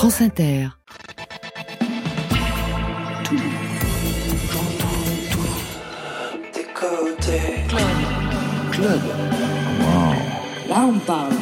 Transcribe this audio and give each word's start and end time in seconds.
France 0.00 0.22
Inter. 0.22 0.68
Tout, 3.22 3.36
j'entends 4.50 5.02
tout. 5.30 5.40
Des 6.54 6.64
côtés. 6.72 7.42
Club. 7.68 7.82
Club. 8.70 9.00
Là, 10.70 10.88
on 10.88 10.98
parle. 11.00 11.34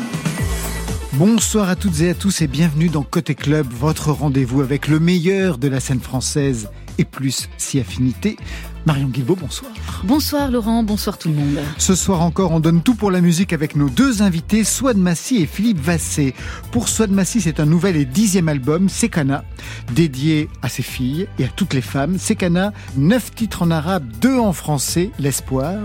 Bonsoir 1.13 1.69
à 1.69 1.77
toutes 1.77 2.01
et 2.01 2.11
à 2.11 2.15
tous 2.15 2.43
et 2.43 2.49
bienvenue 2.49 2.89
dans 2.89 3.05
Côté 3.05 3.37
Club, 3.37 3.69
votre 3.71 4.11
rendez-vous 4.11 4.61
avec 4.61 4.89
le 4.89 4.99
meilleur 4.99 5.59
de 5.59 5.69
la 5.69 5.79
scène 5.79 6.01
française 6.01 6.69
et 6.99 7.05
plus 7.05 7.49
si 7.57 7.81
affinité. 7.81 8.37
Marion 8.87 9.09
Guilbault, 9.09 9.37
bonsoir. 9.37 9.71
Bonsoir 10.05 10.51
Laurent, 10.51 10.83
bonsoir 10.83 11.19
tout 11.19 11.29
le 11.29 11.35
monde. 11.35 11.59
Ce 11.77 11.95
soir 11.95 12.23
encore, 12.23 12.53
on 12.53 12.61
donne 12.61 12.83
tout 12.83 12.95
pour 12.95 13.11
la 13.11 13.21
musique 13.21 13.53
avec 13.53 13.77
nos 13.77 13.91
deux 13.91 14.23
invités, 14.23 14.65
Swad 14.65 14.97
Massi 14.97 15.43
et 15.43 15.47
Philippe 15.47 15.79
Vassé. 15.81 16.35
Pour 16.71 16.89
Swad 16.89 17.11
Massi, 17.11 17.43
c'est 17.43 17.61
un 17.61 17.67
nouvel 17.67 17.97
et 17.97 18.07
dixième 18.07 18.49
album, 18.49 18.89
Sekana, 18.89 19.45
dédié 19.95 20.49
à 20.63 20.71
ses 20.71 20.83
filles 20.83 21.29
et 21.39 21.45
à 21.45 21.49
toutes 21.49 21.75
les 21.75 21.83
femmes. 21.83 22.19
Sekana, 22.19 22.73
neuf 22.97 23.35
titres 23.35 23.63
en 23.63 23.71
arabe, 23.71 24.07
deux 24.23 24.39
en 24.39 24.55
français, 24.55 25.11
L'espoir. 25.19 25.77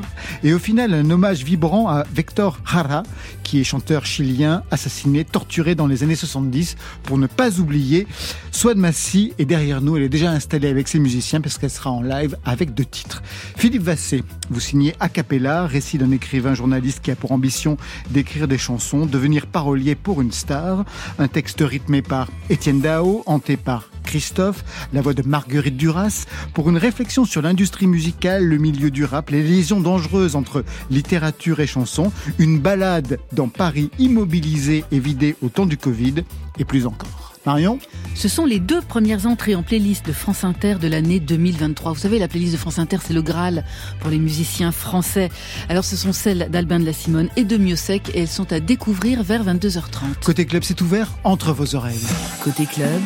Et 0.44 0.54
au 0.54 0.60
final, 0.60 0.94
un 0.94 1.10
hommage 1.10 1.44
vibrant 1.44 1.90
à 1.90 2.06
Vector 2.14 2.60
Hara, 2.66 3.04
qui 3.44 3.60
est 3.60 3.66
chanteur 3.66 4.06
chilien, 4.06 4.64
assassiné, 4.72 5.26
torturé 5.26 5.76
dans 5.76 5.88
les 5.88 6.04
années 6.04 6.16
70, 6.16 6.78
pour 7.04 7.18
ne 7.18 7.28
pas 7.28 7.60
oublier. 7.60 8.08
Swad 8.52 8.78
Massi 8.78 9.34
est 9.40 9.46
derrière 9.46 9.82
nous, 9.82 9.98
elle 9.98 10.04
est 10.04 10.10
déjà 10.10 10.32
installée 10.32 10.70
avec 10.70 10.88
ses 10.88 11.00
musiciens 11.04 11.42
parce 11.42 11.58
qu'elle 11.58 11.70
sera 11.70 11.92
en 11.92 12.02
live 12.02 12.38
avec 12.46 12.74
deux 12.74 12.86
titres. 12.86 13.22
Philippe 13.56 13.84
Vassé, 13.84 14.24
vous 14.50 14.60
signez 14.60 14.96
A 15.00 15.10
Cappella, 15.10 15.68
récit 15.68 15.98
d'un 15.98 16.12
écrivain 16.12 16.56
journaliste 16.56 17.02
qui 17.02 17.12
a 17.12 17.16
pour 17.16 17.32
ambition 17.32 17.78
d'écrire 18.10 18.48
des 18.48 18.58
chansons, 18.58 19.06
devenir 19.06 19.46
parolier 19.46 19.96
pour 19.96 20.22
une 20.22 20.32
star. 20.32 20.86
Un 21.20 21.28
texte 21.28 21.62
rythmé 21.62 22.02
par 22.02 22.30
Étienne 22.50 22.82
Dao, 22.82 23.24
hanté 23.28 23.58
par 23.58 23.90
Christophe, 24.04 24.64
la 24.94 25.02
voix 25.02 25.14
de 25.14 25.24
Marguerite 25.24 25.78
Duras, 25.78 26.26
pour 26.54 26.70
une 26.70 26.78
réflexion 26.78 27.26
sur 27.26 27.42
l'industrie 27.42 27.88
musicale, 27.88 28.46
le 28.46 28.58
milieu 28.58 28.92
du 28.92 29.06
rap, 29.06 29.30
les 29.30 29.42
liaisons 29.42 29.82
dangereuses 29.82 30.36
entre 30.36 30.64
littérature 30.90 31.60
et 31.60 31.68
chanson, 31.68 32.12
une 32.38 32.60
balade 32.60 33.20
dans 33.32 33.48
Paris 33.48 33.90
immobilisé 34.00 34.86
et 34.92 35.00
vidé 35.00 35.36
au 35.42 35.50
temps 35.50 35.66
du 35.66 35.78
Covid, 35.78 36.24
et 36.60 36.66
plus 36.66 36.86
encore. 36.86 37.33
Marion 37.46 37.80
Ce 38.16 38.28
sont 38.28 38.46
les 38.46 38.60
deux 38.60 38.82
premières 38.82 39.26
entrées 39.26 39.56
en 39.56 39.64
playlist 39.64 40.06
de 40.06 40.14
France 40.14 40.44
Inter 40.44 40.76
de 40.76 40.88
l'année 40.88 41.20
2023. 41.20 41.94
Vous 41.94 42.00
savez, 42.00 42.20
la 42.20 42.28
playlist 42.28 42.54
de 42.54 42.58
France 42.58 42.80
Inter, 42.80 42.98
c'est 43.04 43.14
le 43.14 43.22
Graal 43.22 43.64
pour 44.00 44.10
les 44.10 44.20
musiciens 44.20 44.72
français. 44.72 45.30
Alors, 45.70 45.84
ce 45.84 45.96
sont 45.96 46.14
celles 46.14 46.50
d'Albin 46.50 46.80
de 46.80 46.86
la 46.86 46.94
Simone 46.94 47.30
et 47.36 47.44
de 47.44 47.58
Miossec 47.58 48.10
et 48.14 48.22
elles 48.22 48.28
sont 48.28 48.52
à 48.54 48.60
découvrir 48.60 49.24
vers 49.24 49.44
22h30. 49.44 50.24
Côté 50.24 50.46
club, 50.46 50.64
c'est 50.64 50.80
ouvert 50.82 51.10
entre 51.24 51.52
vos 51.54 51.76
oreilles. 51.76 52.06
Côté 52.44 52.66
club, 52.66 53.02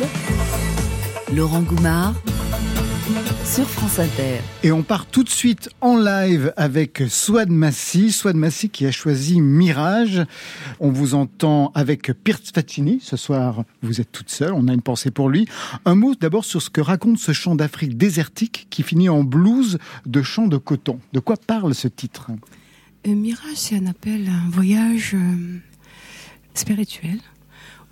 Laurent 1.33 1.61
Goumard 1.61 2.13
sur 3.45 3.67
France 3.69 3.99
Inter. 3.99 4.39
Et 4.63 4.71
on 4.71 4.83
part 4.83 5.05
tout 5.05 5.23
de 5.23 5.29
suite 5.29 5.69
en 5.81 5.97
live 5.97 6.53
avec 6.57 7.03
Swad 7.07 7.49
Massi. 7.49 8.11
Swad 8.11 8.35
Massi 8.35 8.69
qui 8.69 8.85
a 8.85 8.91
choisi 8.91 9.39
Mirage. 9.39 10.23
On 10.79 10.89
vous 10.89 11.15
entend 11.15 11.71
avec 11.73 12.11
Pirce 12.23 12.51
Faccini. 12.53 12.99
Ce 13.01 13.15
soir, 13.15 13.63
vous 13.81 14.01
êtes 14.01 14.11
toute 14.11 14.29
seule. 14.29 14.53
On 14.53 14.67
a 14.67 14.73
une 14.73 14.81
pensée 14.81 15.11
pour 15.11 15.29
lui. 15.29 15.47
Un 15.85 15.95
mot 15.95 16.15
d'abord 16.15 16.43
sur 16.43 16.61
ce 16.61 16.69
que 16.69 16.81
raconte 16.81 17.17
ce 17.17 17.31
chant 17.31 17.55
d'Afrique 17.55 17.97
désertique 17.97 18.67
qui 18.69 18.83
finit 18.83 19.09
en 19.09 19.23
blues 19.23 19.77
de 20.05 20.21
chant 20.21 20.47
de 20.47 20.57
coton. 20.57 20.99
De 21.13 21.19
quoi 21.19 21.37
parle 21.37 21.73
ce 21.73 21.87
titre? 21.87 22.31
Euh, 23.07 23.15
Mirage, 23.15 23.55
c'est 23.55 23.77
un 23.77 23.85
appel 23.85 24.27
à 24.27 24.33
un 24.33 24.49
voyage 24.49 25.13
euh, 25.13 25.59
spirituel 26.53 27.19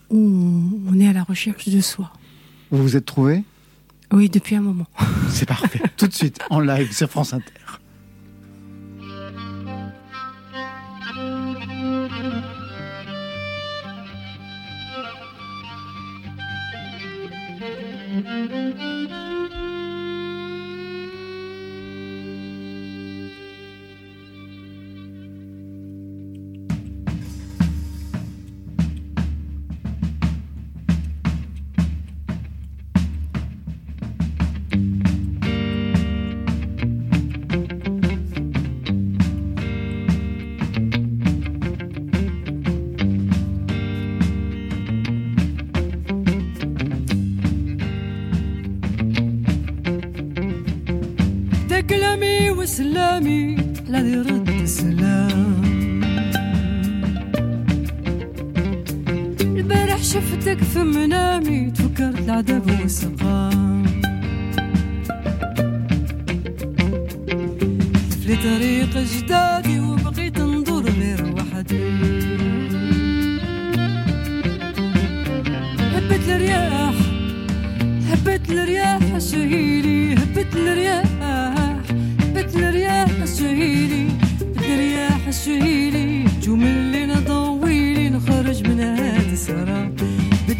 où 0.09 0.81
on 0.87 0.99
est 0.99 1.07
à 1.07 1.13
la 1.13 1.23
recherche 1.23 1.69
de 1.69 1.79
soi. 1.79 2.11
Vous 2.71 2.83
vous 2.83 2.97
êtes 2.97 3.05
trouvé 3.05 3.43
oui, 4.11 4.29
depuis 4.29 4.55
un 4.55 4.61
moment. 4.61 4.87
C'est 5.29 5.47
parfait. 5.47 5.81
Tout 5.97 6.07
de 6.07 6.13
suite, 6.13 6.39
en 6.49 6.59
live 6.59 6.91
sur 6.93 7.09
France 7.09 7.33
Inter. 7.33 7.51
وسلامي 53.15 53.55
لا 53.89 53.99
يرد 53.99 54.49
السلام. 54.49 55.61
البارح 59.41 60.03
شفتك 60.03 60.63
في 60.63 60.79
منامي 60.79 61.71
تفكرت 61.71 62.19
العذاب 62.19 62.69
والسقام. 62.81 63.24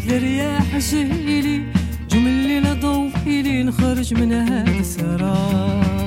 يا 0.08 0.18
رياح 0.18 0.78
جيلي 0.78 1.62
جملي 2.10 2.60
لضوحي 2.60 3.42
لنخرج 3.42 4.14
من 4.14 4.32
هذا 4.32 4.80
السراب. 4.80 6.05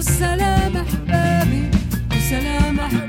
السلام 0.00 0.76
أحبابي 0.76 1.70
السلام 2.12 2.80
أحبابي. 2.80 2.99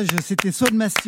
Mirage, 0.00 0.20
c'était 0.22 0.50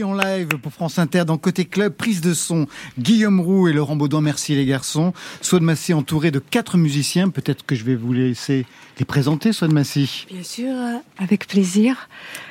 en 0.05 0.15
live 0.15 0.49
pour 0.61 0.73
France 0.73 0.99
Inter 0.99 1.25
dans 1.25 1.39
Côté 1.39 1.65
Club, 1.65 1.95
prise 1.95 2.21
de 2.21 2.35
son 2.35 2.67
Guillaume 2.99 3.41
Roux 3.41 3.69
et 3.69 3.73
Laurent 3.73 3.97
Baudouin, 3.97 4.21
merci 4.21 4.55
les 4.55 4.67
garçons. 4.67 5.15
Swan 5.41 5.63
Massy 5.63 5.95
entouré 5.95 6.31
de 6.31 6.39
quatre 6.39 6.77
musiciens, 6.77 7.31
peut-être 7.31 7.65
que 7.65 7.75
je 7.75 7.85
vais 7.85 7.95
vous 7.95 8.13
laisser 8.13 8.67
les 8.99 9.05
présenter, 9.07 9.53
Swan 9.55 9.73
Massy. 9.73 10.27
Bien 10.31 10.43
sûr, 10.43 10.69
euh, 10.71 10.97
avec 11.19 11.47
plaisir. 11.49 12.09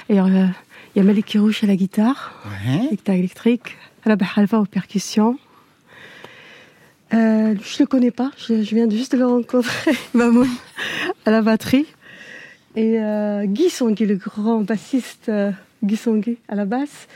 Et 0.09 0.19
euh, 0.19 0.47
il 0.95 0.99
y 0.99 0.99
a 0.99 1.03
Malik 1.03 1.27
Kirouche 1.27 1.63
à 1.63 1.67
la 1.67 1.75
guitare, 1.75 2.31
Ouais. 2.65 2.87
guitare 2.89 3.15
électrique, 3.15 3.77
Rabah 4.05 4.25
Halva 4.35 4.59
aux 4.61 4.65
percussions. 4.65 5.37
Euh, 7.13 7.53
je 7.63 7.79
le 7.79 7.85
connais 7.85 8.11
pas, 8.11 8.31
je, 8.37 8.63
je 8.63 8.75
viens 8.75 8.89
juste 8.89 9.11
de 9.11 9.17
le 9.19 9.27
rencontrer, 9.27 9.91
Mamoun, 10.15 10.49
à 11.25 11.31
la 11.31 11.41
batterie. 11.43 11.85
Et 12.75 12.99
euh, 12.99 13.45
Guy 13.45 13.69
Songui, 13.69 14.05
le 14.07 14.15
grand 14.15 14.61
bassiste 14.61 15.29
Guy 15.83 15.95
Songui 15.95 16.37
à 16.47 16.55
la 16.55 16.65
basse, 16.65 17.07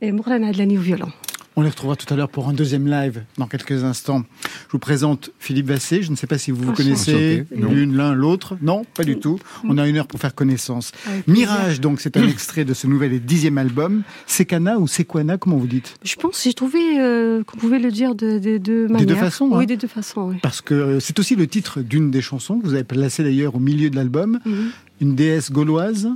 et 0.00 0.12
Mourana 0.12 0.48
Adlani 0.48 0.78
au 0.78 0.80
violon. 0.80 1.10
On 1.54 1.60
les 1.60 1.68
retrouvera 1.68 1.96
tout 1.96 2.12
à 2.12 2.16
l'heure 2.16 2.30
pour 2.30 2.48
un 2.48 2.54
deuxième 2.54 2.88
live 2.88 3.24
dans 3.36 3.46
quelques 3.46 3.84
instants. 3.84 4.24
Je 4.42 4.72
vous 4.72 4.78
présente 4.78 5.30
Philippe 5.38 5.66
Vassé. 5.66 6.02
Je 6.02 6.10
ne 6.10 6.16
sais 6.16 6.26
pas 6.26 6.38
si 6.38 6.50
vous 6.50 6.62
vous 6.62 6.72
connaissez 6.72 7.44
l'une, 7.54 7.94
l'un, 7.94 8.14
l'autre. 8.14 8.56
Non, 8.62 8.86
pas 8.94 9.04
du 9.04 9.18
tout. 9.18 9.38
On 9.68 9.76
a 9.76 9.86
une 9.86 9.98
heure 9.98 10.06
pour 10.06 10.18
faire 10.18 10.34
connaissance. 10.34 10.92
Plaisir. 10.92 11.22
Mirage, 11.26 11.80
donc, 11.82 12.00
c'est 12.00 12.16
un 12.16 12.26
extrait 12.26 12.64
de 12.64 12.72
ce 12.72 12.86
nouvel 12.86 13.12
et 13.12 13.20
dixième 13.20 13.58
album. 13.58 14.02
Sekana 14.26 14.78
ou 14.78 14.88
Sekwana, 14.88 15.36
comment 15.36 15.58
vous 15.58 15.66
dites? 15.66 15.94
Je 16.02 16.16
pense, 16.16 16.42
j'ai 16.42 16.54
trouvé 16.54 16.98
euh, 16.98 17.44
qu'on 17.44 17.58
pouvait 17.58 17.80
le 17.80 17.90
dire 17.90 18.14
de, 18.14 18.38
de 18.38 18.56
deux 18.56 18.88
manières. 18.88 19.08
deux 19.08 19.14
façons, 19.16 19.52
hein. 19.52 19.58
Oui, 19.58 19.66
des 19.66 19.76
deux 19.76 19.88
façons, 19.88 20.22
oui. 20.30 20.36
Parce 20.42 20.62
que 20.62 20.72
euh, 20.72 21.00
c'est 21.00 21.18
aussi 21.18 21.36
le 21.36 21.46
titre 21.46 21.82
d'une 21.82 22.10
des 22.10 22.22
chansons 22.22 22.60
que 22.60 22.64
vous 22.64 22.72
avez 22.72 22.84
placé 22.84 23.22
d'ailleurs 23.22 23.56
au 23.56 23.60
milieu 23.60 23.90
de 23.90 23.96
l'album. 23.96 24.40
Mhm. 24.46 24.70
Une 25.02 25.14
déesse 25.16 25.52
gauloise. 25.52 26.08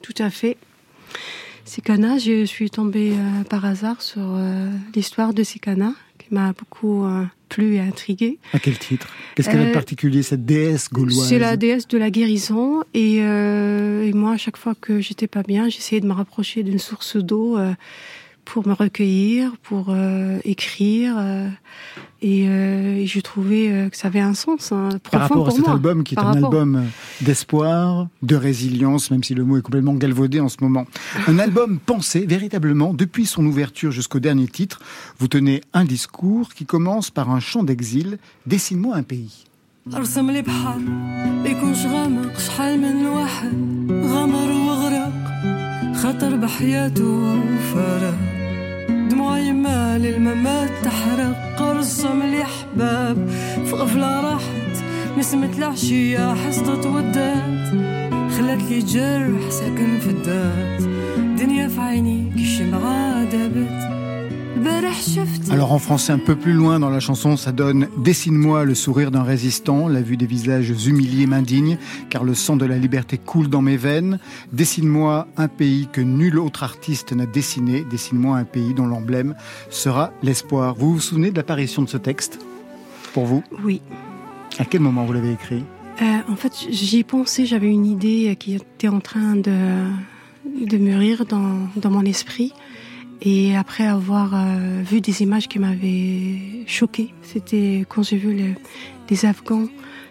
Tout 0.00 0.14
à 0.18 0.30
fait. 0.30 0.56
Sikana, 1.64 2.18
je 2.18 2.44
suis 2.44 2.70
tombée 2.70 3.12
euh, 3.12 3.44
par 3.44 3.64
hasard 3.64 4.02
sur 4.02 4.22
euh, 4.22 4.68
l'histoire 4.94 5.32
de 5.32 5.44
Sikana, 5.44 5.94
qui 6.18 6.34
m'a 6.34 6.52
beaucoup 6.52 7.04
euh, 7.04 7.24
plu 7.48 7.74
et 7.74 7.80
intriguée. 7.80 8.38
À 8.52 8.58
quel 8.58 8.76
titre? 8.78 9.08
Qu'est-ce 9.34 9.48
qu'elle 9.48 9.60
a 9.60 9.68
de 9.68 9.72
particulier, 9.72 10.22
cette 10.22 10.44
déesse 10.44 10.88
gauloise? 10.92 11.28
C'est 11.28 11.38
la 11.38 11.56
déesse 11.56 11.86
de 11.86 11.98
la 11.98 12.10
guérison. 12.10 12.82
Et, 12.92 13.18
et 13.18 14.12
moi, 14.14 14.32
à 14.32 14.36
chaque 14.36 14.56
fois 14.56 14.74
que 14.80 15.00
j'étais 15.00 15.28
pas 15.28 15.42
bien, 15.42 15.68
j'essayais 15.68 16.00
de 16.00 16.06
me 16.06 16.12
rapprocher 16.12 16.62
d'une 16.62 16.80
source 16.80 17.16
d'eau 17.16 17.56
pour 18.44 18.66
me 18.66 18.72
recueillir, 18.72 19.52
pour 19.62 19.86
euh, 19.90 20.38
écrire. 20.44 21.14
euh, 21.18 21.48
et, 22.22 22.46
euh, 22.48 22.96
et 22.96 23.06
je 23.06 23.18
trouvais 23.20 23.70
euh, 23.70 23.88
que 23.88 23.96
ça 23.96 24.08
avait 24.08 24.20
un 24.20 24.34
sens 24.34 24.72
hein, 24.72 24.88
profond 25.02 25.10
Par 25.10 25.20
rapport 25.22 25.48
à 25.48 25.50
cet 25.52 25.60
moi. 25.60 25.72
album 25.72 26.04
qui 26.04 26.14
est 26.14 26.16
Par 26.16 26.28
un 26.28 26.32
rapport- 26.34 26.52
album 26.54 26.84
d'espoir, 27.22 28.08
de 28.22 28.36
résilience, 28.36 29.10
même 29.10 29.22
si 29.24 29.34
le 29.34 29.44
mot 29.44 29.56
est 29.56 29.62
complètement 29.62 29.94
galvaudé 29.94 30.38
en 30.40 30.48
ce 30.48 30.56
moment. 30.60 30.86
Un 31.28 31.38
album 31.46 31.78
pensé 31.78 32.26
véritablement 32.26 32.92
depuis 32.92 33.24
son 33.26 33.44
ouverture 33.46 33.90
jusqu'au 33.92 34.20
dernier 34.20 34.48
titre. 34.48 34.80
Vous 35.18 35.28
tenez 35.28 35.62
un 35.72 35.84
discours 35.84 36.52
qui 36.52 36.66
commence 36.66 37.10
par 37.10 37.30
un 37.30 37.40
chant 37.40 37.62
d'exil. 37.62 38.18
Dessine-moi 38.46 38.96
un 38.96 39.02
pays. 39.02 39.44
خطر 46.00 46.36
بحياته 46.36 47.40
فارق 47.74 48.14
دموع 49.10 49.38
يما 49.38 49.98
للممات 49.98 50.70
تحرق. 50.84 51.62
ارسم 51.62 52.22
لي 52.22 52.44
حباب 52.44 53.28
في 53.64 53.74
غفلة 53.74 54.20
راحت. 54.20 54.84
نسمة 55.18 55.58
العشية 55.58 56.34
حصدت 56.34 56.86
ودات. 56.86 57.68
خلت 58.32 58.62
لي 58.70 58.78
جرح 58.78 59.50
ساكن 59.50 59.98
في 59.98 60.10
الذات 60.10 60.82
دنيا 61.40 61.68
في 61.68 61.80
عيني 61.80 62.32
كي 62.34 62.70
دابت. 63.32 63.80
Alors 65.50 65.72
en 65.72 65.78
français 65.78 66.12
un 66.12 66.18
peu 66.18 66.36
plus 66.36 66.52
loin 66.52 66.78
dans 66.80 66.90
la 66.90 67.00
chanson, 67.00 67.36
ça 67.36 67.52
donne 67.52 67.88
Dessine-moi 67.98 68.64
le 68.64 68.74
sourire 68.74 69.10
d'un 69.10 69.22
résistant, 69.22 69.88
la 69.88 70.02
vue 70.02 70.16
des 70.16 70.26
visages 70.26 70.70
humiliés 70.86 71.26
m'indigne, 71.26 71.78
car 72.08 72.24
le 72.24 72.34
sang 72.34 72.56
de 72.56 72.64
la 72.64 72.78
liberté 72.78 73.18
coule 73.18 73.48
dans 73.48 73.62
mes 73.62 73.76
veines. 73.76 74.18
Dessine-moi 74.52 75.28
un 75.36 75.48
pays 75.48 75.88
que 75.90 76.00
nul 76.00 76.38
autre 76.38 76.62
artiste 76.62 77.12
n'a 77.12 77.26
dessiné. 77.26 77.84
Dessine-moi 77.90 78.36
un 78.36 78.44
pays 78.44 78.74
dont 78.74 78.86
l'emblème 78.86 79.34
sera 79.70 80.12
l'espoir. 80.22 80.74
Vous 80.74 80.94
vous 80.94 81.00
souvenez 81.00 81.30
de 81.30 81.36
l'apparition 81.36 81.82
de 81.82 81.88
ce 81.88 81.96
texte 81.96 82.38
Pour 83.12 83.26
vous? 83.26 83.42
Oui. 83.64 83.80
À 84.58 84.64
quel 84.64 84.80
moment 84.80 85.04
vous 85.04 85.12
l'avez 85.12 85.32
écrit? 85.32 85.64
Euh, 86.02 86.04
en 86.28 86.36
fait, 86.36 86.52
j'y 86.70 86.98
ai 86.98 87.04
pensé, 87.04 87.46
j'avais 87.46 87.70
une 87.70 87.86
idée 87.86 88.36
qui 88.38 88.54
était 88.54 88.88
en 88.88 89.00
train 89.00 89.36
de, 89.36 89.84
de 90.66 90.76
mûrir 90.78 91.26
dans, 91.26 91.68
dans 91.76 91.90
mon 91.90 92.04
esprit. 92.04 92.52
Et 93.22 93.54
après 93.56 93.86
avoir 93.86 94.34
euh, 94.34 94.82
vu 94.82 95.00
des 95.00 95.22
images 95.22 95.48
qui 95.48 95.58
m'avaient 95.58 96.64
choquée, 96.66 97.12
c'était 97.22 97.84
quand 97.88 98.02
j'ai 98.02 98.16
vu 98.16 98.34
les, 98.34 98.54
des 99.08 99.26
Afghans, 99.26 99.68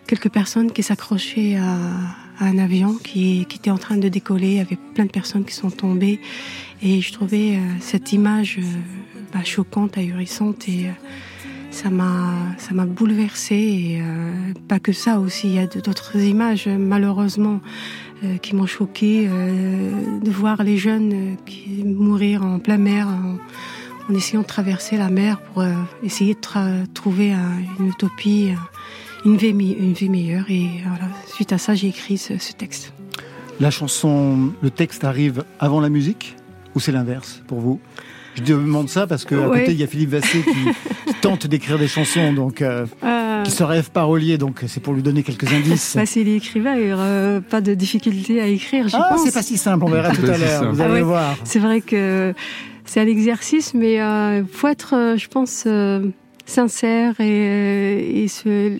quelques 0.07 0.29
personnes 0.29 0.71
qui 0.71 0.83
s'accrochaient 0.83 1.55
à, 1.55 2.45
un 2.45 2.57
avion 2.57 2.93
qui, 2.93 3.41
était 3.41 3.71
en 3.71 3.77
train 3.77 3.97
de 3.97 4.07
décoller, 4.07 4.47
il 4.47 4.55
y 4.55 4.59
avait 4.59 4.77
plein 4.93 5.05
de 5.05 5.11
personnes 5.11 5.43
qui 5.43 5.53
sont 5.53 5.71
tombées. 5.71 6.21
Et 6.81 7.01
je 7.01 7.11
trouvais 7.11 7.55
euh, 7.55 7.59
cette 7.81 8.13
image 8.13 8.59
euh, 8.59 8.63
bah, 9.33 9.43
choquante, 9.43 9.97
ahurissante 9.97 10.69
et... 10.69 10.87
ça 11.71 11.89
m'a 11.89 12.33
ça 12.57 12.73
m'a 12.73 12.85
bouleversée. 12.85 13.55
Et 13.55 14.01
pas 14.67 14.79
que 14.79 14.91
ça 14.91 15.19
aussi 15.19 15.47
il 15.49 15.55
y 15.55 15.59
a 15.59 15.67
d'autres 15.67 16.17
images 16.17 16.67
malheureusement 16.67 17.61
euh, 18.23 18.37
qui 18.37 18.55
m'ont 18.55 18.65
choquée 18.65 19.27
euh, 19.29 20.19
de 20.19 20.31
voir 20.31 20.63
les 20.63 20.77
jeunes 20.77 21.13
euh, 21.13 21.35
qui 21.45 21.83
mourir 21.85 22.43
en 22.43 22.59
plein 22.59 22.77
mer 22.77 23.07
en, 23.07 23.37
essayant 24.13 24.41
de 24.41 24.47
traverser 24.47 24.97
la 24.97 25.09
mer 25.09 25.39
pour 25.39 25.63
essayer 26.03 26.33
de 26.33 26.85
trouver 26.93 27.31
un- 27.31 27.59
une 27.79 27.87
utopie 27.89 28.53
une 29.25 29.35
vie, 29.37 29.53
mi- 29.53 29.73
une 29.77 29.93
vie 29.93 30.09
meilleure. 30.09 30.45
Et 30.49 30.67
voilà 30.83 31.05
suite 31.27 31.51
à 31.53 31.57
ça 31.59 31.75
j'ai 31.75 31.87
écrit 31.89 32.17
ce, 32.17 32.37
ce 32.39 32.53
texte. 32.53 32.91
La 33.59 33.69
chanson, 33.69 34.51
le 34.61 34.69
texte 34.71 35.03
arrive 35.03 35.43
avant 35.59 35.79
la 35.79 35.89
musique 35.89 36.35
ou 36.75 36.79
c'est 36.79 36.91
l'inverse 36.91 37.41
pour 37.47 37.59
vous? 37.59 37.79
Je 38.35 38.43
demande 38.43 38.89
ça 38.89 39.07
parce 39.07 39.25
qu'à 39.25 39.35
Ouais. 39.37 39.59
côté 39.61 39.71
il 39.73 39.79
y 39.79 39.83
a 39.83 39.87
Philippe 39.87 40.09
Vassé 40.11 40.39
qui 40.43 41.13
tente 41.21 41.47
d'écrire 41.47 41.77
des 41.79 41.87
chansons, 41.87 42.33
donc 42.33 42.61
euh, 42.61 42.85
Euh, 43.03 43.43
qui 43.43 43.51
se 43.51 43.63
rêve 43.63 43.89
parolier, 43.91 44.37
donc 44.37 44.63
c'est 44.67 44.79
pour 44.81 44.93
lui 44.93 45.01
donner 45.01 45.23
quelques 45.23 45.51
indices. 45.51 45.93
bah, 45.95 46.05
s'il 46.05 46.27
est 46.27 46.35
écrivain 46.37 46.75
il 46.75 46.87
n'y 46.87 46.93
aura 46.93 47.41
pas 47.49 47.61
de 47.61 47.73
difficulté 47.73 48.39
à 48.41 48.47
écrire 48.47 48.87
je 48.87 48.95
Ah, 48.97 49.07
pense 49.11 49.23
c'est 49.25 49.33
pas 49.33 49.41
si 49.41 49.57
simple, 49.57 49.83
on 49.85 49.89
verra 49.89 50.13
C'est 50.13 50.21
tout 50.21 50.31
à 50.31 50.37
l'heure, 50.37 50.73
vous 50.73 50.81
Ah 50.81 50.85
allez 50.85 50.93
ouais. 50.95 51.01
voir. 51.01 51.37
C'est 51.43 51.59
vrai 51.59 51.81
que 51.81 52.33
c'est 52.85 52.99
un 53.01 53.07
exercice, 53.07 53.73
mais 53.73 54.01
euh, 54.01 54.43
faut 54.51 54.67
être, 54.67 54.95
euh, 54.95 55.17
je 55.17 55.27
pense, 55.27 55.63
euh, 55.67 56.01
sincère 56.49 57.19
et, 57.21 57.47
euh, 57.47 58.27
se, 58.27 58.79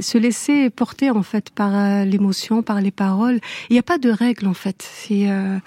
se 0.00 0.18
laisser 0.18 0.68
porter 0.70 1.10
en 1.10 1.22
fait 1.22 1.50
par 1.50 1.74
euh, 1.74 2.04
l'émotion, 2.04 2.62
par 2.62 2.80
les 2.80 2.90
paroles. 2.90 3.40
Il 3.70 3.74
n'y 3.74 3.78
a 3.78 3.82
pas 3.82 3.98
de 3.98 4.10
règle 4.10 4.46
en 4.46 4.54
fait. 4.54 4.86
Euh, 5.10 5.58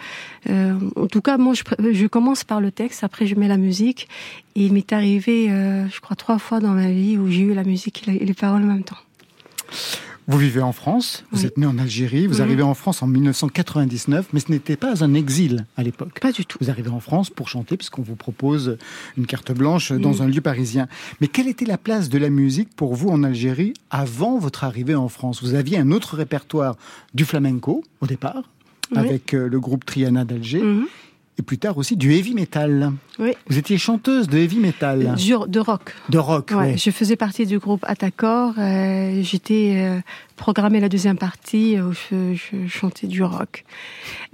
en 0.96 1.08
tout 1.08 1.22
cas, 1.22 1.38
moi, 1.38 1.54
je, 1.54 2.08
commence 2.08 2.44
par 2.44 2.62
le 2.62 2.72
texte, 2.72 3.04
après 3.04 3.26
je 3.26 3.36
mets 3.36 3.48
la 3.48 3.58
musique. 3.58 4.08
Il 4.56 4.74
m'est 4.74 4.92
arrivé, 4.94 5.48
je 5.48 6.00
crois, 6.02 6.16
trois 6.16 6.38
fois 6.38 6.60
dans 6.60 6.72
ma 6.72 6.92
vie 6.92 7.18
où 7.18 7.30
j'ai 7.30 7.42
eu 7.42 7.54
la 7.54 7.64
musique 7.64 8.08
et 8.08 8.26
les 8.26 8.34
paroles 8.34 8.64
en 8.64 8.66
même 8.66 8.84
temps. 8.84 8.98
Vous 10.32 10.38
vivez 10.38 10.62
en 10.62 10.72
France, 10.72 11.26
vous 11.32 11.42
Oui. 11.42 11.46
êtes 11.48 11.58
né 11.58 11.66
en 11.66 11.78
Algérie, 11.78 12.26
vous 12.26 12.36
Mhm. 12.36 12.42
arrivez 12.42 12.64
en 12.64 12.74
France 12.74 13.04
en 13.04 13.08
1999, 13.08 14.28
mais 14.32 14.40
ce 14.40 14.50
n'était 14.50 14.78
pas 14.78 15.04
un 15.04 15.14
exil 15.14 15.66
à 15.76 15.84
l'époque. 15.84 16.22
Pas 16.22 16.32
du 16.32 16.46
tout. 16.46 16.58
Vous 16.62 16.70
arrivez 16.70 16.90
en 16.90 17.02
France 17.02 17.30
pour 17.30 17.50
chanter 17.50 17.76
puisqu'on 17.76 18.02
vous 18.02 18.16
propose 18.16 18.78
une 19.18 19.26
carte 19.26 19.52
blanche 19.52 19.92
dans 19.92 20.14
Mhm. 20.14 20.22
un 20.22 20.28
lieu 20.28 20.40
parisien. 20.40 20.88
Mais 21.20 21.28
quelle 21.28 21.50
était 21.50 21.66
la 21.66 21.78
place 21.78 22.08
de 22.08 22.18
la 22.18 22.30
musique 22.30 22.70
pour 22.78 22.96
vous 22.96 23.10
en 23.10 23.24
Algérie 23.24 23.74
avant 23.90 24.38
votre 24.40 24.64
arrivée 24.64 24.96
en 24.96 25.10
France? 25.10 25.44
Vous 25.44 25.54
aviez 25.54 25.78
un 25.80 25.92
autre 25.92 26.16
répertoire 26.16 26.78
du 27.14 27.26
flamenco 27.26 27.84
au 28.00 28.08
départ, 28.08 28.44
Oui. 28.94 29.00
avec 29.00 29.34
euh, 29.34 29.50
le 29.50 29.60
groupe 29.60 29.84
Triana 29.86 30.24
d'Alger, 30.24 30.62
Mhm. 30.62 30.86
Et 31.40 31.42
plus 31.44 31.58
tard 31.58 31.78
aussi 31.78 31.96
du 31.96 32.14
heavy 32.14 32.34
metal. 32.34 32.92
Oui. 33.20 33.34
Vous 33.50 33.58
étiez 33.58 33.78
chanteuse 33.78 34.28
de 34.28 34.38
heavy 34.38 34.58
metal, 34.60 35.16
Du- 35.16 35.34
de 35.48 35.60
rock. 35.60 35.94
de 36.10 36.18
rock. 36.18 36.52
Ouais, 36.52 36.58
ouais. 36.58 36.78
Je 36.78 36.92
faisais 36.92 37.16
partie 37.16 37.46
du 37.46 37.58
groupe 37.60 37.84
Atakor. 37.88 38.54
euh, 38.58 39.22
J'étais 39.24 39.76
euh, 39.78 40.00
programmée 40.36 40.80
la 40.80 40.90
deuxième 40.90 41.18
partie 41.18 41.80
où 41.80 41.94
je, 41.94 42.34
je 42.36 42.68
chantais 42.68 43.08
du 43.08 43.24
rock. 43.24 43.64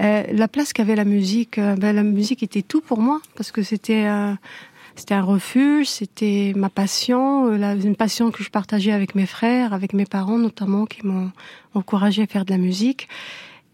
Euh, 0.02 0.24
la 0.32 0.48
place 0.48 0.74
qu'avait 0.74 0.96
la 0.96 1.06
musique, 1.06 1.58
euh, 1.60 1.76
ben, 1.76 1.96
la 1.96 2.04
musique 2.04 2.42
était 2.44 2.62
tout 2.64 2.82
pour 2.82 3.00
moi 3.00 3.22
parce 3.36 3.52
que 3.52 3.62
c'était 3.62 4.06
euh, 4.08 4.34
c'était 4.96 5.14
un 5.14 5.22
refuge, 5.22 5.86
c'était 5.88 6.54
ma 6.56 6.70
passion, 6.70 7.52
euh, 7.52 7.76
une 7.80 7.96
passion 7.96 8.32
que 8.32 8.44
je 8.44 8.50
partageais 8.50 8.92
avec 8.92 9.14
mes 9.14 9.28
frères, 9.28 9.72
avec 9.74 9.94
mes 9.94 10.06
parents 10.06 10.40
notamment 10.40 10.86
qui 10.88 11.06
m'ont 11.06 11.32
encouragé 11.76 12.24
à 12.24 12.26
faire 12.28 12.46
de 12.46 12.52
la 12.52 12.58
musique. 12.58 13.08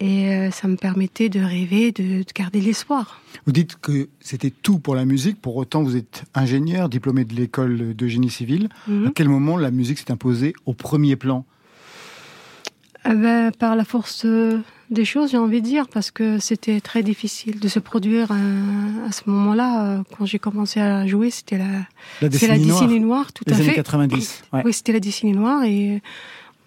Et 0.04 0.28
euh, 0.28 0.52
ça 0.52 0.68
me 0.68 0.76
permettait 0.76 1.30
de 1.30 1.40
rêver, 1.40 1.94
de, 1.94 2.04
de 2.24 2.34
garder 2.36 2.60
l'espoir. 2.60 3.22
Vous 3.46 3.54
dites 3.54 3.78
que 3.80 4.10
c'était 4.20 4.50
tout 4.50 4.78
pour 4.78 4.96
la 4.96 5.06
musique, 5.06 5.40
pour 5.42 5.56
autant 5.56 5.82
vous 5.82 5.96
êtes 5.96 6.26
ingénieur, 6.36 6.90
diplômé 6.90 7.24
de 7.24 7.34
l'école 7.34 7.96
de 7.96 8.08
génie 8.10 8.30
civil. 8.30 8.68
Mhm. 8.90 9.08
À 9.08 9.12
quel 9.16 9.30
moment 9.30 9.56
la 9.56 9.72
musique 9.72 9.98
s'est 9.98 10.12
imposée 10.12 10.54
au 10.66 10.74
premier 10.74 11.16
plan? 11.16 11.46
Ah 13.06 13.16
ben, 13.16 13.52
Par 13.52 13.78
la 13.78 13.86
force 13.86 14.26
des 14.90 15.06
choses, 15.06 15.32
j'ai 15.32 15.38
envie 15.38 15.62
de 15.62 15.66
dire, 15.66 15.88
parce 15.88 16.12
que 16.12 16.38
c'était 16.38 16.82
très 16.82 17.02
difficile 17.02 17.62
de 17.62 17.68
se 17.70 17.80
produire 17.80 18.30
à, 18.32 19.12
ce 19.12 19.22
moment-là. 19.28 20.04
Quand 20.18 20.26
j'ai 20.26 20.40
commencé 20.40 20.82
à 20.82 21.08
jouer, 21.08 21.30
c'était 21.30 21.58
la, 21.58 21.66
la 22.22 22.28
décennie, 22.28 23.00
noire. 23.00 23.32
tout 23.32 23.46
Les 23.48 23.54
à 23.54 23.56
années 23.56 23.70
fait. 23.70 23.76
90. 23.76 24.44
Oui, 24.66 24.74
c'était 24.74 24.92
la 24.94 25.00
décennie 25.00 25.34
noire 25.34 25.64
et 25.64 26.02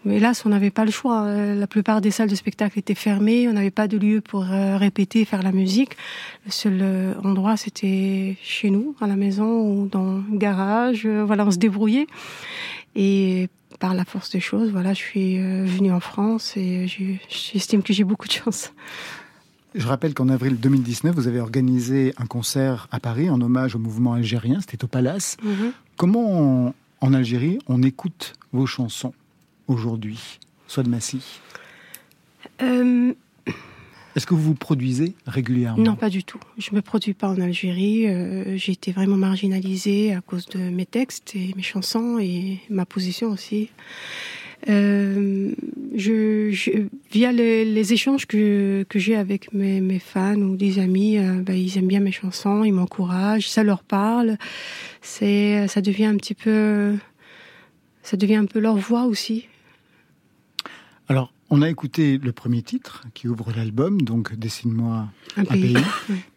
mais 0.07 0.19
hélas, 0.19 0.47
on 0.47 0.51
n'avait 0.51 0.71
pas 0.71 0.85
le 0.85 0.93
choix. 0.93 1.25
Euh, 1.25 1.57
la 1.57 1.67
plupart 1.67 2.01
des 2.01 2.13
salles 2.13 2.31
de 2.31 2.37
spectacle 2.37 2.79
étaient 2.79 2.95
fermées. 2.95 3.49
On 3.49 3.53
n'avait 3.53 3.73
pas 3.73 3.89
de 3.89 3.99
lieu 3.99 4.21
pour 4.21 4.45
euh, 4.45 4.77
répéter, 4.77 5.25
faire 5.25 5.43
la 5.43 5.51
musique. 5.51 5.97
Le 6.45 6.53
seul 6.53 6.79
euh, 6.81 7.15
endroit, 7.25 7.57
c'était 7.57 8.37
chez 8.41 8.71
nous, 8.71 8.95
à 9.01 9.09
la 9.09 9.17
maison 9.17 9.69
ou 9.69 9.89
dans 9.89 10.23
le 10.31 10.39
garage. 10.39 11.07
Voilà, 11.07 11.45
on 11.45 11.51
se 11.51 11.59
débrouillait. 11.59 12.07
Et 12.95 13.49
par 13.81 13.95
la 13.95 14.05
force 14.05 14.31
des 14.31 14.39
choses, 14.39 14.71
voilà, 14.71 14.95
je 14.95 15.01
suis 15.01 15.39
venue 15.39 15.93
en 15.93 16.01
France 16.01 16.57
et 16.57 16.87
j'estime 17.29 17.83
que 17.83 17.93
j'ai 17.93 18.05
beaucoup 18.05 18.29
de 18.29 18.33
chance. 18.33 18.73
Je 19.75 19.87
rappelle 19.87 20.15
qu'en 20.15 20.29
avril 20.29 20.57
2019, 20.59 21.15
vous 21.15 21.27
avez 21.27 21.41
organisé 21.41 22.15
un 22.17 22.27
concert 22.27 22.87
à 22.93 23.01
Paris 23.01 23.29
en 23.29 23.41
hommage 23.41 23.75
au 23.75 23.79
mouvement 23.79 24.15
algérien. 24.15 24.61
C'était 24.61 24.83
au 24.85 24.89
Palace. 24.89 25.37
Mhm. 25.43 25.73
Comment, 25.97 26.73
en 27.01 27.13
Algérie, 27.13 27.59
on 27.67 27.83
écoute 27.83 28.35
vos 28.53 28.67
chansons? 28.67 29.13
Aujourd'hui, 29.69 30.39
soit 30.67 30.83
de 30.83 30.89
Massy 30.89 31.41
euh... 32.63 33.13
Est-ce 34.17 34.27
que 34.27 34.33
vous 34.33 34.43
vous 34.43 34.55
produisez 34.55 35.15
régulièrement? 35.27 35.83
Non, 35.83 35.95
pas 35.95 36.09
du 36.09 36.25
tout. 36.25 36.41
Je 36.57 36.71
ne 36.71 36.77
me 36.77 36.81
produis 36.81 37.13
pas 37.13 37.29
en 37.29 37.39
Algérie. 37.39 38.07
Euh, 38.07 38.57
j'ai 38.57 38.73
été 38.73 38.91
vraiment 38.91 39.19
marginalisée 39.19 40.15
à 40.15 40.23
cause 40.23 40.47
de 40.47 40.59
mes 40.59 40.87
textes 40.87 41.37
et 41.37 41.53
mes 41.55 41.63
chansons 41.63 42.19
et 42.19 42.61
ma 42.71 42.87
position 42.87 43.29
aussi. 43.29 43.69
Euh, 44.71 45.53
je, 45.95 46.87
via 47.13 47.31
les, 47.31 47.93
échanges 47.93 48.25
que, 48.25 48.87
que 48.89 48.99
j'ai 48.99 49.17
avec 49.17 49.53
mes, 49.53 49.83
mes, 49.83 49.99
fans 49.99 50.41
ou 50.41 50.57
des 50.57 50.79
amis, 50.79 51.19
euh, 51.19 51.43
bah, 51.43 51.53
ils 51.53 51.77
aiment 51.77 51.87
bien 51.87 52.01
mes 52.01 52.11
chansons, 52.11 52.65
ils 52.65 52.73
m'encouragent, 52.73 53.51
ça 53.51 53.63
leur 53.63 53.83
parle. 53.83 54.39
C'est, 55.03 55.69
ça 55.69 55.83
devient 55.83 56.07
un 56.07 56.17
petit 56.17 56.35
peu, 56.35 56.95
ça 58.03 58.17
devient 58.17 58.37
un 58.37 58.47
peu 58.47 58.61
leur 58.61 58.77
voix 58.77 59.05
aussi. 59.05 59.47
Alors, 61.09 61.33
on 61.51 61.63
a 61.63 61.71
écouté 61.71 62.19
le 62.19 62.33
premier 62.33 62.63
titre 62.63 63.05
qui 63.15 63.29
ouvre 63.29 63.53
l'album, 63.55 64.03
donc 64.03 64.35
Dessine-moi 64.35 65.09
un, 65.37 65.45
pays. 65.45 65.77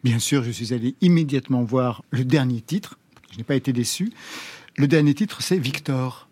Bien 0.03 0.19
sûr, 0.19 0.43
je 0.43 0.51
suis 0.51 0.73
allé 0.73 0.95
immédiatement 1.01 1.63
voir 1.63 2.03
le 2.11 2.23
dernier 2.23 2.61
titre. 2.61 2.99
Je 3.31 3.37
n'ai 3.37 3.43
pas 3.43 3.55
été 3.55 3.73
déçu. 3.73 4.11
Le 4.77 4.87
dernier 4.87 5.13
titre, 5.15 5.41
c'est 5.41 5.57
Victor. 5.57 6.29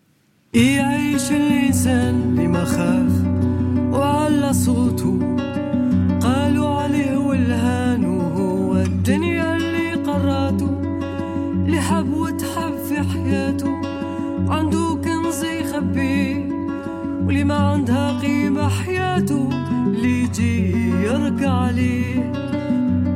واللي 17.28 17.44
ما 17.44 17.54
عندها 17.54 18.20
قيمة 18.20 18.68
حياته 18.68 19.48
اللي 19.86 20.22
يجي 20.22 20.72
يرقع 21.04 21.50
عليه 21.50 22.32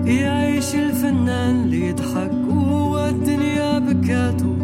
يعيش 0.05 0.75
الفنان 0.75 1.65
اللي 1.65 1.89
يضحك 1.89 2.33
وهو 2.49 3.09
الدنيا 3.09 3.79
بكاته. 3.79 4.57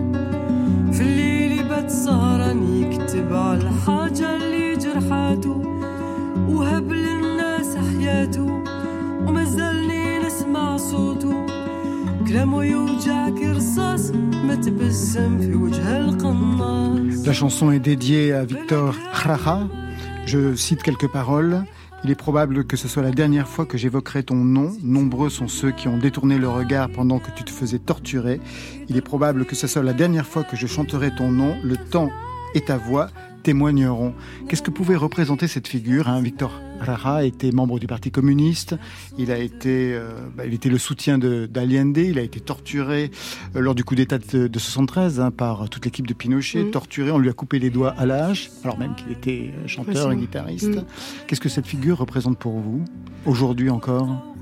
في 0.93 1.00
الليل 1.00 1.69
بات 1.69 1.90
سهران 1.90 2.83
يكتب 2.83 3.33
على 3.33 3.61
الحاجة 3.61 4.37
اللي 4.37 4.76
جرحاته. 4.76 5.62
وهب 6.49 6.93
للناس 6.93 7.76
حياته 7.76 8.62
ومازالني 9.26 10.19
نسمع 10.19 10.76
صوته. 10.76 11.47
كلامه 12.28 12.64
يوجعك 12.64 13.43
رصاص 13.43 14.12
La 17.26 17.33
chanson 17.35 17.71
est 17.71 17.78
dédiée 17.78 18.33
à 18.33 18.45
Victor 18.45 18.95
Hraha. 19.12 19.69
Je 20.25 20.55
cite 20.55 20.83
quelques 20.83 21.09
paroles. 21.09 21.64
Il 22.02 22.11
est 22.11 22.14
probable 22.14 22.64
que 22.64 22.76
ce 22.76 22.88
soit 22.88 23.02
la 23.02 23.11
dernière 23.11 23.47
fois 23.47 23.67
que 23.67 23.76
j'évoquerai 23.76 24.23
ton 24.23 24.37
nom. 24.37 24.73
Nombreux 24.83 25.28
sont 25.28 25.49
ceux 25.49 25.71
qui 25.71 25.88
ont 25.88 25.99
détourné 25.99 26.38
le 26.38 26.49
regard 26.49 26.88
pendant 26.88 27.19
que 27.19 27.31
tu 27.37 27.45
te 27.45 27.50
faisais 27.50 27.78
torturer. 27.78 28.40
Il 28.88 28.97
est 28.97 29.02
probable 29.02 29.45
que 29.45 29.55
ce 29.55 29.67
soit 29.67 29.83
la 29.83 29.93
dernière 29.93 30.26
fois 30.26 30.45
que 30.45 30.57
je 30.57 30.67
chanterai 30.67 31.14
ton 31.14 31.31
nom. 31.31 31.57
Le 31.62 31.76
temps 31.76 32.11
et 32.55 32.62
ta 32.62 32.78
voix 32.78 33.09
témoigneront. 33.42 34.14
Qu'est-ce 34.49 34.62
que 34.62 34.71
pouvait 34.71 34.97
représenter 34.97 35.49
cette 35.49 35.68
figure 35.68 36.09
hein? 36.09 36.21
Victor 36.21 36.52
Rara 36.80 37.25
était 37.25 37.50
membre 37.50 37.78
du 37.78 37.87
Parti 37.87 38.11
communiste. 38.11 38.76
Il 39.18 39.30
a 39.30 39.38
été, 39.38 39.95
euh, 39.95 40.12
bah, 40.37 40.47
il 40.47 40.54
était 40.54 40.68
le 40.68 40.78
soutien 40.78 41.18
d'Allende. 41.18 41.99
Il 41.99 42.18
a 42.18 42.23
été 42.23 42.40
torturé 42.40 43.11
euh, 43.57 43.61
lors 43.61 43.75
du 43.75 43.85
coup 43.85 43.95
d'État 43.95 44.18
de, 44.18 44.47
de 44.47 44.59
73 44.59 45.21
hein, 45.21 45.30
par 45.30 45.68
toute 45.68 45.85
l'équipe 45.85 46.07
de 46.07 46.14
Pinochet. 46.14 46.64
Mm. 46.64 46.71
Torturé, 46.71 47.11
on 47.11 47.18
lui 47.18 47.28
a 47.28 47.33
coupé 47.33 47.59
les 47.59 47.71
doigts 47.71 47.95
à 47.99 48.07
l'âge, 48.07 48.50
alors 48.64 48.78
même 48.78 48.95
qu'il 48.95 49.11
était 49.12 49.52
euh, 49.54 49.66
chanteur 49.66 50.12
et 50.12 50.16
guitariste. 50.16 50.76
Mm. 50.76 50.85
Qu'est-ce 51.26 51.40
que 51.40 51.49
cette 51.49 51.66
figure 51.66 51.99
représente 51.99 52.38
pour 52.38 52.59
vous 52.59 52.85
aujourd'hui 53.26 53.71
encore? 53.71 54.35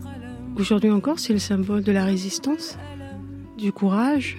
Aujourd'hui 0.57 0.91
encore, 0.91 1.19
c'est 1.19 1.33
le 1.33 1.38
symbole 1.38 1.83
de 1.83 1.93
la 1.93 2.05
résistance, 2.05 2.79
du 3.59 3.73
courage, 3.73 4.38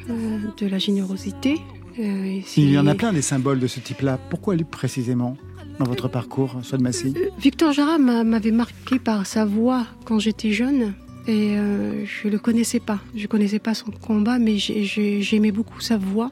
de 0.58 0.66
la 0.66 0.80
générosité, 0.80 1.60
euh, 2.00 2.42
Il 2.58 2.72
y 2.72 2.78
en 2.78 2.88
a 2.88 2.96
plein 2.96 3.14
des 3.14 3.22
symboles 3.22 3.60
de 3.60 3.68
ce 3.68 3.80
type-là. 3.80 4.20
Pourquoi 4.30 4.56
lui 4.56 4.64
précisément 4.64 5.38
dans 5.80 5.86
votre 5.86 6.08
parcours, 6.08 6.58
Soit 6.64 6.78
de 6.78 6.84
Massy 6.84 7.14
euh, 7.16 7.30
Victor 7.40 7.72
Jara 7.72 7.98
m'avait 7.98 8.52
marqué 8.52 9.00
par 9.00 9.26
sa 9.26 9.46
voix 9.46 9.86
quand 10.06 10.20
j'étais 10.20 10.52
jeune 10.52 10.94
et 11.28 11.58
euh, 11.58 12.06
je 12.06 12.30
le 12.30 12.40
connaissais 12.40 12.80
pas. 12.80 13.00
Je 13.16 13.28
connaissais 13.28 13.60
pas 13.60 13.74
son 13.74 13.92
combat, 13.92 14.40
mais 14.40 14.58
j'aimais 14.58 15.52
beaucoup 15.52 15.82
sa 15.82 15.98
voix. 15.98 16.32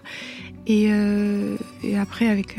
Et, 0.68 0.90
après, 1.96 2.28
avec 2.28 2.58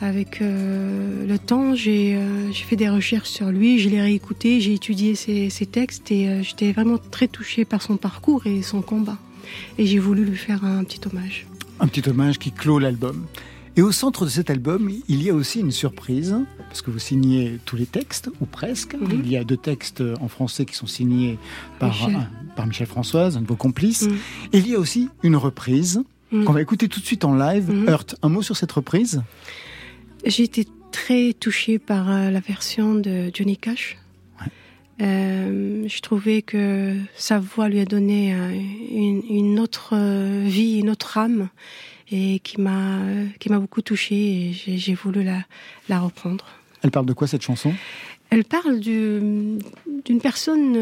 avec 0.00 0.40
le 0.40 1.36
temps, 1.38 1.74
j'ai 1.74 2.16
fait 2.52 2.76
des 2.76 2.88
recherches 2.88 3.30
sur 3.30 3.50
lui, 3.50 3.80
je 3.80 3.88
l'ai 3.88 4.00
réécouté, 4.00 4.60
j'ai 4.60 4.74
étudié 4.74 5.14
ses, 5.14 5.50
ses, 5.50 5.66
textes 5.66 6.12
et 6.12 6.42
j'étais 6.42 6.72
vraiment 6.72 6.98
très 6.98 7.26
touchée 7.26 7.64
par 7.64 7.82
son 7.82 7.96
parcours 7.96 8.46
et 8.46 8.62
son 8.62 8.80
combat. 8.80 9.18
Et 9.78 9.86
j'ai 9.86 9.98
voulu 9.98 10.24
lui 10.24 10.36
faire 10.36 10.64
un 10.64 10.84
petit 10.84 11.00
hommage 11.10 11.46
un 11.80 11.88
petit 11.88 12.08
hommage 12.08 12.38
qui 12.38 12.52
clôt 12.52 12.78
l'album. 12.78 13.26
Et 13.76 13.82
au 13.82 13.92
centre 13.92 14.24
de 14.24 14.30
cet 14.30 14.50
album, 14.50 14.90
il 15.08 15.22
y 15.22 15.30
a 15.30 15.34
aussi 15.34 15.60
une 15.60 15.70
surprise, 15.70 16.36
parce 16.68 16.82
que 16.82 16.90
vous 16.90 16.98
signez 16.98 17.58
tous 17.64 17.76
les 17.76 17.86
textes, 17.86 18.28
ou 18.40 18.46
presque. 18.46 18.96
Il 19.10 19.30
y 19.30 19.36
a 19.36 19.44
deux 19.44 19.56
textes 19.56 20.02
en 20.20 20.28
français 20.28 20.64
qui 20.64 20.74
sont 20.74 20.88
signés 20.88 21.38
par 21.78 21.90
Michel, 21.90 22.28
par 22.56 22.66
Michel 22.66 22.86
Françoise, 22.86 23.36
un 23.36 23.42
de 23.42 23.46
vos 23.46 23.56
complices. 23.56 24.08
Et 24.52 24.58
il 24.58 24.68
y 24.68 24.74
a 24.74 24.78
aussi 24.78 25.08
une 25.22 25.36
reprise 25.36 26.02
qu'on 26.30 26.52
va 26.52 26.60
écouter 26.60 26.88
tout 26.88 27.00
de 27.00 27.06
suite 27.06 27.24
en 27.24 27.34
live. 27.34 27.70
Heurt, 27.88 28.16
un 28.22 28.28
mot 28.28 28.42
sur 28.42 28.56
cette 28.56 28.72
reprise? 28.72 29.22
J'ai 30.24 30.42
été 30.42 30.66
très 30.90 31.32
touchée 31.32 31.78
par 31.78 32.10
euh, 32.10 32.30
la 32.30 32.40
version 32.40 32.94
de 32.94 33.30
Johnny 33.32 33.56
Cash. 33.56 33.96
Euh, 35.00 35.84
je 35.86 36.00
trouvais 36.00 36.42
que 36.42 36.96
sa 37.16 37.38
voix 37.38 37.68
lui 37.68 37.80
a 37.80 37.84
donné 37.84 38.34
euh, 38.34 38.50
une, 38.90 39.58
autre 39.58 39.94
euh, 39.94 40.44
vie, 40.46 40.78
une 40.80 40.90
autre 40.90 41.16
âme, 41.16 41.48
et 42.12 42.40
qui 42.40 42.60
m'a 42.60 42.98
qui 43.38 43.48
m'a 43.50 43.58
beaucoup 43.58 43.82
touchée. 43.82 44.50
Et 44.66 44.78
j'ai 44.78 44.94
voulu 44.94 45.22
la, 45.22 45.44
la 45.88 46.00
reprendre. 46.00 46.44
Elle 46.82 46.90
parle 46.90 47.06
de 47.06 47.12
quoi 47.12 47.26
cette 47.26 47.42
chanson? 47.42 47.72
Elle 48.30 48.44
parle 48.44 48.78
d'une 48.78 49.60
personne 50.22 50.76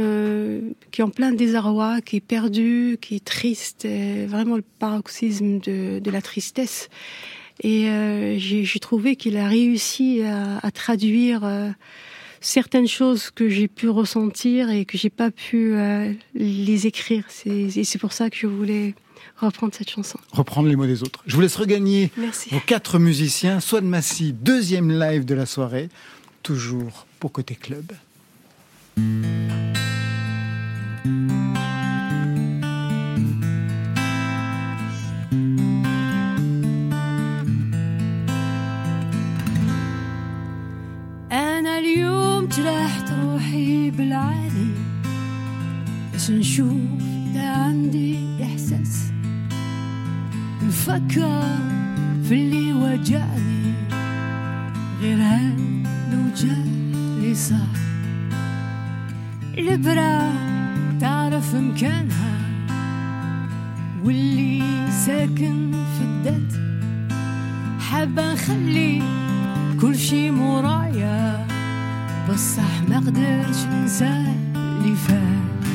qui 0.91 1.01
est 1.01 1.05
en 1.05 1.09
plein 1.09 1.33
désarroi, 1.33 2.03
qui 2.03 2.17
est 2.17 2.21
perdue, 2.21 2.99
qui 3.01 3.15
est 3.17 3.25
triste, 3.25 3.89
vraiment 4.27 4.57
le 4.57 4.65
paroxysme 4.79 5.59
de, 5.59 5.99
de 5.99 6.11
la 6.11 6.21
tristesse. 6.21 6.91
Et 7.63 7.89
j'ai 8.39 8.79
trouvé 8.81 9.17
qu'il 9.17 9.39
a 9.39 9.49
réussi 9.49 10.21
à, 10.25 10.59
à 10.59 10.71
traduire 10.71 11.41
certaines 12.41 12.89
choses 12.89 13.31
que 13.31 13.49
j'ai 13.49 13.69
pu 13.69 13.89
ressentir 13.89 14.71
et 14.71 14.85
que 14.85 14.99
j'ai 14.99 15.11
pas 15.11 15.31
pu 15.31 15.75
euh, 15.75 16.13
les 16.35 16.87
écrire. 16.87 17.25
C'est, 17.29 17.71
c'est 17.85 17.99
pour 17.99 18.13
ça 18.13 18.31
que 18.31 18.37
je 18.37 18.47
voulais 18.47 18.95
reprendre 19.37 19.75
cette 19.75 19.91
chanson. 19.91 20.19
Reprendre 20.33 20.69
les 20.69 20.77
mots 20.77 20.87
des 20.87 21.03
autres. 21.03 21.23
Je 21.27 21.35
vous 21.35 21.41
laisse 21.41 21.57
regagner 21.57 22.11
Merci. 22.17 22.51
vos 22.51 22.61
quatre 22.61 22.99
musiciens. 22.99 23.61
Swan 23.61 23.87
Massy, 23.87 24.33
deuxième 24.33 24.91
live 24.91 25.25
de 25.25 25.35
la 25.35 25.47
soirée, 25.47 25.89
toujours 26.43 27.07
pour 27.21 27.33
Côté 27.33 27.55
Club. 27.55 27.93
روحي 43.59 43.91
بالعالي 43.91 44.71
بس 46.15 46.31
نشوف 46.31 46.73
إذا 47.31 47.49
عندي 47.51 48.19
إحساس. 48.43 49.13
نفكر 50.63 51.43
في 52.29 52.35
اللي 52.35 52.73
وجعني. 52.73 53.75
غير 55.01 55.19
هاد 55.19 55.87
لو 56.13 56.23
جالسة 56.37 57.67
البرا 59.59 60.33
تعرف 61.01 61.55
مكانها 61.55 62.33
واللي 64.05 64.63
ساكن 65.07 65.73
في 65.73 66.05
الدت 66.05 66.61
حابة 67.81 68.33
نخلي 68.33 69.03
كل 69.81 69.99
شي 69.99 70.31
مرايا. 70.31 71.48
بصح 72.29 72.83
ما 72.89 72.97
قدرش 72.97 73.65
ننسى 73.65 74.25
اللي 74.57 74.97
فات. 74.97 75.69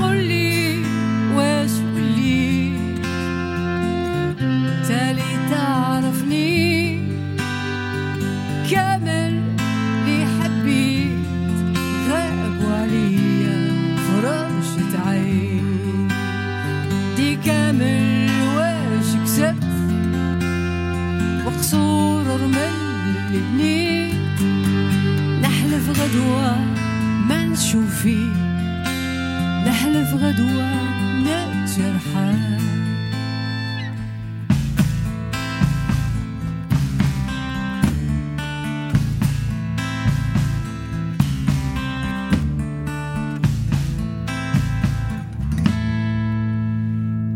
قولي 0.00 0.47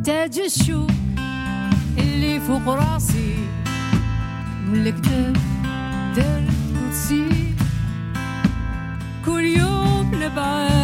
تاج 0.05 0.39
الشوك 0.39 0.91
اللي 1.99 2.41
فوق 2.41 2.69
راسي. 2.69 3.35
من 4.69 4.85
درت 6.17 6.51
قدسي 6.77 7.55
كل 9.25 9.45
يوم 9.45 10.11
نبعد 10.15 10.82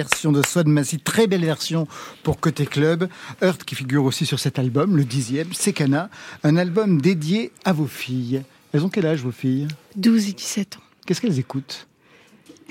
version 0.00 0.32
de 0.32 0.40
Swad 0.42 0.66
Massy, 0.66 0.98
très 0.98 1.26
belle 1.26 1.44
version 1.44 1.86
pour 2.22 2.40
Côté 2.40 2.64
Club. 2.64 3.06
Heurt 3.42 3.64
qui 3.64 3.74
figure 3.74 4.04
aussi 4.04 4.24
sur 4.24 4.38
cet 4.40 4.58
album, 4.58 4.96
le 4.96 5.04
dixième, 5.04 5.52
Sekana, 5.52 6.08
un 6.42 6.56
album 6.56 7.02
dédié 7.02 7.52
à 7.66 7.74
vos 7.74 7.86
filles. 7.86 8.42
Elles 8.72 8.82
ont 8.82 8.88
quel 8.88 9.04
âge 9.04 9.20
vos 9.20 9.30
filles? 9.32 9.68
12 9.96 10.30
et 10.30 10.32
17 10.32 10.76
ans. 10.78 10.80
Qu'est-ce 11.06 11.20
qu'elles 11.20 11.38
écoutent? 11.38 11.86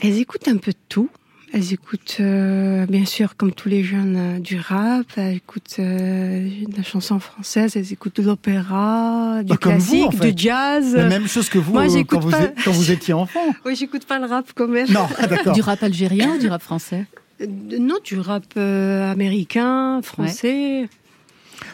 Elles 0.02 0.18
écoutent 0.18 0.48
un 0.48 0.58
peu 0.58 0.72
de 0.72 0.78
tout. 0.88 1.10
Elles 1.52 1.74
écoutent, 1.74 2.18
euh, 2.20 2.86
bien 2.86 3.06
sûr, 3.06 3.36
comme 3.36 3.52
tous 3.52 3.70
les 3.70 3.84
jeunes, 3.84 4.16
euh, 4.38 4.40
du 4.40 4.60
rap. 4.60 5.08
Elles 5.18 5.38
écoutent 5.38 5.78
euh, 5.80 6.48
de 6.68 6.78
la 6.78 6.84
chanson 6.84 7.20
française. 7.20 7.76
Elles 7.76 7.92
écoutent 7.92 8.18
de 8.22 8.28
l'opéra, 8.28 9.42
du 9.44 9.52
Ah, 9.52 9.56
vous, 9.56 9.58
classique, 9.58 10.06
en 10.06 10.12
fait. 10.12 10.32
du 10.32 10.44
jazz. 10.44 10.94
La 10.96 11.06
même 11.10 11.28
chose 11.28 11.50
que 11.50 11.58
vous 11.58 11.74
Moi, 11.74 11.86
euh, 11.86 11.90
j'écoute 11.90 12.20
quand, 12.20 12.20
vous 12.20 12.30
pas. 12.30 12.42
êtes- 12.44 12.56
quand 12.64 12.72
vous 12.72 12.92
étiez 12.92 13.16
enfant 13.16 13.40
Oui, 13.66 13.76
j'écoute 13.76 14.06
pas 14.06 14.20
le 14.20 14.28
rap 14.28 14.54
comme 14.54 14.76
elles. 14.78 14.92
Non, 14.92 15.08
ah, 15.18 15.26
d'accord. 15.26 15.54
Du 15.56 15.62
rap 15.62 15.82
algérien 15.82 16.36
ou 16.36 16.38
du 16.38 16.48
rap 16.50 16.62
français? 16.62 17.08
Non, 17.48 17.96
du 18.04 18.20
rap 18.20 18.44
euh, 18.58 19.12
américain, 19.12 20.02
français. 20.02 20.90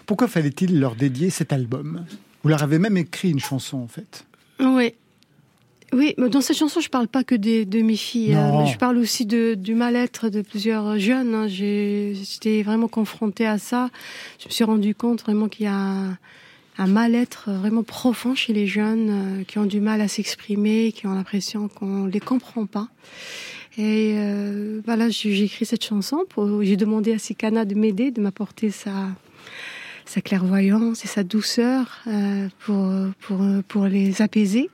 Pourquoi 0.05 0.27
fallait-il 0.27 0.79
leur 0.79 0.95
dédier 0.95 1.29
cet 1.29 1.51
album? 1.53 2.05
Vous 2.43 2.49
leur 2.49 2.61
avez 2.63 2.77
même 2.79 2.97
écrit 2.97 3.31
une 3.31 3.39
chanson 3.39 3.77
en 3.77 3.87
fait. 3.87 4.25
Oui. 4.59 4.93
Oui, 5.93 6.13
mais 6.17 6.29
dans 6.29 6.41
cette 6.41 6.57
chanson, 6.57 6.81
je 6.81 6.89
parle 6.89 7.07
pas 7.07 7.23
que 7.23 7.35
des, 7.35 7.63
de 7.65 7.81
mes 7.81 7.95
filles. 7.95 8.33
Hein, 8.33 8.65
je 8.65 8.77
parle 8.77 8.97
aussi 8.97 9.25
de, 9.25 9.53
du 9.53 9.75
mal-être 9.75 10.29
de 10.29 10.41
plusieurs 10.41 10.99
jeunes. 10.99 11.33
hein. 11.33 11.47
J'étais 11.47 12.63
vraiment 12.63 12.87
confrontée 12.87 13.45
à 13.47 13.57
ça. 13.57 13.89
Je 14.39 14.47
me 14.47 14.51
suis 14.51 14.63
rendu 14.63 14.93
compte 14.93 15.21
vraiment 15.21 15.47
qu'il 15.47 15.65
y 15.65 15.69
a 15.69 15.75
un, 15.75 16.17
un 16.77 16.87
mal-être 16.87 17.49
vraiment 17.51 17.83
profond 17.83 18.35
chez 18.35 18.51
les 18.51 18.67
jeunes 18.67 19.09
euh, 19.39 19.43
qui 19.45 19.57
ont 19.57 19.65
du 19.65 19.79
mal 19.79 20.01
à 20.01 20.07
s'exprimer, 20.07 20.91
qui 20.91 21.07
ont 21.07 21.13
l'impression 21.13 21.69
qu'on 21.69 22.05
les 22.05 22.19
comprend 22.19 22.65
pas. 22.65 22.89
Et 23.77 24.13
euh, 24.17 24.79
voilà, 24.85 25.09
j'ai 25.09 25.43
écrit 25.43 25.65
cette 25.65 25.83
chanson. 25.83 26.23
J'ai 26.61 26.77
demandé 26.77 27.13
à 27.13 27.19
Sikana 27.19 27.65
de 27.65 27.75
m'aider, 27.75 28.11
de 28.11 28.21
m'apporter 28.21 28.69
sa, 28.71 29.09
clairvoyance 30.23 31.03
et 31.03 31.07
sa 31.07 31.23
douceur 31.23 31.99
euh, 32.07 32.47
pour, 33.67 33.85
les 33.85 34.21
apaiser. 34.21 34.69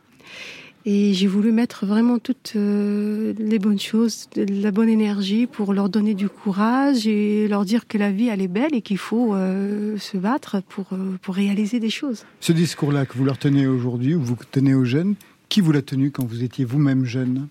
Et 0.86 1.14
j'ai 1.14 1.28
voulu 1.28 1.52
mettre 1.52 1.86
vraiment 1.86 2.18
toutes 2.18 2.54
euh, 2.56 3.34
les 3.38 3.60
bonnes 3.60 3.80
choses, 3.80 4.28
de 4.36 4.46
la 4.64 4.72
bonne 4.72 4.90
énergie 4.90 5.46
pour 5.46 5.74
leur 5.74 5.90
donner 5.90 6.16
du 6.16 6.28
courage 6.28 7.06
et 7.06 7.48
leur 7.48 7.66
dire 7.66 7.88
que 7.88 8.00
la 8.00 8.12
vie, 8.12 8.30
elle 8.30 8.42
est 8.42 8.48
belle 8.48 8.74
et 8.74 8.82
qu'il 8.82 8.98
faut 8.98 9.34
se 9.34 10.18
battre 10.18 10.62
pour, 10.70 10.90
pour 11.24 11.36
réaliser 11.36 11.80
des 11.80 11.90
choses. 11.90 12.26
Ce 12.40 12.52
discours-là 12.52 13.08
que 13.08 13.18
vous 13.18 13.26
leur 13.26 13.40
tenez 13.40 13.66
aujourd'hui, 13.66 14.14
ou 14.14 14.22
vous 14.22 14.38
tenez 14.52 14.76
aux 14.76 14.86
jeunes, 14.86 15.16
qui 15.50 15.62
vous 15.62 15.72
l'a 15.72 15.82
tenu 15.82 16.12
quand 16.12 16.26
vous 16.26 16.44
étiez 16.44 16.66
vous-même 16.66 17.06
jeune? 17.06 17.48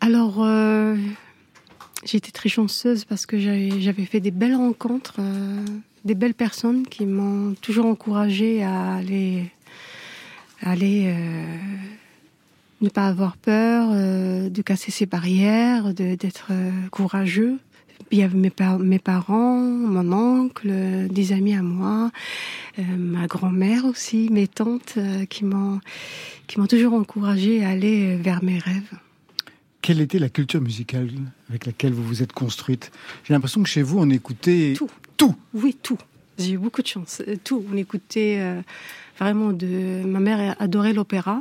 Alors, 0.00 0.36
euh, 0.44 0.96
j'ai 2.04 2.18
été 2.18 2.30
très 2.30 2.48
chanceuse 2.48 3.04
parce 3.04 3.26
que 3.26 3.38
j'avais 3.38 4.04
fait 4.04 4.20
des 4.20 4.30
belles 4.30 4.54
rencontres, 4.54 5.16
euh, 5.18 5.64
des 6.04 6.14
belles 6.14 6.34
personnes 6.34 6.86
qui 6.86 7.06
m'ont 7.06 7.54
toujours 7.60 7.86
encouragée 7.86 8.62
à 8.62 8.94
aller, 8.94 9.50
à 10.62 10.70
aller 10.70 11.04
euh, 11.06 11.56
ne 12.80 12.88
pas 12.88 13.08
avoir 13.08 13.36
peur, 13.36 13.88
euh, 13.92 14.48
de 14.48 14.62
casser 14.62 14.90
ses 14.92 15.06
barrières, 15.06 15.92
d'être 15.92 16.52
courageux. 16.90 17.58
Il 18.12 18.18
y 18.18 18.22
avait 18.22 18.38
mes, 18.38 18.50
par- 18.50 18.78
mes 18.78 19.00
parents, 19.00 19.58
mon 19.58 20.12
oncle, 20.12 20.70
des 21.10 21.32
amis 21.32 21.56
à 21.56 21.62
moi, 21.62 22.12
ma 22.78 23.26
grand-mère 23.26 23.84
aussi, 23.86 24.28
mes 24.30 24.46
tantes 24.46 24.98
qui 25.28 25.44
m'ont 25.44 25.80
qui 26.46 26.60
m'ont 26.60 26.68
toujours 26.68 26.92
encouragée 26.94 27.64
à 27.64 27.70
aller 27.70 28.14
vers 28.16 28.44
mes 28.44 28.58
rêves. 28.60 28.92
Quelle 29.86 30.00
était 30.00 30.18
la 30.18 30.28
culture 30.28 30.60
musicale 30.60 31.10
avec 31.48 31.64
laquelle 31.64 31.92
vous 31.92 32.02
vous 32.02 32.20
êtes 32.20 32.32
construite 32.32 32.90
J'ai 33.22 33.34
l'impression 33.34 33.62
que 33.62 33.68
chez 33.68 33.82
vous, 33.82 34.00
on 34.00 34.10
écoutait 34.10 34.74
Tout. 34.76 34.90
tout. 35.16 35.36
Oui, 35.54 35.76
tout. 35.80 35.96
J'ai 36.38 36.50
eu 36.54 36.58
beaucoup 36.58 36.82
de 36.82 36.88
chance. 36.88 37.22
Euh, 37.28 37.36
Tout. 37.44 37.64
On 37.72 37.76
écoutait 37.76 38.38
euh, 38.40 38.60
vraiment 39.16 39.52
de. 39.52 40.02
Ma 40.04 40.18
mère 40.18 40.56
adorait 40.58 40.92
l'opéra. 40.92 41.40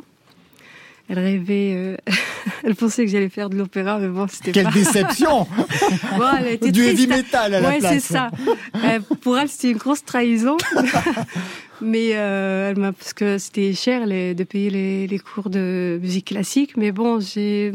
Elle 1.10 1.18
rêvait. 1.18 1.74
euh, 1.76 1.98
Elle 2.64 2.76
pensait 2.76 3.04
que 3.06 3.10
j'allais 3.12 3.30
faire 3.30 3.50
de 3.50 3.58
l'opéra, 3.58 3.98
mais 3.98 4.10
bon, 4.10 4.28
c'était 4.30 4.52
Quelle 4.52 4.66
pas. 4.66 4.72
déception 4.72 5.48
Bon, 6.18 6.26
elle 6.40 6.54
était 6.54 6.72
Du 6.72 6.84
heavy 6.84 7.08
metal 7.08 7.52
à 7.56 7.60
la 7.62 7.68
ouais, 7.68 7.80
place. 7.80 7.94
c'est 7.94 8.14
ça. 8.14 8.30
Euh, 8.76 9.00
pour 9.22 9.40
elle, 9.40 9.50
c'était 9.50 9.72
une 9.72 9.78
grosse 9.78 10.06
trahison. 10.06 10.56
mais 11.82 12.12
euh, 12.14 12.70
elle 12.70 12.78
m'a 12.80 12.94
parce 12.94 13.14
que 13.14 13.40
c'était 13.40 13.74
cher 13.74 14.06
les- 14.06 14.36
de 14.36 14.44
payer 14.44 14.70
les, 14.70 15.08
les 15.08 15.20
cours 15.20 15.50
de 15.50 15.98
musique 16.00 16.26
classique. 16.28 16.78
Mais 16.78 16.92
bon, 16.92 17.20
j'ai 17.20 17.72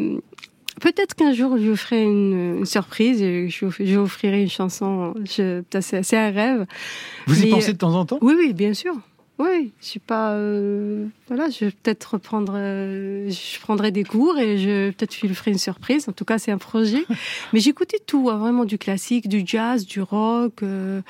Peut-être 0.81 1.15
qu'un 1.15 1.33
jour, 1.33 1.57
je 1.59 1.71
vous 1.71 1.77
ferai 1.77 2.03
une, 2.03 2.65
surprise. 2.65 3.21
Je, 3.21 3.49
je, 3.49 3.95
vous 3.95 3.99
offrirai 3.99 4.43
une 4.43 4.51
chanson. 4.51 5.15
C'est 5.27 6.17
un 6.17 6.31
rêve. 6.31 6.67
Vous 7.27 7.45
y 7.45 7.51
pensez 7.51 7.73
de 7.73 7.79
temps 7.79 7.95
en 7.95 8.07
temps? 8.07 8.19
Oui, 8.23 8.35
oui, 8.37 8.53
bien 8.53 8.75
sûr. 8.75 8.97
Oui, 9.41 9.73
je 9.81 9.87
suis 9.87 10.01
pas. 10.01 10.33
Euh, 10.33 11.07
voilà, 11.29 11.49
je 11.49 11.65
vais 11.65 11.71
peut-être 11.71 12.05
reprendre. 12.05 12.53
Euh, 12.57 13.31
je 13.31 13.59
prendrai 13.61 13.91
des 13.91 14.05
cours 14.05 14.39
et 14.39 14.59
je 14.59 14.91
peut-être 14.91 15.17
je 15.17 15.27
lui 15.27 15.35
ferai 15.35 15.53
une 15.53 15.59
surprise. 15.59 16.11
En 16.11 16.13
tout 16.13 16.27
cas, 16.27 16.39
c'est 16.39 16.51
un 16.51 16.59
projet. 16.59 17.07
Mais 17.55 17.61
j'écoutais 17.61 18.01
tout, 18.07 18.29
hein, 18.29 18.37
vraiment 18.37 18.67
du 18.67 18.77
classique, 18.77 19.29
du 19.29 19.43
jazz, 19.47 19.87
du 19.87 20.03
rock, 20.03 20.63
euh, 20.63 21.01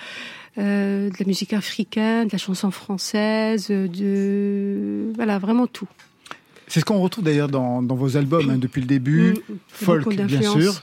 de 0.57 1.11
la 1.19 1.27
musique 1.27 1.53
africaine, 1.53 2.29
de 2.29 2.33
la 2.33 2.39
chanson 2.39 2.71
française, 2.71 3.67
de 3.69 5.11
voilà, 5.17 5.41
vraiment 5.41 5.67
tout. 5.67 5.89
C'est 6.71 6.79
ce 6.79 6.85
qu'on 6.85 7.01
retrouve 7.01 7.25
d'ailleurs 7.25 7.49
dans, 7.49 7.83
vos 7.83 8.17
albums 8.17 8.49
hein, 8.49 8.57
depuis 8.57 8.81
le 8.81 8.87
début. 8.87 9.33
Mm, 9.33 9.55
Folk, 9.69 10.09
bien 10.09 10.41
sûr. 10.41 10.83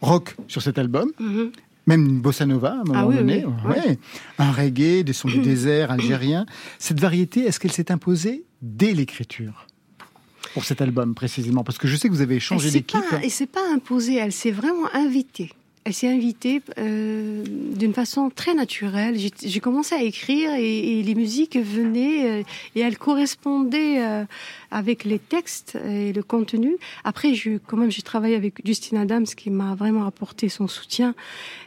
Rock 0.00 0.36
sur 0.46 0.62
cet 0.62 0.78
album. 0.78 1.10
Mm-hmm. 1.20 1.50
Même 1.86 2.06
une 2.06 2.20
bossa 2.20 2.46
nova 2.46 2.70
à 2.70 2.80
un 2.80 2.84
moment 2.84 3.10
ah 3.10 3.16
donné. 3.16 3.44
Un 4.38 4.52
reggae, 4.52 5.02
des 5.02 5.12
sons 5.12 5.28
du 5.28 5.40
désert 5.40 5.90
algérien. 5.90 6.46
Cette 6.78 7.00
variété, 7.00 7.40
est-ce 7.40 7.58
qu'elle 7.58 7.72
s'est 7.72 7.90
imposée 7.90 8.44
dès 8.62 8.94
l'écriture 8.94 9.66
pour 10.54 10.64
cet 10.64 10.80
album 10.80 11.14
précisément? 11.14 11.64
Parce 11.64 11.78
que 11.78 11.88
je 11.88 11.96
sais 11.96 12.08
que 12.08 12.14
vous 12.14 12.22
avez 12.22 12.38
changé 12.38 12.70
d'équipe. 12.70 13.00
Et 13.22 13.28
c'est 13.28 13.50
pas 13.50 13.72
imposé, 13.74 14.14
elle 14.14 14.32
s'est 14.32 14.52
vraiment 14.52 14.88
invitée 14.94 15.50
elle 15.84 15.92
s'est 15.92 16.08
invitée 16.08 16.62
euh, 16.78 17.44
d'une 17.46 17.92
façon 17.92 18.30
très 18.30 18.54
naturelle. 18.54 19.16
J'ai 19.18 19.60
commencé 19.60 19.94
à 19.94 20.02
écrire 20.02 20.54
et, 20.54 21.02
les 21.02 21.14
musiques 21.14 21.58
venaient 21.58 22.40
euh, 22.40 22.42
et 22.74 22.80
elles 22.80 22.96
correspondaient 22.96 24.02
euh, 24.02 24.24
avec 24.70 25.04
les 25.04 25.18
textes 25.18 25.76
et 25.86 26.14
le 26.14 26.22
contenu. 26.22 26.76
Après, 27.04 27.34
je, 27.34 27.58
quand 27.58 27.76
même, 27.76 27.90
j'ai 27.90 28.00
travaillé 28.00 28.34
avec 28.34 28.64
Justine 28.64 28.96
Adams 28.96 29.26
qui 29.26 29.50
m'a 29.50 29.74
vraiment 29.74 30.06
apporté 30.06 30.48
son 30.48 30.68
soutien 30.68 31.14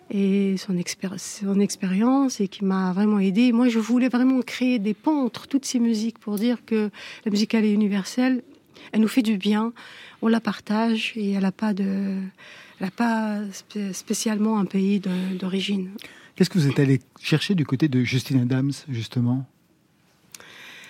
et 0.10 0.56
son, 0.58 0.74
son 1.18 1.60
expérience 1.60 2.42
et 2.42 2.48
qui 2.48 2.66
m'a 2.66 2.94
vraiment 2.94 3.20
aidé. 3.20 3.52
Moi, 3.52 3.70
je 3.70 3.78
voulais 3.78 4.10
vraiment 4.10 4.42
créer 4.42 4.80
des 4.80 4.96
ponts 4.96 5.26
entre 5.26 5.48
toutes 5.48 5.66
ces 5.66 5.80
musiques 5.80 6.18
pour 6.18 6.38
dire 6.38 6.66
que 6.66 6.90
la 7.24 7.32
musique 7.32 7.54
elle 7.54 7.66
est 7.66 7.74
universelle, 7.74 8.42
elle 8.94 9.02
nous 9.02 9.08
fait 9.08 9.22
du 9.22 9.38
bien, 9.38 9.74
on 10.24 10.28
la 10.28 10.40
partage 10.40 11.14
et 11.16 11.34
elle 11.34 11.44
n'a 11.44 11.52
pas 11.52 11.74
de 11.74 12.18
n'a 12.82 12.92
pas 12.92 13.40
spécialement 13.94 14.60
un 14.60 14.66
pays 14.66 15.00
d'origine. 15.40 15.92
Qu'est-ce 16.36 16.50
que 16.50 16.60
vous 16.60 16.68
êtes 16.68 16.80
allé 16.80 17.02
chercher 17.20 17.56
du 17.56 17.66
côté 17.66 17.88
de 17.88 18.04
Justine 18.04 18.42
Adams, 18.42 18.72
justement? 18.90 19.46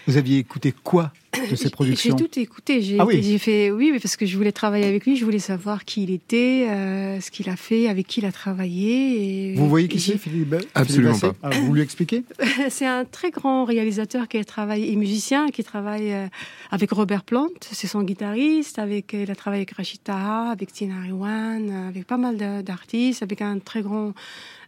Vous 0.06 0.17
aviez 0.17 0.38
écouté 0.38 0.73
quoi? 0.73 1.13
De 1.50 1.56
ses 1.56 1.69
productions 1.78 2.17
J'ai 2.17 2.26
tout 2.26 2.39
écouté. 2.39 2.82
J'ai 2.82 3.00
ah 3.00 3.06
oui. 3.06 3.38
fait 3.39 3.71
oui, 3.71 3.97
parce 4.02 4.17
que 4.17 4.26
je 4.26 4.36
voulais 4.38 4.52
travailler 4.52 4.86
avec 4.86 5.06
lui. 5.06 5.15
Je 5.15 5.26
voulais 5.26 5.39
savoir 5.39 5.86
qui 5.86 6.04
il 6.04 6.12
était, 6.12 6.67
euh, 6.69 7.19
ce 7.21 7.32
qu'il 7.32 7.50
a 7.50 7.56
fait, 7.56 7.88
avec 7.88 8.08
qui 8.08 8.19
il 8.19 8.26
a 8.26 8.32
travaillé. 8.32 9.52
Et, 9.52 9.56
vous 9.56 9.69
voyez 9.69 9.88
qui 9.88 10.00
c'est, 10.00 10.17
Philippe 10.17 10.56
Absolument 10.73 11.17
pas. 11.17 11.34
Ah, 11.43 11.50
vous 11.50 11.73
lui 11.73 11.82
expliquez 11.82 12.23
C'est 12.69 12.86
un 12.86 13.06
très 13.06 13.32
grand 13.32 13.65
réalisateur 13.65 14.28
qui 14.28 14.38
a 14.38 14.43
travaillé 14.43 14.91
et 14.91 14.95
musicien 14.95 15.50
qui 15.50 15.63
travaille 15.63 16.13
euh, 16.13 16.28
avec 16.71 16.91
Robert 16.91 17.23
Plant. 17.23 17.50
C'est 17.62 17.88
son 17.88 18.04
guitariste. 18.04 18.80
Avec 18.80 19.13
il 19.13 19.30
a 19.32 19.36
travaillé 19.36 19.62
avec 19.62 19.71
Rachita, 19.71 20.50
avec 20.52 20.71
Tina 20.71 20.95
Rewan, 21.08 21.88
avec 21.89 22.06
pas 22.06 22.17
mal 22.17 22.63
d'artistes, 22.63 23.23
avec 23.23 23.41
un 23.41 23.60
très 23.60 23.82
grand 23.82 24.13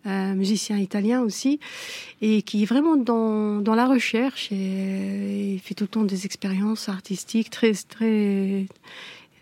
un 0.06 0.36
musicien 0.36 0.78
italien 0.78 1.22
aussi, 1.22 1.60
et 2.22 2.42
qui 2.42 2.64
est 2.64 2.66
vraiment 2.66 2.96
dans, 2.96 3.62
dans 3.62 3.76
la 3.76 3.86
recherche 3.86 4.52
et, 4.52 5.60
fait 5.64 5.74
tout 5.74 5.84
le 5.86 5.90
temps 5.90 6.04
des 6.04 6.26
expériences 6.26 6.90
artistiques 6.90 7.50
très 7.50 7.74
très 7.74 8.66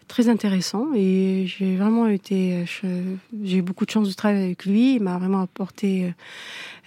très 0.08 0.30
intéressant 0.30 0.88
et 0.96 1.46
j'ai 1.48 1.76
vraiment 1.76 2.08
été 2.08 2.66
j'ai 3.44 3.58
eu 3.58 3.62
beaucoup 3.62 3.86
de 3.86 3.92
chance 3.92 4.08
de 4.08 4.14
travailler 4.14 4.46
avec 4.46 4.66
lui. 4.66 4.96
Il 4.96 5.04
m'a 5.04 5.18
vraiment 5.18 5.42
apporté 5.42 6.14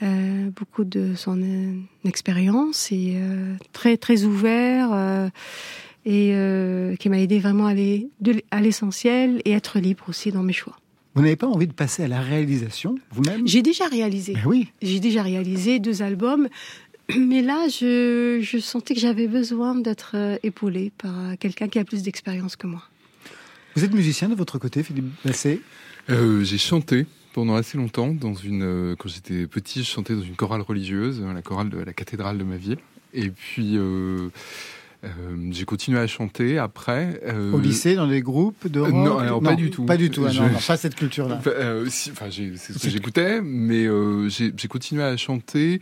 euh, 0.02 0.48
beaucoup 0.56 0.85
de 0.85 1.14
son 1.14 1.40
euh, 1.40 1.74
expérience 2.04 2.90
et 2.92 3.14
euh, 3.16 3.54
très 3.72 3.96
très 3.96 4.24
ouvert 4.24 4.88
euh, 4.92 5.28
et 6.06 6.30
euh, 6.35 6.96
qui 6.96 7.09
m'a 7.09 7.18
aidé 7.18 7.38
vraiment 7.38 7.66
à 7.66 7.70
aller 7.70 8.09
à 8.50 8.61
l'essentiel 8.61 9.42
et 9.44 9.52
être 9.52 9.78
libre 9.78 10.04
aussi 10.09 10.33
dans 10.33 10.42
mes 10.42 10.54
choix 10.54 10.76
vous 11.14 11.22
n'avez 11.22 11.36
pas 11.36 11.46
envie 11.46 11.66
de 11.66 11.72
passer 11.72 12.04
à 12.04 12.08
la 12.08 12.20
réalisation 12.20 12.96
vous-même? 13.10 13.46
J'ai 13.46 13.62
déjà 13.62 13.86
réalisé. 13.86 14.34
Ben 14.34 14.42
oui. 14.46 14.68
J'ai 14.82 15.00
déjà 15.00 15.22
réalisé 15.22 15.78
deux 15.78 16.02
albums. 16.02 16.48
Mais 17.18 17.42
là, 17.42 17.66
je, 17.68 18.58
sentais 18.60 18.94
que 18.94 19.00
j'avais 19.00 19.26
besoin 19.26 19.74
d'être 19.74 20.12
euh, 20.14 20.36
épaulée 20.42 20.92
par 20.96 21.36
quelqu'un 21.38 21.68
qui 21.68 21.78
a 21.78 21.84
plus 21.84 22.02
d'expérience 22.02 22.56
que 22.56 22.66
moi. 22.66 22.82
Vous 23.76 23.84
êtes 23.84 23.94
musicien 23.94 24.28
de 24.28 24.34
votre 24.34 24.58
côté, 24.58 24.82
Philippe 24.82 25.06
Bassé 25.24 25.60
euh, 26.08 26.42
J'ai 26.42 26.58
chanté 26.58 27.06
pendant 27.32 27.54
assez 27.54 27.78
longtemps. 27.78 28.08
Dans 28.08 28.34
une, 28.34 28.62
euh, 28.62 28.96
quand 28.96 29.08
j'étais 29.08 29.46
petit, 29.46 29.82
je 29.82 29.88
chantais 29.88 30.14
dans 30.14 30.22
une 30.22 30.36
chorale 30.36 30.60
religieuse, 30.60 31.22
la 31.22 31.42
chorale 31.42 31.70
de 31.70 31.78
la 31.78 31.92
cathédrale 31.92 32.38
de 32.38 32.44
ma 32.44 32.56
ville. 32.56 32.78
Et 33.14 33.30
puis, 33.30 33.76
euh, 33.76 34.28
j'ai 35.50 35.64
continué 35.64 35.98
à 35.98 36.06
chanter 36.06 36.58
après. 36.58 37.20
Euh, 37.26 37.52
Au 37.52 37.58
lycée, 37.58 37.94
dans 37.94 38.06
des 38.06 38.20
groupes 38.20 38.66
de 38.66 38.80
rock 38.80 38.92
Non, 38.92 39.40
pas 39.40 39.54
du 39.54 39.70
tout. 39.70 39.84
Pas 39.84 39.96
du 39.96 40.10
tout, 40.10 40.26
ah 40.28 40.32
non, 40.32 40.50
pas 40.66 40.76
cette 40.76 40.94
culture-là. 40.94 41.40
Euh, 41.46 41.86
enfin, 42.12 42.26
c'est 42.30 42.72
ce 42.72 42.78
que 42.78 42.90
j'écoutais, 42.90 43.40
mais 43.40 43.86
j'ai 44.28 44.68
continué 44.68 45.02
à 45.02 45.16
chanter 45.16 45.80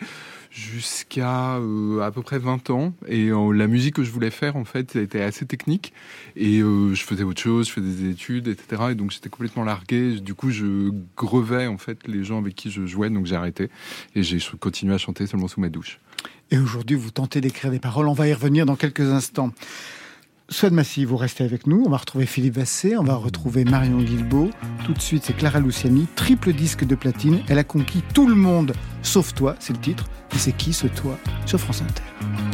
jusqu'à 0.50 1.54
à 1.54 2.10
peu 2.12 2.22
près 2.22 2.38
20 2.38 2.70
ans. 2.70 2.92
Et 3.06 3.30
la 3.30 3.66
musique 3.66 3.94
que 3.96 4.04
je 4.04 4.10
voulais 4.10 4.30
faire, 4.30 4.56
en 4.56 4.64
fait, 4.64 4.96
était 4.96 5.22
assez 5.22 5.46
technique. 5.46 5.92
Et 6.36 6.60
je 6.60 7.02
faisais 7.02 7.24
autre 7.24 7.40
chose, 7.40 7.68
je 7.68 7.72
faisais 7.72 8.02
des 8.02 8.10
études, 8.10 8.48
etc. 8.48 8.82
Et 8.90 8.94
donc 8.94 9.10
j'étais 9.10 9.28
complètement 9.28 9.64
largué. 9.64 10.20
Du 10.20 10.34
coup, 10.34 10.50
je 10.50 10.90
grevais, 11.16 11.66
en 11.66 11.78
fait, 11.78 12.06
les 12.06 12.24
gens 12.24 12.38
avec 12.38 12.54
qui 12.54 12.70
je 12.70 12.86
jouais. 12.86 13.10
Donc 13.10 13.26
j'ai 13.26 13.36
arrêté. 13.36 13.70
Et 14.14 14.22
j'ai 14.22 14.38
continué 14.58 14.94
à 14.94 14.98
chanter 14.98 15.26
seulement 15.26 15.48
sous 15.48 15.60
ma 15.60 15.68
douche. 15.68 16.00
Et 16.50 16.58
aujourd'hui, 16.58 16.96
vous 16.96 17.10
tentez 17.10 17.40
d'écrire 17.40 17.70
des 17.70 17.78
paroles. 17.78 18.08
On 18.08 18.14
va 18.14 18.26
y 18.26 18.32
revenir 18.32 18.64
dans 18.64 18.76
quelques 18.76 19.00
instants. 19.00 19.52
Soit 20.50 20.70
de 20.70 20.74
Massy, 20.74 21.04
vous 21.04 21.18
restez 21.18 21.44
avec 21.44 21.66
nous. 21.66 21.82
On 21.84 21.90
va 21.90 21.98
retrouver 21.98 22.24
Philippe 22.24 22.54
Vassé, 22.54 22.96
on 22.96 23.04
va 23.04 23.16
retrouver 23.16 23.64
Marion 23.64 23.98
Guilbeault. 23.98 24.48
Tout 24.86 24.94
de 24.94 25.00
suite, 25.00 25.24
c'est 25.26 25.36
Clara 25.36 25.60
Luciani, 25.60 26.06
triple 26.16 26.54
disque 26.54 26.86
de 26.86 26.94
platine. 26.94 27.40
Elle 27.48 27.58
a 27.58 27.64
conquis 27.64 28.02
tout 28.14 28.26
le 28.26 28.34
monde, 28.34 28.72
sauf 29.02 29.34
toi, 29.34 29.56
c'est 29.58 29.74
le 29.74 29.78
titre. 29.78 30.06
Et 30.34 30.38
c'est 30.38 30.56
qui 30.56 30.72
ce 30.72 30.86
toi 30.86 31.18
sur 31.44 31.60
France 31.60 31.82
Inter? 31.82 32.47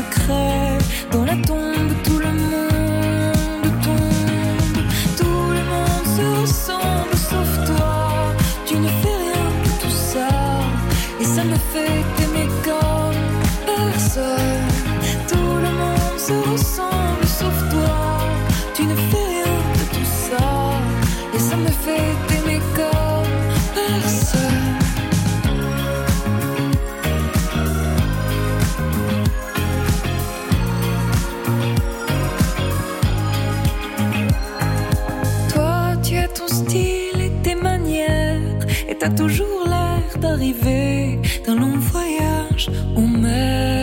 secret. 0.00 0.59
T'as 39.00 39.08
toujours 39.08 39.66
la 39.66 39.98
d'arriver 40.20 41.18
d'un 41.46 41.56
long 41.56 41.78
voyage 41.78 42.70
en 42.94 43.06
mer. 43.08 43.79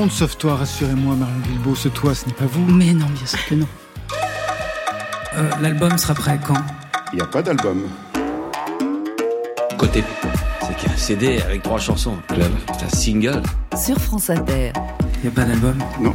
Monde 0.00 0.10
sauf 0.12 0.38
toi, 0.38 0.56
rassurez-moi, 0.56 1.14
Marion 1.14 1.36
Bilbao. 1.46 1.74
Ce 1.74 1.88
toi, 1.88 2.14
ce 2.14 2.24
n'est 2.26 2.32
pas 2.32 2.46
vous. 2.46 2.64
Mais 2.64 2.94
non, 2.94 3.06
bien 3.06 3.26
sûr 3.26 3.38
que 3.46 3.54
non. 3.54 3.66
Euh, 5.36 5.50
L'album 5.60 5.98
sera 5.98 6.14
prêt 6.14 6.40
quand? 6.46 6.54
Il 7.12 7.16
n'y 7.16 7.22
a 7.22 7.26
pas 7.26 7.42
d'album. 7.42 7.82
Côté, 9.76 10.02
c'est 10.62 10.76
qu'un 10.76 10.96
CD 10.96 11.42
avec 11.42 11.62
trois 11.62 11.78
chansons. 11.78 12.16
Club, 12.28 12.50
c'est 12.78 12.86
un 12.86 12.88
single. 12.88 13.42
Sur 13.76 13.98
France 13.98 14.30
Inter. 14.30 14.72
Il 15.16 15.22
n'y 15.22 15.28
a 15.28 15.32
pas 15.32 15.44
d'album? 15.44 15.76
Non. 16.00 16.14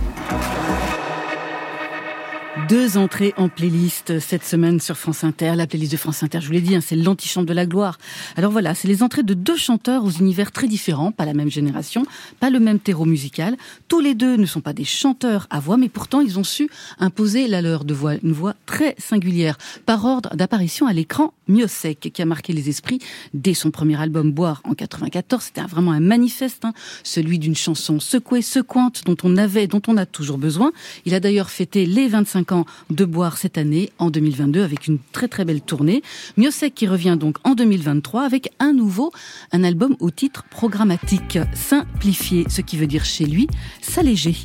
Deux 2.70 2.98
entrées 2.98 3.34
en 3.38 3.48
playlist 3.48 4.20
cette 4.20 4.44
semaine 4.44 4.80
sur 4.80 4.98
France 4.98 5.24
Inter. 5.24 5.54
La 5.56 5.68
playlist 5.68 5.92
de 5.92 5.98
France 5.98 6.24
Inter, 6.24 6.40
je 6.42 6.48
vous 6.48 6.54
l'ai 6.54 6.62
dit, 6.62 6.76
hein, 6.76 6.82
c'est 6.82 6.96
l'antichambre 6.96 7.46
de 7.46 7.54
la 7.54 7.68
gloire. 7.68 8.00
Alors 8.38 8.52
voilà, 8.52 8.74
c'est 8.74 8.88
les 8.88 9.04
entrées 9.04 9.22
de 9.22 9.36
deux 9.36 9.58
chanteurs 9.58 10.04
aux 10.04 10.10
univers 10.10 10.52
très 10.52 10.68
différents, 10.68 11.12
pas 11.12 11.26
la 11.26 11.34
même 11.34 11.52
génération, 11.52 12.06
pas 12.40 12.50
le 12.50 12.60
même 12.60 12.80
terreau 12.80 13.06
musical. 13.06 13.56
Tous 13.88 14.00
les 14.00 14.16
deux 14.16 14.38
ne 14.38 14.48
sont 14.48 14.62
pas 14.62 14.74
des 14.74 14.84
chanteurs 14.84 15.46
à 15.52 15.60
voix, 15.60 15.78
mais 15.78 15.90
pourtant 15.90 16.22
ils 16.22 16.40
ont 16.40 16.44
su 16.44 16.68
imposer 16.98 17.48
la 17.48 17.62
leur 17.62 17.84
de 17.84 17.94
voix, 17.94 18.16
une 18.24 18.32
voix 18.32 18.56
très 18.66 18.96
singulière, 18.98 19.58
par 19.86 20.04
ordre 20.06 20.36
d'apparition 20.36 20.88
à 20.88 20.94
l'écran. 20.94 21.34
Miosek, 21.48 22.10
qui 22.12 22.22
a 22.22 22.26
marqué 22.26 22.54
les 22.54 22.70
esprits 22.70 22.98
dès 23.36 23.54
son 23.54 23.70
premier 23.70 24.02
album 24.02 24.32
Boire 24.32 24.62
en 24.64 24.74
94, 24.74 25.44
c'était 25.44 25.62
vraiment 25.62 25.92
un 25.92 26.00
manifeste, 26.00 26.66
hein, 26.66 26.74
celui 27.04 27.38
d'une 27.38 27.56
chanson 27.56 28.00
secouée, 28.00 28.42
secouante, 28.42 29.04
dont 29.06 29.18
on 29.24 29.38
avait, 29.38 29.68
dont 29.68 29.82
on 29.88 29.98
a 29.98 30.08
toujours 30.08 30.40
besoin. 30.40 30.72
Il 31.06 31.14
a 31.14 31.20
d'ailleurs 31.20 31.52
fêté 31.52 31.86
les 31.86 32.08
25 32.08 32.54
ans 32.54 32.55
de 32.90 33.06
Boire 33.06 33.38
cette 33.38 33.58
année, 33.58 33.92
en 34.00 34.10
2022, 34.10 34.64
avec 34.64 34.88
une 34.88 35.00
très 35.12 35.28
très 35.28 35.46
belle 35.46 35.62
tournée. 35.62 36.02
Miosek 36.38 36.74
qui 36.74 36.88
revient 36.88 37.18
donc 37.20 37.38
en 37.44 37.56
2023 37.56 38.24
avec 38.24 38.52
un 38.60 38.74
nouveau, 38.74 39.12
un 39.52 39.64
album 39.64 39.96
au 40.00 40.12
titre 40.12 40.44
programmatique, 40.50 41.40
simplifié, 41.54 42.46
ce 42.50 42.62
qui 42.62 42.78
veut 42.78 42.88
dire 42.88 43.06
chez 43.06 43.26
lui, 43.26 43.48
s'alléger. 43.82 44.36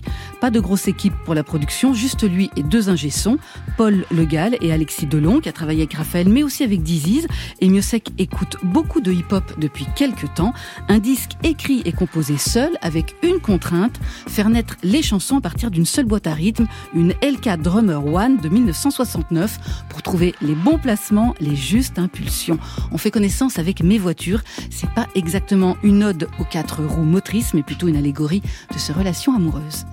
Pas 0.41 0.51
de 0.51 0.61
grosse 0.61 0.89
équipe 0.89 1.15
pour 1.25 1.35
la 1.35 1.45
production, 1.45 1.95
juste 1.95 2.29
lui 2.29 2.51
et 2.57 2.63
deux 2.63 2.89
ingé-sons, 2.89 3.39
Paul 3.77 4.05
Legal 4.11 4.57
et 4.61 4.73
Alexis 4.73 5.07
Delon, 5.07 5.41
qui 5.41 5.49
a 5.49 5.53
travaillé 5.53 5.83
avec 5.83 5.95
Raphaël, 5.95 6.29
mais 6.29 6.43
aussi 6.43 6.65
avec 6.65 6.83
Diziz. 6.83 7.27
Et 7.61 7.69
Miosek 7.69 8.11
écoute 8.19 8.57
beaucoup 8.63 9.01
de 9.01 9.13
hip-hop 9.13 9.45
depuis 9.59 9.87
quelques 9.97 10.33
temps. 10.35 10.53
Un 10.89 10.99
disque 10.99 11.33
écrit 11.43 11.83
et 11.85 11.93
composé 11.93 12.39
seul, 12.39 12.71
avec 12.81 13.15
une 13.23 13.41
contrainte, 13.41 14.01
faire 14.27 14.49
naître 14.49 14.77
les 14.83 15.03
chansons 15.03 15.37
à 15.37 15.41
partir 15.41 15.71
d'une 15.71 15.87
seule 15.87 16.07
boîte 16.07 16.27
à 16.27 16.35
rythme, 16.35 16.67
une 16.95 17.15
LK 17.23 17.61
Drummer 17.61 18.00
One 18.07 18.39
de 18.39 18.49
1969, 18.49 19.85
pour 19.89 20.03
trouver 20.03 20.35
les 20.43 20.55
bons 20.55 20.79
placements, 20.79 21.35
les 21.41 21.57
justes 21.57 21.99
impulsions. 21.99 22.59
On 22.93 22.99
fait 22.99 23.11
connaissance 23.11 23.59
avec 23.59 23.83
Mes 23.83 23.99
voitures. 23.99 24.43
C'est 24.71 24.91
pas 24.91 25.07
exactement 25.15 25.77
une 25.83 26.05
ode 26.05 26.29
aux 26.39 26.45
quatre 26.45 26.85
roues 26.85 27.05
motrices, 27.05 27.55
mais 27.55 27.63
plutôt 27.63 27.89
une 27.89 27.97
allégorie 27.97 28.43
de 28.73 28.79
ces 28.79 28.93
relations 28.93 29.35
amoureuses. 29.35 29.87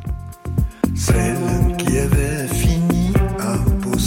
Celle 0.95 1.77
qui 1.77 1.97
avait 1.97 2.47
fini 2.47 3.13
un 3.39 3.57
beau 3.81 3.97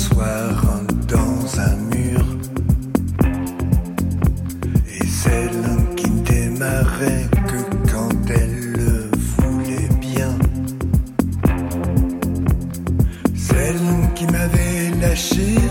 m'avait 15.20 15.69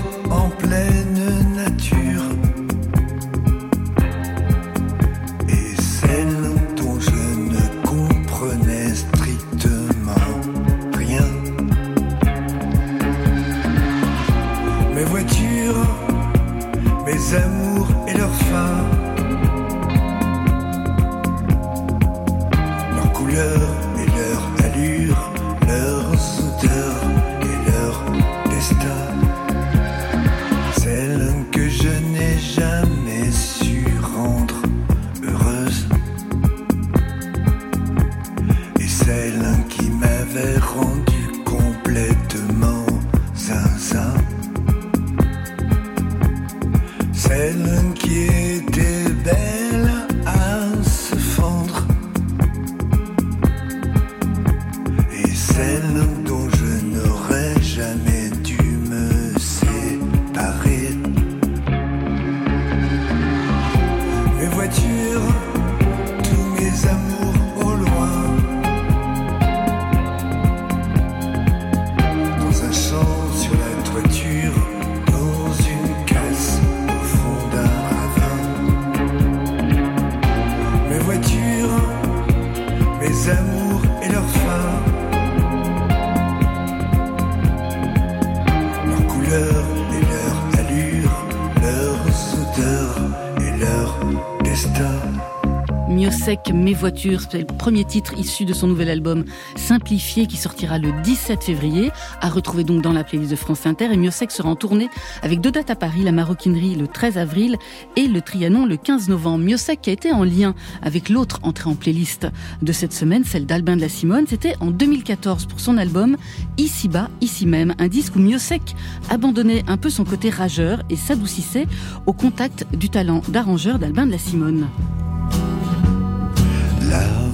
voitures, 96.79 97.21
c'est 97.29 97.39
le 97.39 97.45
premier 97.45 97.83
titre 97.83 98.17
issu 98.17 98.45
de 98.45 98.53
son 98.53 98.67
nouvel 98.67 98.89
album 98.89 99.25
Simplifié 99.57 100.27
qui 100.27 100.37
sortira 100.37 100.77
le 100.77 100.93
17 101.03 101.43
février, 101.43 101.91
à 102.21 102.29
retrouver 102.29 102.63
donc 102.63 102.81
dans 102.81 102.93
la 102.93 103.03
playlist 103.03 103.31
de 103.31 103.35
France 103.35 103.65
Inter. 103.65 103.89
Et 103.91 103.97
Miosek 103.97 104.31
sera 104.31 104.49
en 104.49 104.55
tournée 104.55 104.89
avec 105.21 105.41
deux 105.41 105.51
dates 105.51 105.69
à 105.69 105.75
Paris, 105.75 106.03
la 106.03 106.13
Maroquinerie 106.13 106.75
le 106.75 106.87
13 106.87 107.17
avril 107.17 107.57
et 107.97 108.07
le 108.07 108.21
Trianon 108.21 108.65
le 108.65 108.77
15 108.77 109.09
novembre. 109.09 109.43
Miosek 109.43 109.81
qui 109.81 109.89
a 109.89 109.93
été 109.93 110.13
en 110.13 110.23
lien 110.23 110.55
avec 110.81 111.09
l'autre 111.09 111.39
entrée 111.43 111.69
en 111.69 111.75
playlist 111.75 112.27
de 112.61 112.71
cette 112.71 112.93
semaine, 112.93 113.25
celle 113.25 113.45
d'Albin 113.45 113.75
de 113.75 113.81
la 113.81 113.89
Simone, 113.89 114.25
c'était 114.27 114.55
en 114.61 114.71
2014 114.71 115.47
pour 115.47 115.59
son 115.59 115.77
album 115.77 116.15
Ici 116.57 116.87
bas, 116.87 117.09
ici 117.19 117.45
même, 117.45 117.75
un 117.77 117.89
disque 117.89 118.15
où 118.15 118.19
Miosek 118.19 118.75
abandonnait 119.09 119.63
un 119.67 119.77
peu 119.77 119.89
son 119.89 120.05
côté 120.05 120.29
rageur 120.29 120.81
et 120.89 120.95
s'adoucissait 120.95 121.67
au 122.05 122.13
contact 122.13 122.65
du 122.73 122.89
talent 122.89 123.21
d'arrangeur 123.27 123.79
d'Albin 123.79 124.05
de 124.05 124.11
la 124.11 124.17
Simone. 124.17 124.67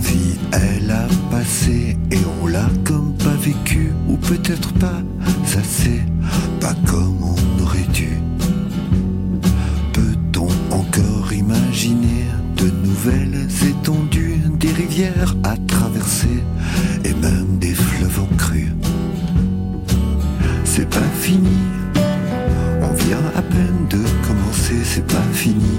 Vie, 0.01 0.37
elle 0.51 0.91
a 0.91 1.07
passé 1.29 1.97
et 2.11 2.19
on 2.41 2.47
l'a 2.47 2.67
comme 2.83 3.13
pas 3.17 3.35
vécu, 3.39 3.91
ou 4.07 4.17
peut-être 4.17 4.73
pas 4.73 5.01
assez, 5.57 6.01
pas 6.59 6.75
comme 6.85 7.23
on 7.23 7.63
aurait 7.63 7.87
dû. 7.93 8.09
Peut-on 9.93 10.49
encore 10.71 11.33
imaginer 11.33 12.25
de 12.57 12.69
nouvelles 12.85 13.47
étendues, 13.67 14.41
des 14.59 14.71
rivières 14.71 15.35
à 15.43 15.55
traverser 15.67 16.43
et 17.03 17.13
même 17.13 17.57
des 17.59 17.73
fleuves 17.73 18.19
en 18.19 18.35
crue? 18.35 18.73
C'est 20.63 20.89
pas 20.89 21.09
fini, 21.21 21.57
on 22.81 22.93
de 23.89 23.97
commencer, 24.27 24.83
c'est 24.83 25.05
pas 25.07 25.23
fini. 25.33 25.74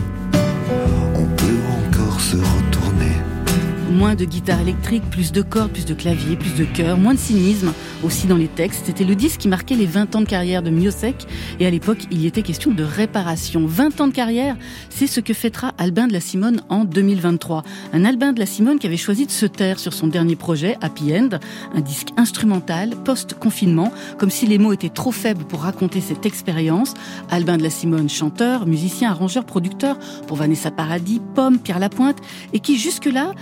Moins 3.97 4.15
de 4.15 4.27
guitare 4.27 4.61
électrique, 4.61 5.03
plus 5.11 5.33
de 5.33 5.41
cordes, 5.41 5.73
plus 5.73 5.87
de 5.87 5.95
claviers, 5.95 6.37
plus 6.37 6.55
de 6.55 6.67
chœurs, 6.67 6.99
moins 6.99 7.15
de 7.15 7.19
cynisme 7.19 7.73
aussi 8.05 8.27
dans 8.27 8.37
les 8.37 8.47
textes. 8.47 8.83
C'était 8.85 9.05
le 9.05 9.15
disque 9.15 9.41
qui 9.41 9.49
marquait 9.49 9.75
les 9.75 9.87
20 9.87 10.15
ans 10.17 10.21
de 10.21 10.27
carrière 10.27 10.63
de 10.63 10.69
Miosek 10.69 11.27
et 11.61 11.67
à 11.67 11.71
l'époque, 11.71 12.01
il 12.11 12.21
y 12.21 12.27
était 12.27 12.43
question 12.43 12.73
de 12.73 12.83
réparation. 12.83 13.65
20 13.67 14.03
ans 14.03 14.09
de 14.09 14.13
carrière, 14.13 14.55
c'est 14.91 15.07
ce 15.07 15.21
que 15.21 15.33
fêtera 15.33 15.73
Albin 15.79 16.09
de 16.09 16.13
la 16.13 16.21
Simone 16.21 16.61
en 16.69 16.85
2023. 16.85 17.63
Un 17.95 18.05
Albin 18.05 18.35
de 18.35 18.39
la 18.39 18.45
Simone 18.45 18.79
qui 18.79 18.87
avait 18.87 18.99
choisi 18.99 19.25
de 19.25 19.31
se 19.31 19.47
taire 19.47 19.79
sur 19.79 19.95
son 19.95 20.09
dernier 20.09 20.37
projet, 20.37 20.77
Happy 20.83 21.17
End, 21.17 21.31
un 21.75 21.81
disque 21.81 22.09
instrumental 22.19 22.91
post-confinement, 23.03 23.91
comme 24.19 24.31
si 24.31 24.47
les 24.47 24.59
mots 24.59 24.75
étaient 24.75 24.91
trop 24.91 25.13
faibles 25.13 25.45
pour 25.47 25.63
raconter 25.63 26.03
cette 26.03 26.27
expérience. 26.27 26.93
Albin 27.31 27.57
de 27.57 27.63
la 27.63 27.71
Simone, 27.71 28.11
chanteur, 28.11 28.67
musicien, 28.67 29.11
arrangeur, 29.11 29.47
producteur 29.47 29.99
pour 30.27 30.37
Vanessa 30.37 30.71
Paradis, 30.71 31.23
Pomme, 31.35 31.59
Pierre 31.59 31.79
Lapointe, 31.79 32.19
et 32.53 32.61
qui 32.61 32.77
jusque-là 32.77 33.33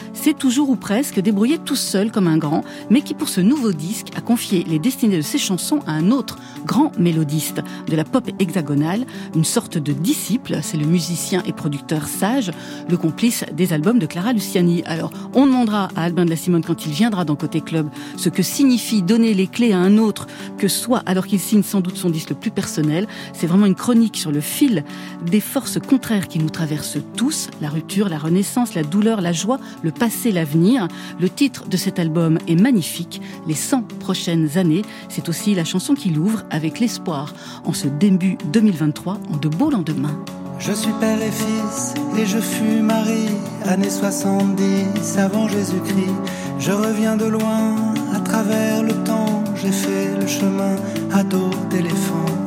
toujours 0.44 0.68
ou 0.68 0.76
presque 0.76 1.20
débrouillé 1.20 1.56
tout 1.56 1.74
seul 1.74 2.12
comme 2.12 2.26
un 2.26 2.36
grand, 2.36 2.64
mais 2.90 3.00
qui 3.00 3.14
pour 3.14 3.30
ce 3.30 3.40
nouveau 3.40 3.72
disque 3.72 4.08
a 4.14 4.20
confié 4.20 4.62
les 4.68 4.78
destinées 4.78 5.16
de 5.16 5.22
ses 5.22 5.38
chansons 5.38 5.80
à 5.86 5.92
un 5.92 6.10
autre 6.10 6.36
grand 6.66 6.92
mélodiste 6.98 7.62
de 7.88 7.96
la 7.96 8.04
pop 8.04 8.28
hexagonale, 8.38 9.06
une 9.34 9.44
sorte 9.44 9.78
de 9.78 9.92
disciple, 9.94 10.58
c'est 10.60 10.76
le 10.76 10.84
musicien 10.84 11.42
et 11.46 11.54
producteur 11.54 12.06
Sage, 12.08 12.50
le 12.90 12.98
complice 12.98 13.46
des 13.54 13.72
albums 13.72 13.98
de 13.98 14.04
Clara 14.04 14.34
Luciani. 14.34 14.82
Alors, 14.84 15.12
on 15.32 15.46
demandera 15.46 15.88
à 15.96 16.02
Albin 16.02 16.26
de 16.26 16.30
la 16.30 16.36
Simone 16.36 16.62
quand 16.62 16.84
il 16.84 16.92
viendra 16.92 17.24
dans 17.24 17.36
Côté 17.36 17.62
Club 17.62 17.88
ce 18.18 18.28
que 18.28 18.42
signifie 18.42 19.00
donner 19.00 19.32
les 19.32 19.46
clés 19.46 19.72
à 19.72 19.78
un 19.78 19.96
autre 19.96 20.26
que 20.58 20.68
soit 20.68 21.02
alors 21.06 21.26
qu'il 21.26 21.40
signe 21.40 21.62
sans 21.62 21.80
doute 21.80 21.96
son 21.96 22.10
disque 22.10 22.28
le 22.28 22.36
plus 22.36 22.50
personnel. 22.50 23.06
C'est 23.32 23.46
vraiment 23.46 23.64
une 23.64 23.74
chronique 23.74 24.18
sur 24.18 24.30
le 24.30 24.42
fil 24.42 24.84
des 25.24 25.40
forces 25.40 25.78
contraires 25.80 26.28
qui 26.28 26.38
nous 26.38 26.50
traversent 26.50 26.98
tous, 27.16 27.48
la 27.62 27.70
rupture, 27.70 28.10
la 28.10 28.18
renaissance, 28.18 28.74
la 28.74 28.82
douleur, 28.82 29.22
la 29.22 29.32
joie, 29.32 29.58
le 29.82 29.90
passé, 29.90 30.33
l'avenir. 30.34 30.88
Le 31.18 31.30
titre 31.30 31.66
de 31.68 31.76
cet 31.76 31.98
album 31.98 32.38
est 32.46 32.60
magnifique, 32.60 33.22
Les 33.46 33.54
100 33.54 33.82
prochaines 34.00 34.58
années. 34.58 34.82
C'est 35.08 35.28
aussi 35.28 35.54
la 35.54 35.64
chanson 35.64 35.94
qui 35.94 36.10
l'ouvre 36.10 36.42
avec 36.50 36.80
l'espoir 36.80 37.32
en 37.64 37.72
ce 37.72 37.88
début 37.88 38.36
2023, 38.52 39.18
en 39.32 39.36
de 39.36 39.48
beaux 39.48 39.70
lendemains. 39.70 40.18
Je 40.58 40.72
suis 40.72 40.92
père 41.00 41.20
et 41.20 41.30
fils 41.30 41.94
et 42.16 42.26
je 42.26 42.38
fus 42.38 42.80
mari, 42.80 43.26
années 43.64 43.90
70 43.90 45.18
avant 45.18 45.48
Jésus-Christ. 45.48 46.14
Je 46.58 46.72
reviens 46.72 47.16
de 47.16 47.26
loin, 47.26 47.94
à 48.14 48.20
travers 48.20 48.82
le 48.82 48.94
temps, 49.04 49.44
j'ai 49.56 49.72
fait 49.72 50.16
le 50.18 50.26
chemin 50.26 50.76
à 51.12 51.22
dos 51.22 51.50
d'éléphant. 51.70 52.43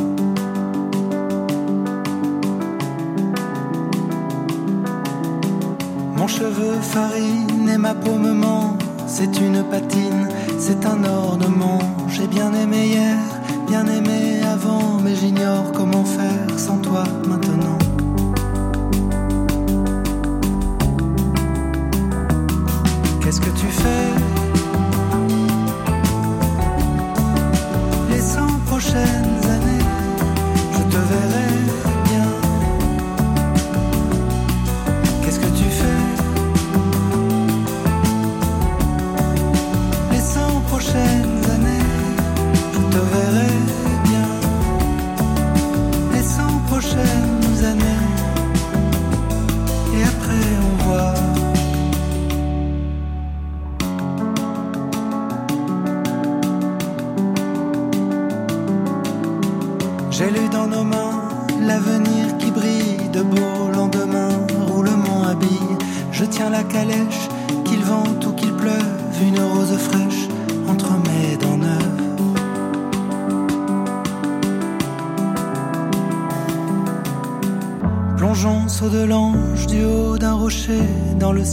Mon 6.17 6.27
cheveu 6.27 6.73
farine 6.81 7.69
et 7.71 7.77
ma 7.77 7.93
peau 7.93 8.15
me 8.17 8.33
ment, 8.33 8.75
c'est 9.05 9.39
une 9.39 9.63
patine, 9.63 10.27
c'est 10.57 10.83
un 10.85 11.03
ornement. 11.03 11.77
J'ai 12.09 12.25
bien 12.25 12.51
aimé 12.53 12.87
hier, 12.87 13.17
bien 13.67 13.85
aimé 13.85 14.41
avant, 14.43 14.99
mais 15.03 15.15
j'ignore 15.15 15.71
comment 15.73 16.03
faire 16.03 16.57
sans 16.57 16.79
toi 16.79 17.03
maintenant. 17.27 17.77
Qu'est-ce 23.21 23.39
que 23.39 23.51
tu 23.51 23.67
fais? 23.67 24.36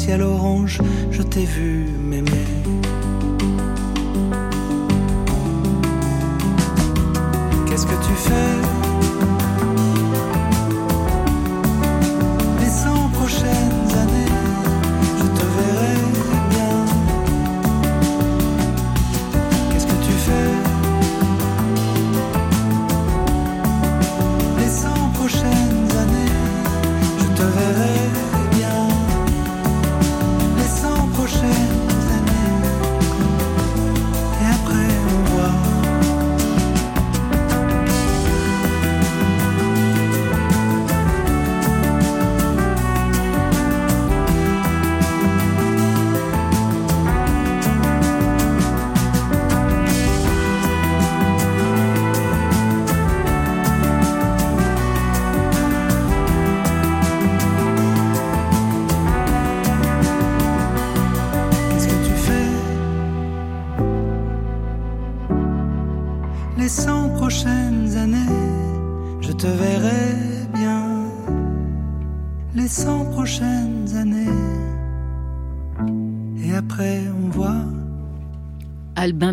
Ciel 0.04 0.20
orange, 0.20 0.80
je 1.10 1.22
t'ai 1.22 1.46
vu 1.46 1.86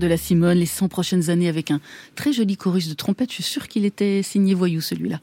de 0.02 0.08
la 0.08 0.18
Simone, 0.18 0.58
les 0.58 0.66
100 0.66 0.89
prochaines 0.89 1.30
années 1.30 1.47
avec 1.47 1.72
un 1.72 1.80
très 2.16 2.34
joli 2.34 2.58
chorus 2.58 2.89
de 2.89 2.93
trompette. 2.93 3.30
Je 3.30 3.36
suis 3.36 3.43
sûre 3.43 3.70
qu'il 3.70 3.86
était 3.86 4.22
signé 4.24 4.54
voyou 4.54 4.82
celui-là. 4.82 5.20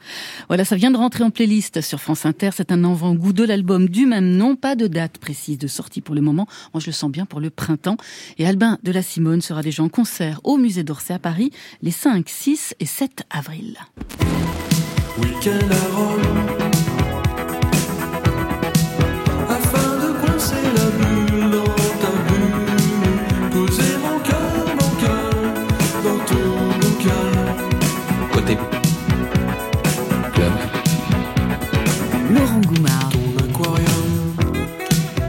Voilà, 0.49 0.65
ça 0.65 0.77
vient 0.77 0.91
de 0.91 0.97
rentrer 0.97 1.25
en 1.25 1.31
playlist 1.31 1.83
sur 1.83 2.01
France 2.01 2.25
Inter. 2.25 2.51
C'est 2.55 2.73
un 2.73 2.85
avant-goût 2.85 3.35
de 3.35 3.45
l'album 3.45 3.89
du 3.89 4.07
même 4.07 4.37
nom. 4.37 4.57
Pas 4.57 4.77
de 4.77 4.87
date 4.87 5.19
précise 5.19 5.59
de 5.59 5.67
sortie 5.67 6.01
pour 6.01 6.15
le 6.15 6.23
moment. 6.23 6.47
Moi, 6.73 6.81
je 6.81 6.87
le 6.87 6.93
sens 6.93 7.11
bien 7.11 7.27
pour 7.27 7.41
le 7.41 7.51
printemps. 7.51 7.99
Et 8.39 8.47
Albin 8.47 8.79
de 8.83 8.93
la 8.93 9.03
Simone 9.03 9.43
sera 9.43 9.63
déjà 9.63 9.83
en 9.83 9.89
concert 9.89 10.41
au 10.45 10.57
musée 10.57 10.85
d'Orsay 10.85 11.15
à 11.15 11.19
Paris 11.19 11.51
les 11.83 11.91
5, 11.91 12.29
6 12.29 12.75
et 12.81 12.87
7 12.87 13.25
avril. 13.31 13.77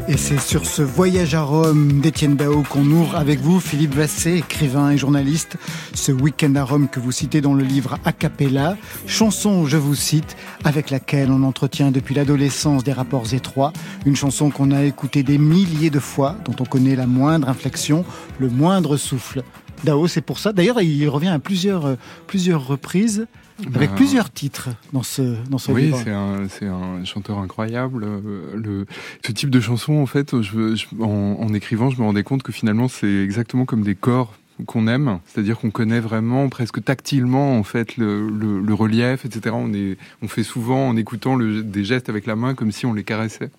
Et 0.09 0.17
c'est 0.17 0.39
sur 0.39 0.65
ce 0.65 0.81
voyage 0.81 1.35
à 1.35 1.43
Rome 1.43 2.01
d'Étienne 2.01 2.35
Dao 2.35 2.63
qu'on 2.63 2.83
ouvre 2.83 3.15
avec 3.15 3.41
vous, 3.41 3.59
Philippe 3.59 3.93
Vassé, 3.93 4.37
écrivain 4.37 4.89
et 4.89 4.97
journaliste. 4.97 5.57
Ce 5.93 6.11
week-end 6.11 6.55
à 6.55 6.63
Rome 6.63 6.87
que 6.89 6.99
vous 6.99 7.11
citez 7.11 7.41
dans 7.41 7.53
le 7.53 7.63
livre 7.63 7.99
A 8.05 8.11
Cappella, 8.11 8.75
chanson, 9.05 9.67
je 9.67 9.77
vous 9.77 9.93
cite, 9.93 10.35
avec 10.63 10.89
laquelle 10.89 11.29
on 11.29 11.43
entretient 11.43 11.91
depuis 11.91 12.15
l'adolescence 12.15 12.83
des 12.83 12.91
rapports 12.91 13.35
étroits. 13.35 13.71
Une 14.07 14.15
chanson 14.15 14.49
qu'on 14.49 14.71
a 14.71 14.83
écoutée 14.83 15.21
des 15.21 15.37
milliers 15.37 15.91
de 15.91 15.99
fois, 15.99 16.35
dont 16.43 16.55
on 16.59 16.65
connaît 16.65 16.95
la 16.95 17.05
moindre 17.05 17.47
inflexion, 17.47 18.03
le 18.39 18.49
moindre 18.49 18.97
souffle. 18.97 19.43
Dao, 19.83 20.07
c'est 20.07 20.21
pour 20.21 20.39
ça. 20.39 20.53
D'ailleurs, 20.53 20.81
il 20.81 21.07
revient 21.07 21.27
à 21.27 21.37
plusieurs, 21.37 21.85
euh, 21.85 21.95
plusieurs 22.25 22.65
reprises 22.65 23.27
avec 23.75 23.89
Ben, 23.89 23.95
plusieurs 23.95 24.31
titres 24.31 24.69
dans 24.93 25.03
ce, 25.03 25.35
dans 25.49 25.57
ce 25.57 25.71
Oui, 25.71 25.83
livre. 25.85 26.01
c'est 26.03 26.11
un, 26.11 26.47
c'est 26.49 26.67
un 26.67 27.03
chanteur 27.05 27.39
incroyable. 27.39 28.03
Euh, 28.03 28.51
Le, 28.55 28.85
ce 29.25 29.31
type 29.31 29.49
de 29.49 29.59
chanson, 29.59 29.93
en 29.93 30.05
fait, 30.05 30.41
je, 30.41 30.75
je- 30.75 30.85
en, 31.01 31.37
en 31.39 31.53
écrivant, 31.53 31.89
je 31.89 31.97
me 31.99 32.03
rendais 32.05 32.23
compte 32.23 32.43
que 32.43 32.51
finalement, 32.51 32.87
c'est 32.87 33.23
exactement 33.23 33.65
comme 33.65 33.81
des 33.83 33.95
corps 33.95 34.33
qu'on 34.65 34.87
aime, 34.87 35.19
c'est-à-dire 35.25 35.57
qu'on 35.57 35.71
connaît 35.71 36.01
vraiment 36.01 36.49
presque 36.49 36.83
tactilement 36.83 37.57
en 37.57 37.63
fait 37.63 37.95
le, 37.95 38.27
le- 38.29 38.59
le 38.59 38.73
relief, 38.73 39.23
etc. 39.25 39.55
On 39.57 39.73
est, 39.73 39.97
on 40.21 40.27
fait 40.27 40.43
souvent 40.43 40.89
en 40.89 40.97
écoutant 40.97 41.35
le- 41.35 41.63
des 41.63 41.85
gestes 41.85 42.09
avec 42.09 42.25
la 42.25 42.35
main 42.35 42.55
comme 42.55 42.71
si 42.73 42.85
on 42.85 42.93
les 42.93 43.05
caressait. 43.05 43.51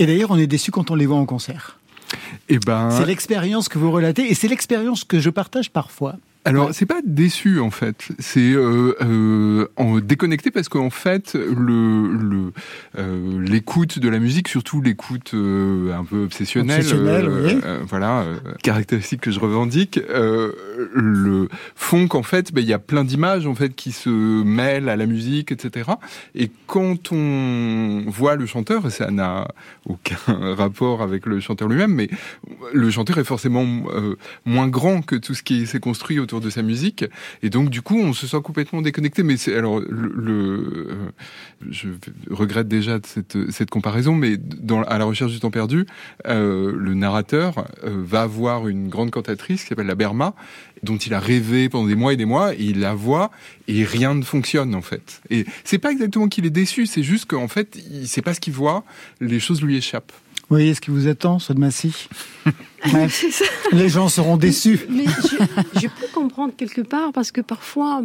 Et 0.00 0.06
d'ailleurs, 0.06 0.32
on 0.32 0.38
est 0.38 0.48
déçu 0.48 0.72
quand 0.72 0.90
on 0.90 0.96
les 0.96 1.06
voit 1.06 1.18
en 1.18 1.26
concert. 1.26 1.78
Et 2.48 2.58
ben, 2.58 2.90
C'est 2.90 3.06
l'expérience 3.06 3.68
que 3.68 3.78
vous 3.78 3.90
relatez 3.92 4.30
et 4.30 4.34
c'est 4.34 4.48
l'expérience 4.48 5.04
que 5.04 5.20
je 5.20 5.30
partage 5.30 5.70
parfois. 5.70 6.16
Alors, 6.44 6.70
c'est 6.72 6.86
pas 6.86 7.00
déçu 7.04 7.60
en 7.60 7.70
fait, 7.70 8.08
c'est 8.18 8.52
euh, 8.52 8.94
euh, 9.00 9.68
en 9.76 10.00
déconnecté 10.00 10.50
parce 10.50 10.68
qu'en 10.68 10.90
fait, 10.90 11.34
le 11.34 12.16
le, 12.16 12.52
euh, 12.98 13.40
l'écoute 13.40 14.00
de 14.00 14.08
la 14.08 14.18
musique, 14.18 14.48
surtout 14.48 14.80
l'écoute 14.80 15.34
euh, 15.34 15.92
un 15.96 16.04
peu 16.04 16.24
obsessionnelle, 16.24 16.80
Obsessionnelle, 16.80 17.28
oui. 17.28 17.60
euh, 17.64 17.78
voilà, 17.88 18.22
euh, 18.22 18.34
caractéristique 18.62 19.20
que 19.20 19.30
je 19.30 19.38
revendique, 19.38 20.00
euh, 20.10 20.50
le 20.92 21.48
font 21.76 22.08
qu'en 22.08 22.24
fait, 22.24 22.52
ben, 22.52 22.60
il 22.60 22.66
y 22.68 22.72
a 22.72 22.80
plein 22.80 23.04
d'images 23.04 23.46
en 23.46 23.54
fait 23.54 23.72
qui 23.76 23.92
se 23.92 24.10
mêlent 24.10 24.88
à 24.88 24.96
la 24.96 25.06
musique, 25.06 25.52
etc. 25.52 25.90
Et 26.34 26.50
quand 26.66 27.12
on 27.12 28.02
voit 28.08 28.34
le 28.34 28.46
chanteur, 28.46 28.90
ça 28.90 29.12
n'a 29.12 29.46
aucun 29.86 30.16
rapport 30.56 31.02
avec 31.02 31.26
le 31.26 31.38
chanteur 31.38 31.68
lui-même, 31.68 31.94
mais 31.94 32.10
le 32.74 32.90
chanteur 32.90 33.18
est 33.18 33.24
forcément 33.24 33.64
euh, 33.94 34.16
moins 34.44 34.66
grand 34.66 35.02
que 35.02 35.14
tout 35.14 35.34
ce 35.34 35.44
qui 35.44 35.68
s'est 35.68 35.78
construit 35.78 36.18
autour 36.18 36.31
de 36.40 36.50
sa 36.50 36.62
musique, 36.62 37.04
et 37.42 37.50
donc 37.50 37.70
du 37.70 37.82
coup 37.82 37.98
on 37.98 38.12
se 38.12 38.26
sent 38.26 38.40
complètement 38.42 38.82
déconnecté. 38.82 39.22
Mais 39.22 39.36
c'est 39.36 39.54
alors 39.56 39.80
le, 39.80 40.88
euh, 40.90 41.10
je 41.70 41.88
regrette 42.30 42.68
déjà 42.68 42.98
cette, 43.04 43.50
cette 43.50 43.70
comparaison, 43.70 44.14
mais 44.14 44.36
dans, 44.36 44.82
à 44.82 44.98
la 44.98 45.04
recherche 45.04 45.32
du 45.32 45.40
temps 45.40 45.50
perdu, 45.50 45.86
euh, 46.26 46.72
le 46.76 46.94
narrateur 46.94 47.66
euh, 47.84 48.02
va 48.04 48.26
voir 48.26 48.68
une 48.68 48.88
grande 48.88 49.10
cantatrice 49.10 49.62
qui 49.62 49.68
s'appelle 49.68 49.86
la 49.86 49.94
Berma, 49.94 50.34
dont 50.82 50.96
il 50.96 51.14
a 51.14 51.20
rêvé 51.20 51.68
pendant 51.68 51.86
des 51.86 51.94
mois 51.94 52.12
et 52.12 52.16
des 52.16 52.24
mois, 52.24 52.54
et 52.54 52.64
il 52.64 52.80
la 52.80 52.94
voit 52.94 53.30
et 53.68 53.84
rien 53.84 54.14
ne 54.14 54.22
fonctionne 54.22 54.74
en 54.74 54.82
fait. 54.82 55.20
Et 55.30 55.46
c'est 55.64 55.78
pas 55.78 55.92
exactement 55.92 56.28
qu'il 56.28 56.46
est 56.46 56.50
déçu, 56.50 56.86
c'est 56.86 57.02
juste 57.02 57.26
qu'en 57.26 57.48
fait 57.48 57.78
il 57.90 58.08
sait 58.08 58.22
pas 58.22 58.34
ce 58.34 58.40
qu'il 58.40 58.52
voit, 58.52 58.84
les 59.20 59.40
choses 59.40 59.62
lui 59.62 59.76
échappent. 59.76 60.12
Vous 60.52 60.58
voyez 60.58 60.74
ce 60.74 60.82
qui 60.82 60.90
vous 60.90 61.08
attend, 61.08 61.38
ce 61.38 61.54
de 61.54 61.58
Massy 61.58 62.10
Ouais. 62.92 63.08
C'est 63.08 63.30
ça. 63.30 63.46
Les 63.72 63.88
gens 63.88 64.10
seront 64.10 64.36
déçus. 64.36 64.80
Mais 64.90 65.06
je, 65.06 65.80
je 65.80 65.86
peux 65.86 66.08
comprendre 66.12 66.52
quelque 66.54 66.82
part 66.82 67.12
parce 67.14 67.32
que 67.32 67.40
parfois, 67.40 68.02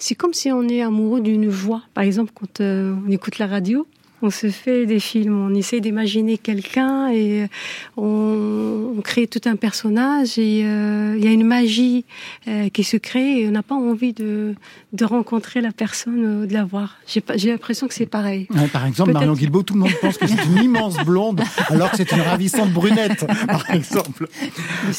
c'est 0.00 0.16
comme 0.16 0.32
si 0.32 0.50
on 0.50 0.66
est 0.68 0.82
amoureux 0.82 1.20
d'une 1.20 1.48
voix. 1.48 1.82
Par 1.94 2.02
exemple, 2.02 2.32
quand 2.34 2.60
euh, 2.60 2.96
on 3.06 3.12
écoute 3.12 3.38
la 3.38 3.46
radio, 3.46 3.86
on 4.22 4.30
se 4.30 4.48
fait 4.50 4.86
des 4.86 5.00
films, 5.00 5.38
on 5.38 5.54
essaie 5.54 5.80
d'imaginer 5.80 6.38
quelqu'un 6.38 7.10
et 7.10 7.46
on, 7.96 8.94
on 8.96 9.00
crée 9.02 9.26
tout 9.26 9.40
un 9.44 9.56
personnage 9.56 10.38
et 10.38 10.64
euh, 10.64 11.14
il 11.18 11.24
y 11.24 11.28
a 11.28 11.30
une 11.30 11.44
magie 11.44 12.04
euh, 12.48 12.68
qui 12.70 12.84
se 12.84 12.96
crée 12.96 13.40
et 13.40 13.48
on 13.48 13.50
n'a 13.50 13.62
pas 13.62 13.74
envie 13.74 14.12
de, 14.12 14.54
de 14.92 15.04
rencontrer 15.04 15.60
la 15.60 15.72
personne, 15.72 16.42
euh, 16.42 16.46
de 16.46 16.52
la 16.52 16.64
voir. 16.64 16.96
J'ai 17.06 17.50
l'impression 17.50 17.86
que 17.86 17.94
c'est 17.94 18.06
pareil. 18.06 18.46
Ouais, 18.54 18.68
par 18.68 18.86
exemple, 18.86 19.12
Marion 19.12 19.34
Guilbault, 19.34 19.62
tout 19.62 19.74
le 19.74 19.80
monde 19.80 19.92
pense 20.00 20.16
que 20.16 20.26
c'est 20.26 20.44
une 20.44 20.62
immense 20.62 20.96
blonde, 21.04 21.42
alors 21.68 21.90
que 21.90 21.96
c'est 21.96 22.12
une 22.12 22.20
ravissante 22.20 22.72
brunette, 22.72 23.26
par 23.46 23.70
exemple. 23.70 24.28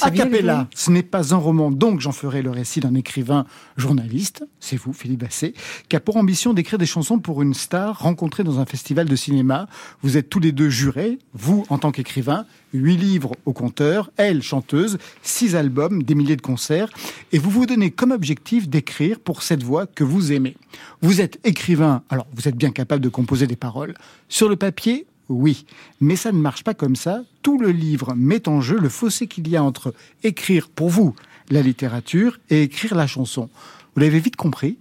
A 0.02 0.12
cappella, 0.12 0.68
ce 0.76 0.92
n'est 0.92 1.04
pas 1.04 1.34
un 1.34 1.38
roman, 1.38 1.72
donc 1.72 2.00
j'en 2.00 2.12
ferai 2.12 2.42
le 2.42 2.52
récit 2.52 2.80
d'un 2.80 2.96
écrivain 2.96 3.46
journaliste, 3.78 4.46
c'est 4.60 4.78
vous, 4.78 4.94
Philippe 4.94 5.22
Basset, 5.22 5.54
qui 5.90 5.96
a 5.96 6.00
pour 6.00 6.18
ambition 6.18 6.54
d'écrire 6.54 6.78
des 6.78 6.86
chansons 6.86 7.20
pour 7.20 7.42
une 7.42 7.54
star 7.54 8.00
rencontrée 8.00 8.44
dans 8.44 8.60
un 8.60 8.66
festival 8.66 9.08
de 9.08 9.15
cinéma. 9.16 9.68
Vous 10.02 10.18
êtes 10.18 10.30
tous 10.30 10.40
les 10.40 10.52
deux 10.52 10.70
jurés, 10.70 11.20
vous 11.34 11.66
en 11.70 11.78
tant 11.78 11.92
qu'écrivain, 11.92 12.46
huit 12.74 12.98
livres 12.98 13.34
au 13.46 13.54
compteur, 13.54 14.12
elle 14.18 14.42
chanteuse, 14.42 14.98
six 15.22 15.56
albums, 15.56 16.04
des 16.04 16.16
milliers 16.16 16.36
de 16.36 16.42
concerts, 16.42 16.90
et 17.32 17.38
vous 17.38 17.50
vous 17.50 17.66
donnez 17.66 17.92
comme 17.92 18.12
objectif 18.12 18.68
d'écrire 18.68 19.20
pour 19.20 19.42
cette 19.42 19.64
voix 19.64 19.88
que 19.88 20.04
vous 20.04 20.32
aimez. 20.32 20.56
Vous 21.02 21.22
êtes 21.22 21.40
écrivain, 21.46 22.04
alors 22.10 22.28
vous 22.34 22.48
êtes 22.48 22.58
bien 22.58 22.72
capable 22.72 23.04
de 23.04 23.10
composer 23.10 23.48
des 23.48 23.56
paroles. 23.56 23.94
Sur 24.30 24.50
le 24.50 24.56
papier, 24.56 25.06
oui, 25.30 25.66
mais 26.02 26.16
ça 26.16 26.32
ne 26.32 26.38
marche 26.38 26.64
pas 26.64 26.74
comme 26.74 26.96
ça. 26.96 27.24
Tout 27.42 27.58
le 27.58 27.72
livre 27.72 28.14
met 28.16 28.48
en 28.48 28.62
jeu 28.62 28.78
le 28.78 28.90
fossé 28.90 29.28
qu'il 29.28 29.48
y 29.48 29.56
a 29.56 29.64
entre 29.64 29.94
écrire 30.24 30.70
pour 30.70 30.90
vous 30.90 31.16
la 31.50 31.62
littérature 31.62 32.40
et 32.50 32.64
écrire 32.64 32.96
la 32.96 33.08
chanson. 33.08 33.50
Vous 33.96 34.02
l'avez 34.02 34.20
vite 34.20 34.36
compris 34.36 34.78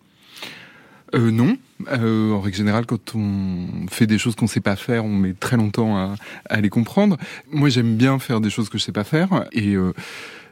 Euh, 1.15 1.31
non. 1.31 1.57
Euh, 1.89 2.33
en 2.33 2.41
règle 2.41 2.57
générale, 2.57 2.87
quand 2.87 3.15
on 3.15 3.87
fait 3.89 4.07
des 4.07 4.19
choses 4.19 4.35
qu'on 4.35 4.47
sait 4.47 4.61
pas 4.61 4.77
faire, 4.77 5.05
on 5.05 5.15
met 5.15 5.33
très 5.33 5.57
longtemps 5.57 6.17
à, 6.49 6.61
les 6.61 6.71
comprendre. 6.71 7.17
Moi, 7.51 7.69
j'aime 7.69 7.97
bien 7.97 8.19
faire 8.19 8.41
des 8.41 8.51
choses 8.51 8.69
que 8.69 8.79
je 8.79 8.85
sais 8.85 8.93
pas 8.93 9.05
faire, 9.05 9.45
et 9.53 9.75
euh, 9.75 9.93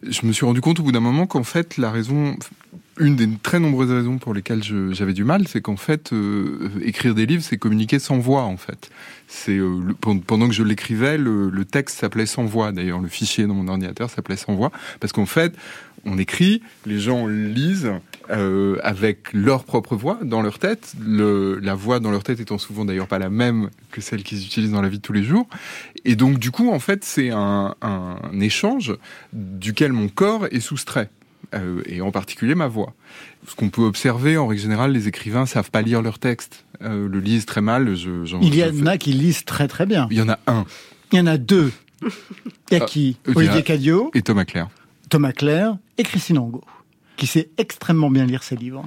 je 0.08 0.26
me 0.26 0.32
suis 0.32 0.44
rendu 0.44 0.60
compte 0.60 0.80
au 0.80 0.82
bout 0.82 0.92
d'un 0.92 1.00
moment 1.00 1.26
qu'en 1.26 1.44
fait, 1.44 1.78
la 1.78 1.90
raison, 1.90 2.36
une 2.98 3.16
des 3.16 3.28
très 3.42 3.60
nombreuses 3.60 3.90
raisons 3.90 4.18
pour 4.18 4.34
lesquelles 4.34 4.62
j'avais 4.62 5.12
du 5.12 5.24
mal, 5.24 5.46
c'est 5.48 5.60
qu'en 5.60 5.76
fait, 5.76 6.12
euh, 6.12 6.70
écrire 6.82 7.14
des 7.14 7.26
livres, 7.26 7.42
c'est 7.42 7.58
communiquer 7.58 7.98
sans 7.98 8.18
voix, 8.18 8.42
en 8.42 8.56
fait. 8.56 8.90
C'est 9.28 9.56
euh, 9.56 9.80
pendant 10.26 10.48
que 10.48 10.54
je 10.54 10.64
l'écrivais, 10.64 11.18
le, 11.18 11.50
le 11.50 11.64
texte 11.64 11.98
s'appelait 11.98 12.26
sans 12.26 12.44
voix. 12.44 12.72
D'ailleurs, 12.72 12.98
le 12.98 13.08
fichier 13.08 13.46
dans 13.46 13.54
mon 13.54 13.68
ordinateur 13.68 14.10
s'appelait 14.10 14.36
sans 14.36 14.54
voix, 14.54 14.72
parce 15.00 15.12
qu'en 15.12 15.26
fait, 15.26 15.54
on 16.04 16.18
écrit, 16.18 16.62
les 16.84 16.98
gens 16.98 17.26
lisent 17.26 17.92
euh, 18.30 18.78
avec 18.82 19.32
leur 19.32 19.64
propre 19.64 19.96
voix 19.96 20.18
dans 20.22 20.42
leur 20.42 20.58
tête. 20.58 20.94
Le, 21.00 21.58
la 21.60 21.74
voix 21.74 22.00
dans 22.00 22.10
leur 22.10 22.22
tête 22.22 22.40
étant 22.40 22.58
souvent 22.58 22.84
d'ailleurs 22.84 23.06
pas 23.08 23.18
la 23.18 23.30
même 23.30 23.70
que 23.90 24.00
celle 24.00 24.22
qu'ils 24.22 24.44
utilisent 24.44 24.70
dans 24.72 24.82
la 24.82 24.88
vie 24.88 24.98
de 24.98 25.02
tous 25.02 25.12
les 25.12 25.22
jours. 25.24 25.46
Et 26.04 26.16
donc, 26.16 26.38
du 26.38 26.50
coup, 26.50 26.70
en 26.70 26.78
fait, 26.78 27.04
c'est 27.04 27.30
un, 27.30 27.74
un 27.82 28.16
échange 28.40 28.94
duquel 29.32 29.92
mon 29.92 30.08
corps 30.08 30.46
est 30.50 30.60
soustrait. 30.60 31.10
euh, 31.54 31.82
et 31.86 32.00
en 32.00 32.10
particulier 32.12 32.54
ma 32.54 32.68
voix. 32.68 32.94
Ce 33.46 33.54
qu'on 33.56 33.68
peut 33.68 33.82
observer, 33.82 34.36
en 34.38 34.46
règle 34.46 34.62
générale, 34.62 34.92
les 34.92 35.08
écrivains 35.08 35.44
savent 35.44 35.70
pas 35.70 35.82
lire 35.82 36.00
leur 36.00 36.18
texte, 36.18 36.64
euh, 36.82 37.08
le 37.08 37.18
lisent 37.20 37.44
très 37.46 37.60
mal. 37.60 37.94
Je, 37.96 38.24
j'en- 38.24 38.40
Il 38.40 38.54
y 38.54 38.64
en 38.64 38.86
a 38.86 38.96
qui 38.96 39.12
lisent 39.12 39.44
très 39.44 39.68
très 39.68 39.84
bien. 39.84 40.06
il 40.10 40.16
y 40.16 40.22
en 40.22 40.28
a 40.28 40.38
un, 40.46 40.64
Il 41.12 41.18
y 41.18 41.20
en 41.20 41.26
a 41.26 41.36
deux. 41.38 41.72
Il 42.02 42.08
y 42.72 42.74
a 42.76 42.84
Ah, 42.84 42.86
qui? 42.86 43.16
Olivier 43.34 43.62
Cadio, 43.62 44.10
et 44.14 44.22
Thomas 44.22 44.44
Claire. 44.44 44.68
Thomas 45.10 45.32
Claire 45.32 45.76
et 45.98 46.04
Christine 46.04 46.38
Angot, 46.38 46.64
qui 47.22 47.28
sait 47.28 47.50
extrêmement 47.56 48.10
bien 48.10 48.26
lire 48.26 48.42
ses 48.42 48.56
livres. 48.56 48.84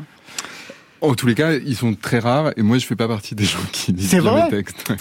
En 1.00 1.16
tous 1.16 1.26
les 1.26 1.36
cas, 1.36 1.54
ils 1.54 1.78
sont 1.78 1.96
très 1.96 2.20
rares, 2.20 2.52
et 2.58 2.64
moi, 2.64 2.78
je 2.80 2.86
fais 2.86 2.98
pas 2.98 3.08
partie 3.08 3.34
des 3.34 3.46
gens 3.46 3.64
qui 3.72 3.94
lisent 3.94 4.14
les 4.14 4.50
textes. 4.50 4.92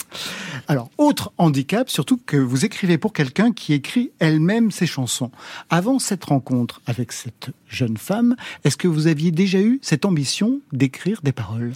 Alors, 0.68 0.88
autre 0.98 1.32
handicap, 1.36 1.90
surtout 1.90 2.16
que 2.16 2.36
vous 2.36 2.64
écrivez 2.64 2.96
pour 2.96 3.12
quelqu'un 3.12 3.50
qui 3.50 3.72
écrit 3.72 4.12
elle-même 4.20 4.70
ses 4.70 4.86
chansons. 4.86 5.32
Avant 5.68 5.98
cette 5.98 6.24
rencontre 6.26 6.80
avec 6.86 7.10
cette 7.10 7.50
jeune 7.68 7.96
femme, 7.96 8.36
est-ce 8.62 8.76
que 8.76 8.86
vous 8.86 9.08
aviez 9.08 9.32
déjà 9.32 9.58
eu 9.58 9.80
cette 9.82 10.04
ambition 10.04 10.60
d'écrire 10.72 11.20
des 11.24 11.32
paroles? 11.32 11.72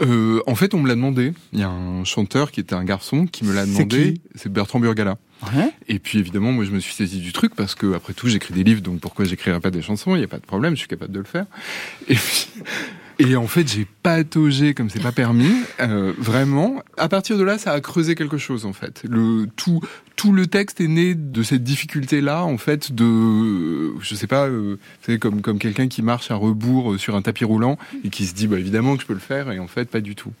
Euh, 0.00 0.40
en 0.46 0.54
fait, 0.54 0.74
on 0.74 0.78
me 0.78 0.88
l'a 0.88 0.94
demandé. 0.94 1.32
Il 1.52 1.60
y 1.60 1.62
a 1.62 1.68
un 1.68 2.04
chanteur 2.04 2.50
qui 2.50 2.60
était 2.60 2.74
un 2.74 2.84
garçon 2.84 3.26
qui 3.26 3.44
me 3.44 3.52
l'a 3.52 3.66
demandé. 3.66 4.14
C'est 4.34 4.52
Bertrand 4.52 4.80
Burgala. 4.80 5.18
Ouais. 5.54 5.72
Et 5.88 5.98
puis 5.98 6.18
évidemment, 6.18 6.52
moi, 6.52 6.64
je 6.64 6.70
me 6.70 6.80
suis 6.80 6.94
saisi 6.94 7.20
du 7.20 7.32
truc 7.32 7.54
parce 7.54 7.74
que 7.74 7.94
après 7.94 8.12
tout, 8.12 8.28
j'écris 8.28 8.54
des 8.54 8.64
livres, 8.64 8.80
donc 8.80 9.00
pourquoi 9.00 9.24
j'écrirais 9.24 9.60
pas 9.60 9.70
des 9.70 9.82
chansons? 9.82 10.14
Il 10.14 10.18
n'y 10.18 10.24
a 10.24 10.28
pas 10.28 10.38
de 10.38 10.46
problème, 10.46 10.74
je 10.74 10.80
suis 10.80 10.88
capable 10.88 11.12
de 11.12 11.18
le 11.18 11.24
faire. 11.24 11.46
Et 12.08 12.14
puis, 12.14 12.48
et 13.18 13.34
en 13.36 13.46
fait, 13.46 13.66
j'ai 13.68 13.86
pataugé 14.02 14.74
comme 14.74 14.90
c'est 14.90 15.02
pas 15.02 15.12
permis. 15.12 15.52
Euh, 15.80 16.12
vraiment, 16.18 16.82
à 16.96 17.08
partir 17.08 17.36
de 17.36 17.42
là, 17.42 17.58
ça 17.58 17.72
a 17.72 17.80
creusé 17.80 18.14
quelque 18.14 18.38
chose 18.38 18.64
en 18.64 18.72
fait. 18.72 19.02
Le 19.08 19.46
tout, 19.56 19.80
tout 20.14 20.32
le 20.32 20.46
texte 20.46 20.80
est 20.80 20.88
né 20.88 21.14
de 21.14 21.42
cette 21.42 21.64
difficulté-là, 21.64 22.44
en 22.44 22.58
fait, 22.58 22.92
de, 22.92 23.98
je 24.00 24.14
sais 24.14 24.28
pas, 24.28 24.46
euh, 24.46 24.78
comme 25.20 25.42
comme 25.42 25.58
quelqu'un 25.58 25.88
qui 25.88 26.02
marche 26.02 26.30
à 26.30 26.36
rebours 26.36 26.92
euh, 26.92 26.98
sur 26.98 27.16
un 27.16 27.22
tapis 27.22 27.44
roulant 27.44 27.76
et 28.04 28.10
qui 28.10 28.24
se 28.24 28.34
dit, 28.34 28.46
bah 28.46 28.58
évidemment 28.58 28.94
que 28.96 29.02
je 29.02 29.06
peux 29.06 29.14
le 29.14 29.20
faire, 29.20 29.50
et 29.50 29.58
en 29.58 29.68
fait, 29.68 29.86
pas 29.90 30.00
du 30.00 30.14
tout. 30.14 30.32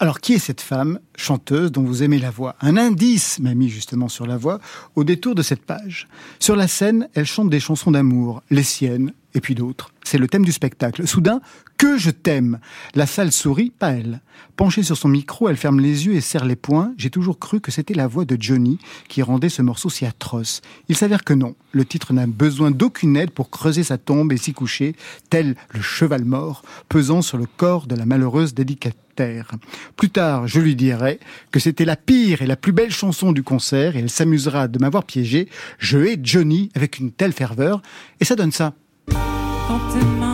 Alors, 0.00 0.20
qui 0.20 0.34
est 0.34 0.38
cette 0.38 0.60
femme 0.60 1.00
chanteuse 1.16 1.72
dont 1.72 1.82
vous 1.82 2.04
aimez 2.04 2.20
la 2.20 2.30
voix? 2.30 2.54
Un 2.60 2.76
indice 2.76 3.40
m'a 3.40 3.54
mis 3.54 3.68
justement 3.68 4.08
sur 4.08 4.26
la 4.26 4.36
voix 4.36 4.60
au 4.94 5.02
détour 5.02 5.34
de 5.34 5.42
cette 5.42 5.62
page. 5.62 6.06
Sur 6.38 6.54
la 6.54 6.68
scène, 6.68 7.08
elle 7.14 7.26
chante 7.26 7.50
des 7.50 7.58
chansons 7.58 7.90
d'amour, 7.90 8.42
les 8.48 8.62
siennes 8.62 9.12
et 9.38 9.40
puis 9.40 9.54
d'autres. 9.54 9.92
C'est 10.02 10.18
le 10.18 10.26
thème 10.26 10.44
du 10.44 10.50
spectacle. 10.50 11.06
Soudain, 11.06 11.40
que 11.76 11.96
je 11.96 12.10
t'aime. 12.10 12.58
La 12.96 13.06
salle 13.06 13.30
sourit, 13.30 13.70
pas 13.70 13.90
elle. 13.90 14.20
Penchée 14.56 14.82
sur 14.82 14.96
son 14.96 15.08
micro, 15.08 15.48
elle 15.48 15.56
ferme 15.56 15.78
les 15.78 16.06
yeux 16.06 16.14
et 16.14 16.20
serre 16.20 16.44
les 16.44 16.56
poings. 16.56 16.92
J'ai 16.96 17.08
toujours 17.08 17.38
cru 17.38 17.60
que 17.60 17.70
c'était 17.70 17.94
la 17.94 18.08
voix 18.08 18.24
de 18.24 18.36
Johnny 18.40 18.80
qui 19.06 19.22
rendait 19.22 19.48
ce 19.48 19.62
morceau 19.62 19.90
si 19.90 20.04
atroce. 20.04 20.60
Il 20.88 20.96
s'avère 20.96 21.22
que 21.22 21.34
non. 21.34 21.54
Le 21.70 21.84
titre 21.84 22.12
n'a 22.12 22.26
besoin 22.26 22.72
d'aucune 22.72 23.16
aide 23.16 23.30
pour 23.30 23.48
creuser 23.48 23.84
sa 23.84 23.96
tombe 23.96 24.32
et 24.32 24.38
s'y 24.38 24.52
coucher, 24.52 24.96
tel 25.30 25.54
le 25.72 25.82
cheval 25.82 26.24
mort, 26.24 26.62
pesant 26.88 27.22
sur 27.22 27.38
le 27.38 27.46
corps 27.46 27.86
de 27.86 27.94
la 27.94 28.04
malheureuse 28.04 28.54
dédicataire. 28.54 29.52
Plus 29.96 30.10
tard, 30.10 30.48
je 30.48 30.58
lui 30.58 30.74
dirai 30.74 31.20
que 31.52 31.60
c'était 31.60 31.84
la 31.84 31.96
pire 31.96 32.42
et 32.42 32.46
la 32.46 32.56
plus 32.56 32.72
belle 32.72 32.90
chanson 32.90 33.30
du 33.30 33.44
concert 33.44 33.94
et 33.94 34.00
elle 34.00 34.10
s'amusera 34.10 34.66
de 34.66 34.80
m'avoir 34.80 35.04
piégé. 35.04 35.48
Je 35.78 35.98
hais 35.98 36.18
Johnny 36.20 36.70
avec 36.74 36.98
une 36.98 37.12
telle 37.12 37.32
ferveur 37.32 37.82
et 38.18 38.24
ça 38.24 38.34
donne 38.34 38.52
ça. 38.52 38.74
Quand 39.10 39.80
tes 39.92 40.04
mains 40.20 40.27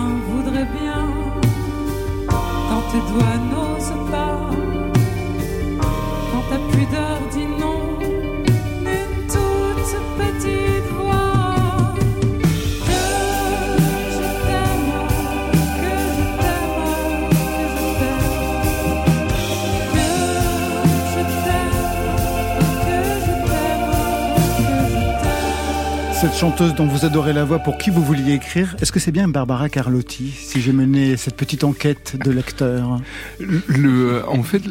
Cette 26.25 26.37
chanteuse 26.37 26.75
dont 26.75 26.87
vous 26.87 27.05
adorez 27.05 27.35
la 27.35 27.45
voix, 27.45 27.59
pour 27.59 27.77
qui 27.77 27.91
vous 27.91 28.03
vouliez 28.03 28.33
écrire, 28.33 28.77
est-ce 28.81 28.93
que 28.93 28.99
c'est 28.99 29.12
bien 29.12 29.29
Barbara 29.29 29.68
Carlotti, 29.68 30.31
si 30.31 30.62
j'ai 30.62 30.72
mené 30.72 31.18
cette 31.18 31.37
petite 31.37 31.64
enquête 31.64 32.16
de 32.18 32.31
lecteur 32.31 32.99
Le, 33.39 34.22
en 34.27 34.43
fait, 34.43 34.62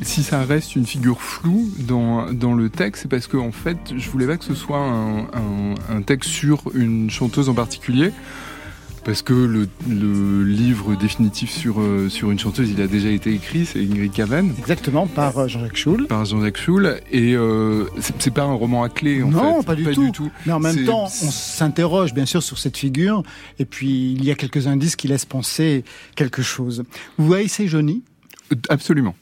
si 0.00 0.22
ça 0.22 0.42
reste 0.44 0.74
une 0.74 0.86
figure 0.86 1.20
floue 1.20 1.68
dans, 1.80 2.32
dans 2.32 2.54
le 2.54 2.70
texte, 2.70 3.02
c'est 3.02 3.10
parce 3.10 3.26
que 3.26 3.36
en 3.36 3.52
fait, 3.52 3.76
je 3.94 4.08
voulais 4.08 4.26
pas 4.26 4.38
que 4.38 4.44
ce 4.46 4.54
soit 4.54 4.80
un 4.80 6.02
texte 6.06 6.30
sur 6.30 6.62
une 6.74 7.10
chanteuse 7.10 7.50
en 7.50 7.54
particulier. 7.54 8.12
Parce 9.08 9.22
que 9.22 9.32
le, 9.32 9.66
le 9.88 10.44
livre 10.44 10.94
définitif 10.94 11.50
sur, 11.50 11.80
euh, 11.80 12.10
sur 12.10 12.30
une 12.30 12.38
chanteuse, 12.38 12.68
il 12.68 12.82
a 12.82 12.86
déjà 12.86 13.08
été 13.08 13.32
écrit, 13.32 13.64
c'est 13.64 13.78
Ingrid 13.78 14.12
Caven. 14.12 14.52
Exactement, 14.58 15.06
par 15.06 15.38
euh, 15.38 15.48
Jean-Jacques 15.48 15.76
Schul. 15.78 16.06
Par 16.08 16.26
Jean-Jacques 16.26 16.58
Schul. 16.58 17.00
Et 17.10 17.34
euh, 17.34 17.86
c'est 18.18 18.34
pas 18.34 18.42
un 18.42 18.52
roman 18.52 18.82
à 18.82 18.90
clé, 18.90 19.22
en 19.22 19.30
fait. 19.30 19.36
Non, 19.38 19.62
pas, 19.62 19.76
du, 19.76 20.12
tout. 20.12 20.30
Mais 20.44 20.52
en 20.52 20.60
même 20.60 20.84
temps, 20.84 21.04
on 21.04 21.30
s'interroge 21.30 22.12
bien 22.12 22.26
sûr 22.26 22.42
sur 22.42 22.58
cette 22.58 22.76
figure, 22.76 23.22
et 23.58 23.64
puis 23.64 24.12
il 24.12 24.22
y 24.26 24.30
a 24.30 24.34
quelques 24.34 24.66
indices 24.66 24.94
qui 24.94 25.08
laissent 25.08 25.24
penser 25.24 25.84
quelque 26.14 26.42
chose. 26.42 26.84
Vous 27.16 27.32
haïssez 27.32 27.66
Johnny 27.66 28.02
Absolument. 28.68 29.14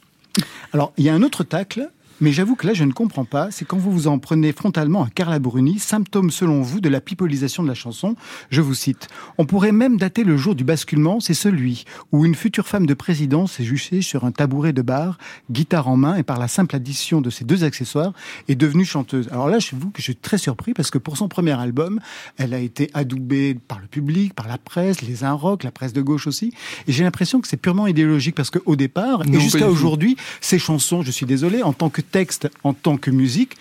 Alors, 0.72 0.95
il 0.97 1.05
y 1.05 1.09
a 1.09 1.14
un 1.14 1.22
autre 1.22 1.45
tacle, 1.45 1.91
mais 2.21 2.33
j'avoue 2.33 2.57
que 2.57 2.67
là, 2.67 2.75
je 2.75 2.85
ne 2.85 2.93
comprends 2.93 3.25
pas. 3.25 3.51
C'est 3.51 3.64
quand 3.64 3.77
vous 3.77 3.91
vous 3.91 4.07
en 4.07 4.19
prenez 4.19 4.53
frontalement 4.53 5.05
à 5.05 5.11
Carla 5.11 5.39
Bruni, 5.39 5.79
symptôme 5.79 6.31
selon 6.31 6.62
vous 6.62 6.81
de 6.81 6.89
la 6.89 7.01
pipolisation 7.01 7.62
de 7.62 7.69
la 7.69 7.75
chanson. 7.75 8.17
Je 8.51 8.61
vous 8.61 8.75
cite. 8.75 9.09
On 9.39 9.45
pourrait 9.45 9.73
même 9.73 9.97
dater 9.97 10.25
le 10.25 10.37
jour 10.37 10.55
du 10.55 10.64
basculement, 10.64 11.21
c'est 11.21 11.35
celui 11.35 11.85
où 12.12 12.25
une 12.25 12.35
future 12.35 12.67
femme 12.67 12.87
de 12.87 12.95
président 12.95 13.47
s'est 13.47 13.64
juchée 13.64 14.03
sur 14.03 14.25
un 14.25 14.33
tabouret 14.33 14.73
de 14.73 14.83
bar, 14.83 15.19
guitare 15.51 15.89
en 15.89 15.97
main, 15.97 16.17
et 16.17 16.23
par 16.23 16.39
la 16.39 16.49
simple 16.49 16.77
addition 16.77 17.21
de 17.21 17.31
ces 17.31 17.45
deux 17.45 17.64
accessoires, 17.64 18.12
est 18.49 18.55
devenue 18.55 18.85
chanteuse. 18.85 19.29
Alors 19.31 19.49
là, 19.49 19.59
je 19.59 19.75
vous 19.77 19.91
que 19.91 19.99
je 19.99 20.05
suis 20.05 20.17
très 20.17 20.39
surpris 20.39 20.73
parce 20.73 20.91
que 20.91 20.99
pour 20.99 21.17
son 21.17 21.29
premier 21.29 21.59
album, 21.59 22.01
elle 22.39 22.55
a 22.55 22.59
été 22.59 22.91
adoubée 22.95 23.59
par 23.69 23.79
le 23.81 23.87
public, 23.87 24.35
par 24.35 24.49
la 24.49 24.59
presse, 24.59 25.03
les 25.03 25.25
un 25.25 25.33
rock, 25.33 25.64
la 25.64 25.71
presse 25.71 25.93
de 25.93 26.03
gauche 26.03 26.27
aussi. 26.27 26.53
Et 26.87 26.93
j'ai 26.93 27.05
l'impression 27.05 27.41
que 27.41 27.49
c'est 27.49 27.57
purement 27.57 27.87
idéologique 27.87 28.35
parce 28.35 28.51
qu'au 28.51 28.77
départ, 28.77 29.27
Non, 29.27 29.39
et 29.39 29.41
jusqu'à 29.41 29.69
aujourd'hui, 29.69 30.17
ces 30.41 30.59
chansons, 30.59 31.03
je 31.03 31.11
suis 31.11 31.27
désolé, 31.27 31.62
en 31.62 31.73
tant 31.73 31.91
que 31.91 32.01
texte, 32.07 32.48
en 32.64 32.72
tant 32.74 32.96
que 32.96 33.11
musique, 33.11 33.57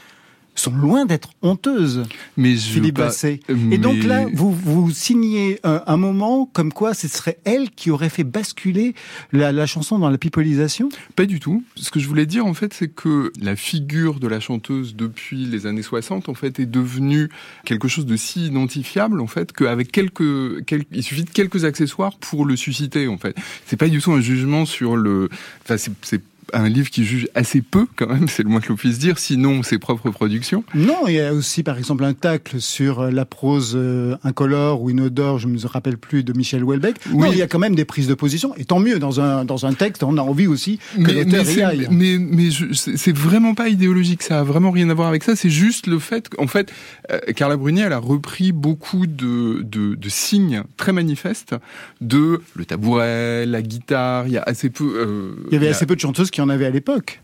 sont 0.58 0.72
loin 0.72 1.06
d'être 1.06 1.32
honteuses. 1.42 2.04
Mais 2.38 2.56
Philippe 2.56 2.96
pas- 2.96 3.08
Basset. 3.08 3.42
mais- 3.50 3.76
Et 3.76 3.78
donc 3.78 4.02
là, 4.06 4.26
vous, 4.34 4.54
vous 4.54 4.90
signez 4.90 5.60
un, 5.66 5.84
un 5.86 5.98
moment 5.98 6.46
comme 6.54 6.72
quoi 6.72 6.94
ce 6.94 7.10
serait 7.10 7.38
elle 7.44 7.72
qui 7.72 7.92
aurait 7.92 8.08
fait 8.08 8.24
basculer 8.24 8.96
la, 9.34 9.52
la 9.52 9.66
chanson 9.66 10.00
dans 10.00 10.10
la 10.10 10.18
pipolisation? 10.18 10.88
Pas 11.18 11.26
du 11.26 11.42
tout. 11.42 11.62
Ce 11.76 11.92
que 11.92 12.00
je 12.00 12.08
voulais 12.08 12.26
dire, 12.26 12.46
en 12.46 12.54
fait, 12.54 12.74
c'est 12.74 12.88
que 12.88 13.34
la 13.42 13.58
figure 13.58 14.22
de 14.22 14.30
la 14.30 14.40
chanteuse 14.40 14.96
depuis 14.96 15.44
les 15.46 15.66
années 15.66 15.82
60, 15.84 16.30
en 16.30 16.36
fait, 16.36 16.58
est 16.62 16.66
devenue 16.66 17.28
quelque 17.66 17.90
chose 17.90 18.06
de 18.06 18.16
si 18.16 18.46
identifiable, 18.46 19.20
en 19.20 19.28
fait, 19.28 19.52
qu'avec 19.52 19.92
quelques, 19.92 20.64
quelques, 20.64 20.88
il 20.94 21.04
suffit 21.04 21.26
de 21.26 21.32
quelques 21.32 21.66
accessoires 21.66 22.18
pour 22.18 22.46
le 22.46 22.56
susciter, 22.56 23.10
en 23.10 23.18
fait. 23.18 23.36
C'est 23.66 23.76
pas 23.76 23.90
du 23.90 24.00
tout 24.00 24.14
un 24.14 24.22
jugement 24.22 24.66
sur 24.66 24.96
le, 24.96 25.28
enfin, 25.66 25.76
c'est, 25.76 25.92
c'est 26.02 26.22
un 26.54 26.70
livre 26.70 26.90
qui 26.90 27.04
juge 27.06 27.28
assez 27.36 27.62
peu, 27.62 27.86
quand 27.96 28.08
même, 28.08 28.28
c'est 28.30 28.44
le 28.44 28.50
moins 28.50 28.60
que 28.62 28.70
l'on 28.70 28.76
puisse 28.76 29.00
dire, 29.00 29.18
sinon 29.20 29.64
ses 29.64 29.78
propres 29.80 30.10
productions. 30.10 30.64
Non, 30.74 31.08
il 31.08 31.14
y 31.16 31.20
a 31.20 31.34
aussi 31.34 31.64
par 31.64 31.78
exemple 31.78 32.04
un 32.04 32.14
tacle 32.14 32.62
sur 32.62 33.00
euh, 33.02 33.12
la 33.12 33.26
prose 33.26 33.74
euh, 33.76 34.16
incolore 34.24 34.82
ou 34.82 34.90
inodore, 34.90 35.40
je 35.40 35.48
ne 35.48 35.54
me 35.54 35.68
rappelle 35.68 35.98
plus, 35.98 36.24
de 36.24 36.34
Michel 36.34 36.64
Houellebecq. 36.64 36.98
Oui. 37.12 37.18
Non, 37.18 37.32
il 37.32 37.38
y 37.38 37.42
a 37.42 37.48
quand 37.48 37.60
même 37.60 37.76
des 37.76 37.86
prises 37.86 38.08
de 38.08 38.14
position. 38.14 38.54
Et 38.58 38.66
tant 38.66 38.80
mieux, 38.80 39.00
dans 39.00 39.20
un, 39.20 39.46
dans 39.46 39.66
un 39.66 39.74
texte, 39.74 40.04
on 40.04 40.18
a 40.18 40.22
envie 40.22 40.48
aussi 40.48 40.80
que 40.96 41.12
l'auteur 41.12 41.50
y 41.50 41.62
aille. 41.62 41.88
mais, 41.92 42.18
mais 42.20 42.50
c'est 42.74 43.16
vraiment 43.16 43.54
pas 43.56 43.70
idéologique, 43.70 44.24
ça 44.24 44.40
a 44.40 44.44
vraiment 44.44 44.72
rien 44.72 44.90
à 44.90 44.94
voir 44.94 45.08
avec 45.08 45.24
ça. 45.24 45.36
C'est 45.36 45.50
juste 45.50 45.88
le 45.88 46.00
fait 46.00 46.30
qu'en 46.30 46.48
fait, 46.48 46.72
euh, 47.12 47.20
Carla 47.36 47.58
Bruni, 47.58 47.82
elle 47.82 47.94
a 47.94 47.98
repris 47.98 48.52
beaucoup 48.52 49.08
de, 49.08 49.62
de, 49.64 49.96
de 49.96 50.10
signes 50.10 50.64
très 50.78 50.92
manifestes 50.94 51.56
de 52.02 52.42
le 52.56 52.66
tabouret, 52.66 53.46
la 53.46 53.62
guitare. 53.62 54.28
Il 54.28 54.34
y 54.34 54.38
a 54.38 54.44
assez 54.46 54.70
peu. 54.70 54.84
euh, 54.98 55.32
Il 55.48 55.54
y 55.54 55.58
avait 55.58 55.68
a- 55.68 55.72
assez 55.72 55.86
peu 55.86 55.96
de 55.96 56.02
chanteuses 56.02 56.32
qui 56.36 56.42
en 56.42 56.50
avaient 56.50 56.66
à 56.66 56.70
l'époque. 56.70 57.22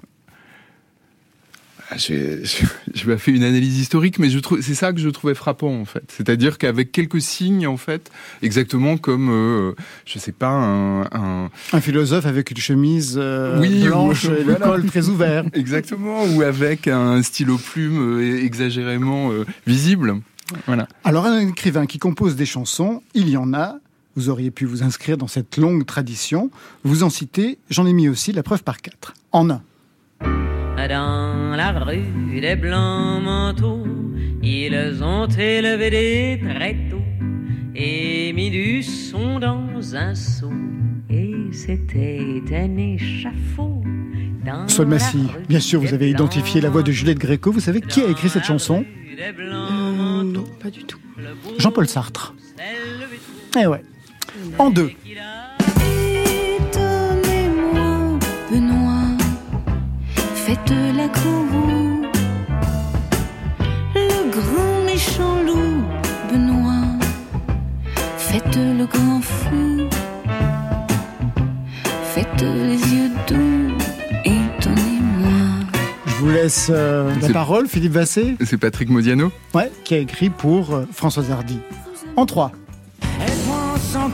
Ah, 1.89 1.95
J'ai 1.97 2.39
pas 3.05 3.17
fait 3.17 3.31
une 3.31 3.43
analyse 3.43 3.77
historique, 3.77 4.17
mais 4.19 4.29
je 4.29 4.39
trouve 4.39 4.61
c'est 4.61 4.73
ça 4.75 4.93
que 4.93 4.99
je 5.01 5.09
trouvais 5.09 5.35
frappant 5.35 5.73
en 5.77 5.83
fait. 5.83 6.03
C'est-à-dire 6.07 6.57
qu'avec 6.57 6.93
quelques 6.93 7.19
signes 7.19 7.67
en 7.67 7.75
fait, 7.75 8.09
exactement 8.41 8.95
comme 8.95 9.29
euh, 9.29 9.73
je 10.05 10.17
sais 10.17 10.31
pas 10.31 10.47
un, 10.47 11.01
un 11.11 11.49
Un 11.73 11.81
philosophe 11.81 12.25
avec 12.25 12.51
une 12.51 12.57
chemise 12.57 13.15
euh, 13.21 13.59
Oui, 13.59 13.83
blanche 13.83 14.23
ou- 14.23 14.31
et 14.33 14.43
le 14.45 14.55
col 14.63 14.85
très 14.85 15.09
ouvert. 15.09 15.43
exactement 15.53 16.23
ou 16.23 16.41
avec 16.43 16.87
un 16.87 17.21
stylo 17.21 17.57
plume 17.57 18.21
euh, 18.21 18.41
exagérément 18.45 19.33
euh, 19.33 19.43
visible. 19.67 20.15
Voilà. 20.67 20.87
Alors 21.03 21.25
un 21.25 21.49
écrivain 21.49 21.85
qui 21.85 21.99
compose 21.99 22.37
des 22.37 22.45
chansons, 22.45 23.03
il 23.15 23.27
y 23.27 23.35
en 23.35 23.53
a. 23.53 23.75
Vous 24.15 24.29
auriez 24.29 24.51
pu 24.51 24.65
vous 24.65 24.83
inscrire 24.83 25.17
dans 25.17 25.27
cette 25.27 25.57
longue 25.57 25.85
tradition. 25.85 26.49
Vous 26.83 27.03
en 27.03 27.09
citez, 27.09 27.57
j'en 27.69 27.85
ai 27.85 27.93
mis 27.93 28.09
aussi 28.09 28.31
la 28.33 28.43
preuve 28.43 28.63
par 28.63 28.81
quatre. 28.81 29.13
En 29.31 29.49
un. 29.49 29.61
Dans 30.21 31.55
la 31.55 31.71
rue 31.71 32.39
des 32.41 32.55
blancs 32.55 33.23
manteaux, 33.23 33.85
ils 34.41 35.03
ont 35.03 35.27
élevé 35.27 35.89
des 35.91 36.41
tréteaux 36.43 37.03
et 37.75 38.33
mis 38.33 38.49
du 38.49 38.83
son 38.83 39.39
dans 39.39 39.95
un 39.95 40.15
seau. 40.15 40.51
Et 41.09 41.35
c'était 41.51 42.41
un 42.51 42.77
échafaud. 42.77 43.83
Massy, 44.87 45.27
bien 45.47 45.59
sûr, 45.59 45.79
vous 45.79 45.93
avez 45.93 46.09
identifié 46.09 46.61
la 46.61 46.69
voix 46.69 46.81
de 46.83 46.91
Juliette 46.91 47.19
Gréco. 47.19 47.51
Vous 47.51 47.59
savez 47.59 47.79
qui 47.81 48.01
a 48.01 48.09
écrit 48.09 48.29
cette 48.29 48.43
chanson 48.43 48.83
Euh, 49.19 50.23
non, 50.23 50.45
pas 50.61 50.69
du 50.71 50.83
tout. 50.83 50.99
Jean-Paul 51.59 51.87
Sartre. 51.87 52.33
Eh 53.59 53.67
ouais. 53.67 53.83
En 54.57 54.69
deux. 54.69 54.91
Étonnez-moi, 56.91 58.19
Benoît, 58.51 59.17
faites 60.35 60.73
la 60.95 61.07
cour. 61.07 61.45
Le 63.95 64.31
grand 64.31 64.85
méchant 64.85 65.41
loup, 65.43 65.83
Benoît, 66.31 66.85
faites 68.17 68.55
le 68.55 68.85
grand 68.85 69.21
fou. 69.21 69.87
Faites 72.13 72.41
les 72.41 72.77
yeux 72.93 73.09
doux, 73.27 73.73
étonnez-moi. 74.25 75.65
Je 76.07 76.13
vous 76.15 76.29
laisse 76.29 76.67
euh, 76.69 77.13
la 77.21 77.29
parole, 77.29 77.67
Philippe 77.67 77.93
Vassé, 77.93 78.35
C'est 78.45 78.57
Patrick 78.57 78.89
Modiano. 78.89 79.31
ouais, 79.53 79.71
qui 79.83 79.95
a 79.95 79.97
écrit 79.97 80.29
pour 80.29 80.73
euh, 80.73 80.85
Françoise 80.91 81.31
Hardy. 81.31 81.59
En 82.15 82.25
trois. 82.25 82.51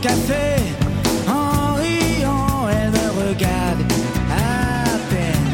Café 0.02 0.62
en 1.28 1.74
riant, 1.74 2.68
elle 2.70 2.92
me 2.92 3.30
regarde 3.30 3.82
à 4.32 4.86
peine. 5.10 5.48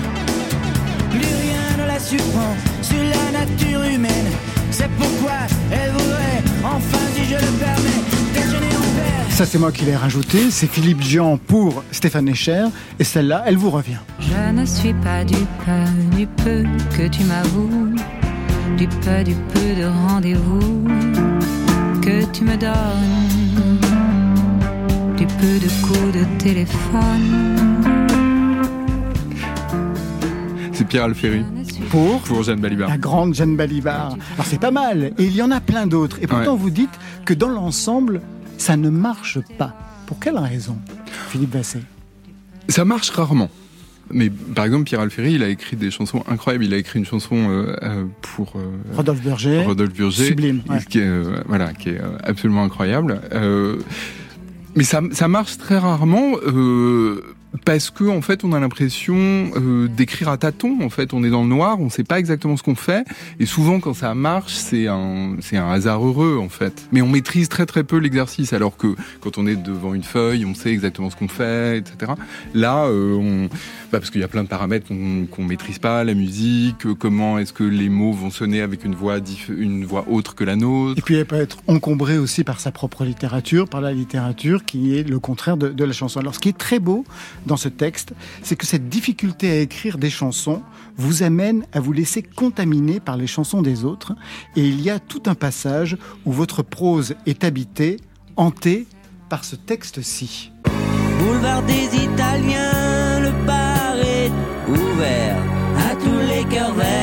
Plus 1.11 1.19
rien 1.21 1.77
ne 1.81 1.87
la 1.87 1.97
surprend 1.97 2.53
sur 2.81 2.97
la 2.97 3.39
nature 3.39 3.83
humaine. 3.83 4.31
C'est 4.69 4.89
pourquoi 4.99 5.31
elle 5.71 5.91
voudrait, 5.91 6.43
enfin 6.63 6.97
si 7.15 7.23
je 7.23 7.35
le 7.35 7.51
permets, 7.57 8.03
déjeuner 8.33 8.75
en 8.75 8.81
paix. 8.81 9.31
Ça, 9.31 9.45
c'est 9.45 9.57
moi 9.57 9.71
qui 9.71 9.85
l'ai 9.85 9.95
rajouté. 9.95 10.51
C'est 10.51 10.67
Philippe 10.67 11.01
Jean 11.01 11.37
pour 11.37 11.81
Stéphane 11.91 12.27
Echer. 12.27 12.65
Et 12.99 13.05
celle-là, 13.05 13.43
elle 13.45 13.57
vous 13.57 13.69
revient. 13.71 13.99
Je 14.19 14.51
ne 14.51 14.65
suis 14.65 14.93
pas 14.93 15.23
du 15.23 15.37
peu, 15.65 16.17
du 16.17 16.27
peu 16.27 16.63
que 16.97 17.07
tu 17.07 17.23
m'avoues, 17.23 17.95
du 18.77 18.87
peu, 18.87 19.23
du 19.23 19.35
peu 19.53 19.81
de 19.81 19.85
rendez-vous. 19.85 20.83
que 22.03 22.25
tu 22.33 22.43
me 22.43 22.57
donnes 22.57 23.52
du 25.25 25.33
peu 25.35 25.59
de 25.59 25.87
coups 25.87 26.13
de 26.13 26.37
téléphone. 26.37 27.55
C'est 30.73 30.85
Pierre 30.85 31.05
Alféry. 31.05 31.43
Pour 31.89 32.19
Pour 32.21 32.43
Jeanne 32.43 32.59
Balibar. 32.59 32.89
La 32.89 32.97
grande 32.97 33.33
Jeanne 33.33 33.55
Balibar. 33.55 34.17
Alors 34.33 34.45
c'est 34.45 34.59
pas 34.59 34.71
mal. 34.71 35.13
Et 35.17 35.23
il 35.23 35.33
y 35.35 35.41
en 35.41 35.51
a 35.51 35.61
plein 35.61 35.87
d'autres. 35.87 36.17
Et 36.21 36.27
pourtant 36.27 36.53
Ouais. 36.53 36.59
vous 36.59 36.69
dites 36.71 36.89
que 37.25 37.33
dans 37.33 37.47
l'ensemble, 37.47 38.21
ça 38.57 38.75
ne 38.75 38.89
marche 38.89 39.39
pas. 39.57 39.73
Pour 40.07 40.19
quelle 40.19 40.37
raison, 40.37 40.77
Philippe 41.29 41.51
Basset 41.51 41.83
Ça 42.67 42.83
marche 42.83 43.09
rarement. 43.11 43.49
Mais 44.11 44.29
par 44.29 44.65
exemple, 44.65 44.83
Pierre 44.83 44.99
Alféry, 44.99 45.35
il 45.35 45.43
a 45.43 45.47
écrit 45.47 45.77
des 45.77 45.89
chansons 45.89 46.21
incroyables. 46.29 46.65
Il 46.65 46.73
a 46.73 46.77
écrit 46.77 46.99
une 46.99 47.05
chanson 47.05 47.35
euh, 47.49 47.75
euh, 47.81 48.03
pour 48.21 48.53
euh, 48.57 48.71
Rodolphe 48.93 49.21
Burger. 49.21 49.63
Rodolphe 49.65 49.93
Burger, 49.93 50.25
Sublime, 50.25 50.61
ouais. 50.69 50.79
qui 50.89 50.99
est 50.99 51.03
euh, 51.07 51.41
voilà, 51.47 51.71
qui 51.73 51.89
est 51.89 52.01
euh, 52.01 52.17
absolument 52.25 52.63
incroyable. 52.65 53.21
Mais 54.75 54.83
ça, 54.83 55.01
ça 55.11 55.27
marche 55.27 55.57
très 55.57 55.77
rarement. 55.77 56.33
Euh, 56.45 57.32
parce 57.65 57.89
que 57.89 58.03
en 58.05 58.21
fait, 58.21 58.43
on 58.43 58.53
a 58.53 58.59
l'impression 58.59 59.15
euh, 59.15 59.87
d'écrire 59.87 60.29
à 60.29 60.37
tâtons. 60.37 60.79
En 60.81 60.89
fait, 60.89 61.13
on 61.13 61.23
est 61.23 61.29
dans 61.29 61.43
le 61.43 61.49
noir, 61.49 61.79
on 61.79 61.89
sait 61.89 62.03
pas 62.03 62.19
exactement 62.19 62.57
ce 62.57 62.63
qu'on 62.63 62.75
fait, 62.75 63.05
et 63.39 63.45
souvent 63.45 63.79
quand 63.79 63.93
ça 63.93 64.13
marche, 64.15 64.53
c'est 64.53 64.87
un 64.87 65.35
c'est 65.41 65.57
un 65.57 65.69
hasard 65.71 66.05
heureux 66.05 66.39
en 66.41 66.49
fait. 66.49 66.87
Mais 66.91 67.01
on 67.01 67.07
maîtrise 67.07 67.49
très 67.49 67.65
très 67.65 67.83
peu 67.83 67.97
l'exercice, 67.97 68.53
alors 68.53 68.77
que 68.77 68.95
quand 69.21 69.37
on 69.37 69.45
est 69.47 69.55
devant 69.55 69.93
une 69.93 70.03
feuille, 70.03 70.45
on 70.45 70.53
sait 70.55 70.71
exactement 70.71 71.09
ce 71.09 71.15
qu'on 71.15 71.27
fait, 71.27 71.77
etc. 71.77 72.13
Là, 72.53 72.85
euh, 72.85 73.15
on 73.15 73.47
bah, 73.91 73.99
parce 73.99 74.09
qu'il 74.09 74.21
y 74.21 74.23
a 74.23 74.27
plein 74.27 74.43
de 74.43 74.47
paramètres 74.49 74.87
qu'on 74.87 75.25
qu'on 75.29 75.43
maîtrise 75.43 75.79
pas, 75.79 76.03
la 76.03 76.13
musique, 76.15 76.85
euh, 76.85 76.95
comment 76.95 77.37
est-ce 77.39 77.53
que 77.53 77.63
les 77.63 77.89
mots 77.89 78.13
vont 78.13 78.31
sonner 78.31 78.61
avec 78.61 78.83
une 78.83 78.95
voix 78.95 79.19
diff- 79.19 79.51
une 79.55 79.85
voix 79.85 80.05
autre 80.09 80.35
que 80.35 80.43
la 80.43 80.55
nôtre. 80.55 80.97
Et 80.97 81.01
puis 81.01 81.15
elle 81.15 81.25
peut 81.25 81.35
être 81.35 81.57
encombrée 81.67 82.17
aussi 82.17 82.43
par 82.43 82.59
sa 82.59 82.71
propre 82.71 83.05
littérature, 83.05 83.67
par 83.69 83.81
la 83.81 83.93
littérature 83.93 84.65
qui 84.65 84.97
est 84.97 85.07
le 85.07 85.19
contraire 85.19 85.57
de, 85.57 85.69
de 85.69 85.83
la 85.83 85.93
chanson. 85.93 86.19
Alors 86.19 86.33
ce 86.35 86.39
qui 86.39 86.49
est 86.49 86.57
très 86.57 86.79
beau 86.79 87.05
dans 87.45 87.57
ce 87.57 87.69
texte, 87.69 88.13
c'est 88.41 88.55
que 88.55 88.65
cette 88.65 88.89
difficulté 88.89 89.49
à 89.49 89.59
écrire 89.59 89.97
des 89.97 90.09
chansons 90.09 90.61
vous 90.97 91.23
amène 91.23 91.65
à 91.73 91.79
vous 91.79 91.91
laisser 91.91 92.21
contaminer 92.23 92.99
par 92.99 93.17
les 93.17 93.27
chansons 93.27 93.61
des 93.61 93.85
autres. 93.85 94.13
Et 94.55 94.67
il 94.67 94.81
y 94.81 94.89
a 94.89 94.99
tout 94.99 95.23
un 95.25 95.35
passage 95.35 95.97
où 96.25 96.31
votre 96.31 96.63
prose 96.63 97.15
est 97.25 97.43
habitée, 97.43 97.97
hantée 98.35 98.87
par 99.29 99.43
ce 99.43 99.55
texte-ci. 99.55 100.51
Boulevard 101.19 101.63
des 101.63 101.95
Italiens, 101.95 103.19
le 103.21 103.31
bar 103.45 103.95
est 103.97 104.31
ouvert 104.69 105.37
à 105.77 105.95
tous 105.95 106.19
les 106.27 106.43
cœurs 106.55 106.73
verts. 106.73 107.02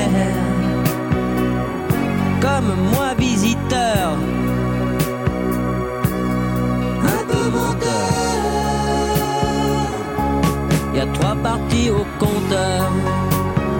Au 11.91 12.05
compteur 12.18 12.91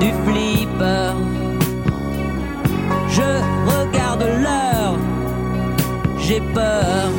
du 0.01 0.09
flipper. 0.25 1.15
Je 3.09 3.29
regarde 3.67 4.23
l'heure, 4.23 4.99
j'ai 6.19 6.41
peur. 6.53 7.11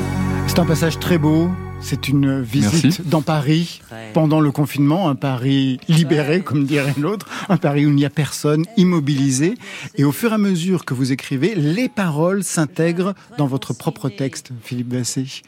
C'est 0.47 0.59
un 0.59 0.65
passage 0.65 0.99
très 0.99 1.17
beau. 1.17 1.49
C'est 1.83 2.07
une 2.07 2.41
visite 2.41 2.83
Merci. 2.83 3.01
dans 3.05 3.23
Paris 3.23 3.81
pendant 4.13 4.39
le 4.39 4.51
confinement, 4.51 5.09
un 5.09 5.15
Paris 5.15 5.79
libéré, 5.87 6.41
comme 6.41 6.65
dirait 6.65 6.93
l'autre, 6.99 7.27
un 7.49 7.57
Paris 7.57 7.87
où 7.87 7.89
il 7.89 7.95
n'y 7.95 8.05
a 8.05 8.11
personne, 8.11 8.65
immobilisé. 8.77 9.55
Et 9.95 10.03
au 10.03 10.11
fur 10.11 10.31
et 10.31 10.35
à 10.35 10.37
mesure 10.37 10.85
que 10.85 10.93
vous 10.93 11.11
écrivez, 11.11 11.55
les 11.55 11.89
paroles 11.89 12.43
s'intègrent 12.43 13.15
dans 13.39 13.47
votre 13.47 13.73
propre 13.73 14.09
texte, 14.09 14.51
Philippe 14.63 14.89
Basset. 14.89 15.41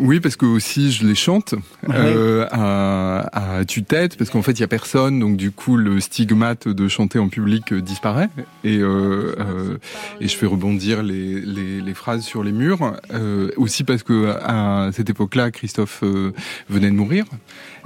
Oui, 0.00 0.18
parce 0.18 0.36
que 0.36 0.46
aussi 0.46 0.92
je 0.92 1.06
les 1.06 1.14
chante 1.14 1.54
euh, 1.90 2.46
à, 2.50 3.58
à 3.58 3.64
tue-tête, 3.64 4.16
parce 4.16 4.30
qu'en 4.30 4.42
fait 4.42 4.52
il 4.52 4.60
y 4.60 4.64
a 4.64 4.68
personne, 4.68 5.20
donc 5.20 5.36
du 5.36 5.50
coup 5.50 5.76
le 5.76 6.00
stigmate 6.00 6.68
de 6.68 6.88
chanter 6.88 7.18
en 7.18 7.28
public 7.28 7.72
euh, 7.72 7.82
disparaît, 7.82 8.30
et 8.64 8.78
euh, 8.78 9.34
euh, 9.38 9.76
et 10.20 10.28
je 10.28 10.36
fais 10.36 10.46
rebondir 10.46 11.02
les, 11.02 11.40
les, 11.40 11.80
les 11.80 11.94
phrases 11.94 12.22
sur 12.22 12.42
les 12.42 12.52
murs. 12.52 12.94
Euh, 13.12 13.50
aussi 13.56 13.84
parce 13.84 14.02
que 14.02 14.30
à 14.42 14.90
cette 14.92 15.10
époque-là, 15.10 15.50
Christophe 15.50 16.00
euh, 16.02 16.32
venait 16.68 16.90
de 16.90 16.96
mourir. 16.96 17.26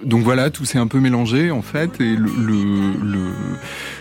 Donc 0.03 0.23
voilà, 0.23 0.51
tout 0.51 0.65
s'est 0.65 0.79
un 0.79 0.87
peu 0.87 0.99
mélangé 1.01 1.51
en 1.51 1.63
fait, 1.63 2.01
et 2.01 2.17
le, 2.17 2.29
le, 2.39 2.93
le- 3.03 3.33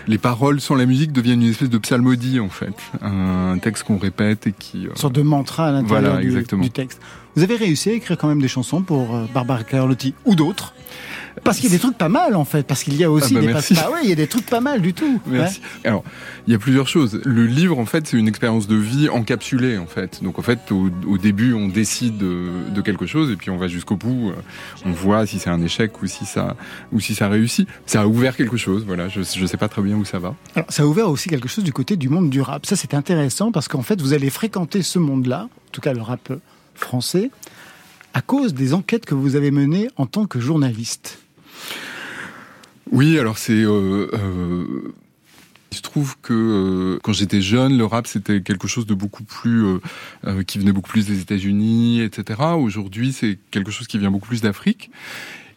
les 0.06 0.18
paroles 0.18 0.60
sans 0.60 0.74
la 0.74 0.86
musique 0.86 1.12
deviennent 1.12 1.42
une 1.42 1.50
espèce 1.50 1.70
de 1.70 1.78
psalmodie 1.78 2.40
en 2.40 2.48
fait, 2.48 2.74
un 3.02 3.56
texte 3.58 3.84
qu'on 3.84 3.98
répète 3.98 4.46
et 4.48 4.52
qui. 4.52 4.86
euh, 4.86 4.90
Une 4.90 4.96
sorte 4.96 5.14
de 5.14 5.22
mantra 5.22 5.68
à 5.68 5.72
l'intérieur 5.72 6.14
Voilà, 6.14 6.20
du, 6.42 6.44
du 6.60 6.70
texte. 6.70 7.00
Vous 7.36 7.42
avez 7.42 7.56
réussi 7.56 7.90
à 7.90 7.92
écrire 7.94 8.18
quand 8.18 8.28
même 8.28 8.40
des 8.42 8.48
chansons 8.48 8.82
pour 8.82 9.14
euh, 9.14 9.24
Barbara 9.32 9.62
Carlotti 9.64 10.14
ou 10.24 10.34
d'autres 10.34 10.74
parce 11.42 11.58
qu'il 11.58 11.68
y 11.70 11.72
a 11.72 11.76
des 11.76 11.80
trucs 11.80 11.98
pas 11.98 12.08
mal 12.08 12.36
en 12.36 12.44
fait, 12.44 12.66
parce 12.66 12.82
qu'il 12.84 12.96
y 12.96 13.04
a 13.04 13.10
aussi 13.10 13.34
Ah 13.36 13.40
bah 13.40 13.46
des 13.46 13.52
merci. 13.52 13.74
Ah 13.82 13.90
ouais, 13.90 14.00
il 14.04 14.08
y 14.08 14.12
a 14.12 14.16
des 14.16 14.26
trucs 14.26 14.46
pas 14.46 14.60
mal 14.60 14.80
du 14.80 14.94
tout. 14.94 15.20
Merci. 15.26 15.60
Alors, 15.84 16.04
il 16.46 16.52
y 16.52 16.54
a 16.54 16.58
plusieurs 16.58 16.86
choses. 16.86 17.20
Le 17.24 17.46
livre, 17.46 17.78
en 17.78 17.86
fait, 17.86 18.06
c'est 18.06 18.16
une 18.16 18.28
expérience 18.28 18.66
de 18.68 18.76
vie 18.76 19.08
encapsulée, 19.08 19.78
en 19.78 19.86
fait. 19.86 20.22
Donc, 20.22 20.38
en 20.38 20.42
fait, 20.42 20.70
au, 20.70 20.90
au 21.08 21.18
début, 21.18 21.52
on 21.54 21.68
décide 21.68 22.18
de, 22.18 22.48
de 22.74 22.80
quelque 22.80 23.06
chose 23.06 23.30
et 23.30 23.36
puis 23.36 23.50
on 23.50 23.56
va 23.56 23.66
jusqu'au 23.68 23.96
bout. 23.96 24.30
Euh, 24.30 24.34
On 24.84 24.92
voit 24.92 25.26
si 25.26 25.38
c'est 25.38 25.50
un 25.50 25.60
échec 25.62 26.02
ou 26.02 26.06
si 26.06 26.24
ça 26.26 26.56
ou 26.92 27.00
si 27.00 27.14
ça 27.14 27.28
réussit. 27.28 27.68
Ça 27.86 28.02
a 28.02 28.06
ouvert 28.06 28.36
quelque 28.36 28.56
chose. 28.56 28.84
Voilà. 28.86 29.08
Je 29.08 29.22
je 29.22 29.46
sais 29.46 29.56
pas 29.56 29.68
très 29.68 29.82
bien 29.82 29.96
où 29.96 30.04
ça 30.04 30.18
va. 30.18 30.34
Alors, 30.54 30.70
ça 30.70 30.82
a 30.84 30.86
ouvert 30.86 31.08
aussi 31.08 31.28
quelque 31.28 31.48
chose 31.48 31.64
du 31.64 31.72
côté 31.72 31.96
du 31.96 32.08
monde 32.08 32.30
du 32.30 32.40
rap. 32.40 32.66
Ça, 32.66 32.76
c'est 32.76 32.94
intéressant 32.94 33.50
parce 33.52 33.68
qu'en 33.68 33.82
fait, 33.82 34.00
vous 34.00 34.12
allez 34.12 34.30
fréquenter 34.30 34.82
ce 34.82 34.98
monde-là, 34.98 35.48
en 35.50 35.70
tout 35.72 35.80
cas 35.80 35.92
le 35.92 36.02
rap 36.02 36.32
français, 36.74 37.30
à 38.12 38.20
cause 38.20 38.54
des 38.54 38.74
enquêtes 38.74 39.06
que 39.06 39.14
vous 39.14 39.34
avez 39.36 39.50
menées 39.50 39.88
en 39.96 40.06
tant 40.06 40.26
que 40.26 40.38
journaliste. 40.40 41.18
Oui, 42.90 43.18
alors 43.18 43.38
c'est. 43.38 43.52
Euh, 43.52 44.08
euh, 44.12 44.92
il 45.72 45.76
se 45.76 45.82
trouve 45.82 46.16
que 46.22 46.32
euh, 46.32 47.00
quand 47.02 47.12
j'étais 47.12 47.40
jeune, 47.40 47.76
le 47.76 47.84
rap 47.84 48.06
c'était 48.06 48.42
quelque 48.42 48.68
chose 48.68 48.86
de 48.86 48.94
beaucoup 48.94 49.24
plus 49.24 49.64
qui 50.46 50.58
venait 50.58 50.70
beaucoup 50.70 50.90
plus 50.90 51.06
des 51.06 51.20
États-Unis, 51.20 52.00
etc. 52.00 52.40
Aujourd'hui, 52.56 53.12
c'est 53.12 53.38
quelque 53.50 53.72
chose 53.72 53.88
qui 53.88 53.98
vient 53.98 54.12
beaucoup 54.12 54.28
plus 54.28 54.40
d'Afrique. 54.40 54.90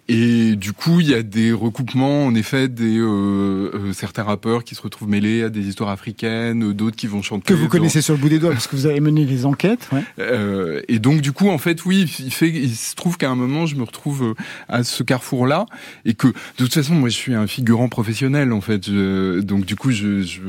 Et 0.10 0.56
du 0.56 0.72
coup, 0.72 1.02
il 1.02 1.10
y 1.10 1.14
a 1.14 1.22
des 1.22 1.52
recoupements, 1.52 2.26
en 2.26 2.34
effet, 2.34 2.70
des 2.70 2.98
euh, 2.98 3.72
euh, 3.74 3.94
certains 3.94 4.24
rappeurs 4.24 4.64
qui 4.64 4.74
se 4.74 4.82
retrouvent 4.82 5.10
mêlés 5.10 5.44
à 5.44 5.50
des 5.50 5.68
histoires 5.68 5.90
africaines, 5.90 6.64
euh, 6.70 6.74
d'autres 6.74 6.96
qui 6.96 7.08
vont 7.08 7.22
chanter. 7.22 7.44
Que 7.46 7.54
vous 7.54 7.64
dans- 7.66 7.70
connaissez 7.70 8.02
sur 8.02 8.14
le 8.14 8.20
bout 8.20 8.30
des 8.30 8.40
doigts 8.40 8.52
parce 8.52 8.68
que 8.68 8.76
vous 8.78 8.86
avez 8.86 9.02
mené 9.02 9.26
les 9.26 9.46
enquêtes. 9.46 9.90
ouais. 9.92 10.04
euh, 10.20 10.82
et 10.88 11.00
donc 11.00 11.20
du 11.22 11.34
coup, 11.34 11.50
en 11.50 11.58
fait, 11.58 11.84
oui, 11.86 12.10
il 12.20 12.32
fait, 12.32 12.50
il 12.50 12.74
se 12.76 12.96
trouve 12.96 13.18
qu'à 13.18 13.30
un 13.30 13.36
moment, 13.36 13.66
je 13.66 13.76
me 13.76 13.84
retrouve 13.84 14.24
euh, 14.24 14.34
à 14.70 14.84
ce 14.86 15.04
carrefour-là, 15.04 15.66
et 16.06 16.14
que 16.14 16.28
de 16.28 16.34
toute 16.58 16.74
façon, 16.74 16.96
moi, 16.96 17.10
je 17.10 17.16
suis 17.16 17.34
un 17.34 17.46
figurant 17.48 17.90
professionnel, 17.90 18.54
en 18.54 18.62
fait. 18.62 18.86
Je- 18.88 19.42
donc 19.42 19.66
du 19.66 19.76
coup, 19.76 19.92
je, 19.92 20.22
je 20.22 20.40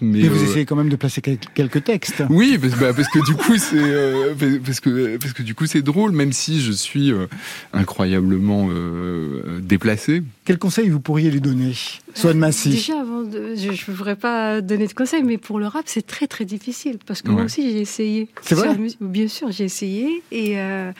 mais, 0.00 0.22
Mais 0.22 0.28
vous 0.28 0.40
euh, 0.40 0.44
essayez 0.44 0.64
quand 0.64 0.76
même 0.76 0.88
de 0.88 0.96
placer 0.96 1.20
quel- 1.20 1.38
quelques 1.54 1.84
textes. 1.84 2.22
oui, 2.30 2.58
parce, 2.60 2.74
bah, 2.78 2.92
parce 2.94 3.08
que 3.08 3.24
du 3.26 3.34
coup 3.34 3.56
c'est 3.56 3.76
euh, 3.76 4.34
parce 4.64 4.80
que 4.80 5.16
parce 5.16 5.32
que 5.32 5.42
du 5.42 5.54
coup 5.54 5.66
c'est 5.66 5.82
drôle, 5.82 6.12
même 6.12 6.32
si 6.32 6.60
je 6.60 6.72
suis 6.72 7.12
euh, 7.12 7.26
incroyablement 7.72 8.68
euh, 8.70 9.60
déplacé. 9.60 10.22
Quel 10.44 10.58
conseil 10.58 10.88
vous 10.88 11.00
pourriez 11.00 11.30
lui 11.30 11.40
donner, 11.40 11.72
Swan 12.14 12.38
Massy 12.38 12.70
Déjà, 12.70 13.00
avant 13.00 13.22
de, 13.22 13.54
je 13.54 13.68
ne 13.68 13.96
voudrais 13.96 14.16
pas 14.16 14.60
donner 14.60 14.86
de 14.86 14.92
conseils, 14.92 15.22
mais 15.22 15.38
pour 15.38 15.58
le 15.58 15.66
rap, 15.66 15.82
c'est 15.86 16.06
très 16.06 16.26
très 16.26 16.44
difficile 16.44 16.98
parce 17.06 17.22
que 17.22 17.30
moi 17.30 17.42
aussi 17.44 17.62
j'ai 17.70 17.80
essayé. 17.80 18.28
C'est 18.42 18.54
vrai 18.54 18.76
Bien 19.00 19.28
sûr, 19.28 19.50
j'ai 19.52 19.64
essayé 19.64 20.22
et 20.32 20.58
euh, 20.58 20.90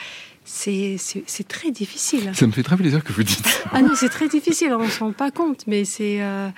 c'est 0.51 1.49
très 1.49 1.71
difficile. 1.71 2.31
Ça 2.35 2.47
me 2.47 2.53
fait 2.53 2.63
très 2.63 2.77
plaisir 2.77 3.05
que 3.05 3.13
vous 3.13 3.23
dites. 3.23 3.45
Ah 3.73 3.83
non, 3.83 3.91
c'est 3.95 4.09
très 4.09 4.29
difficile, 4.29 4.73
on 4.79 4.85
ne 4.85 4.89
se 4.91 5.01
rend 5.01 5.13
pas 5.13 5.31
compte, 5.31 5.65
mais 5.67 5.85
c'est. 5.85 6.19
euh, 6.23 6.49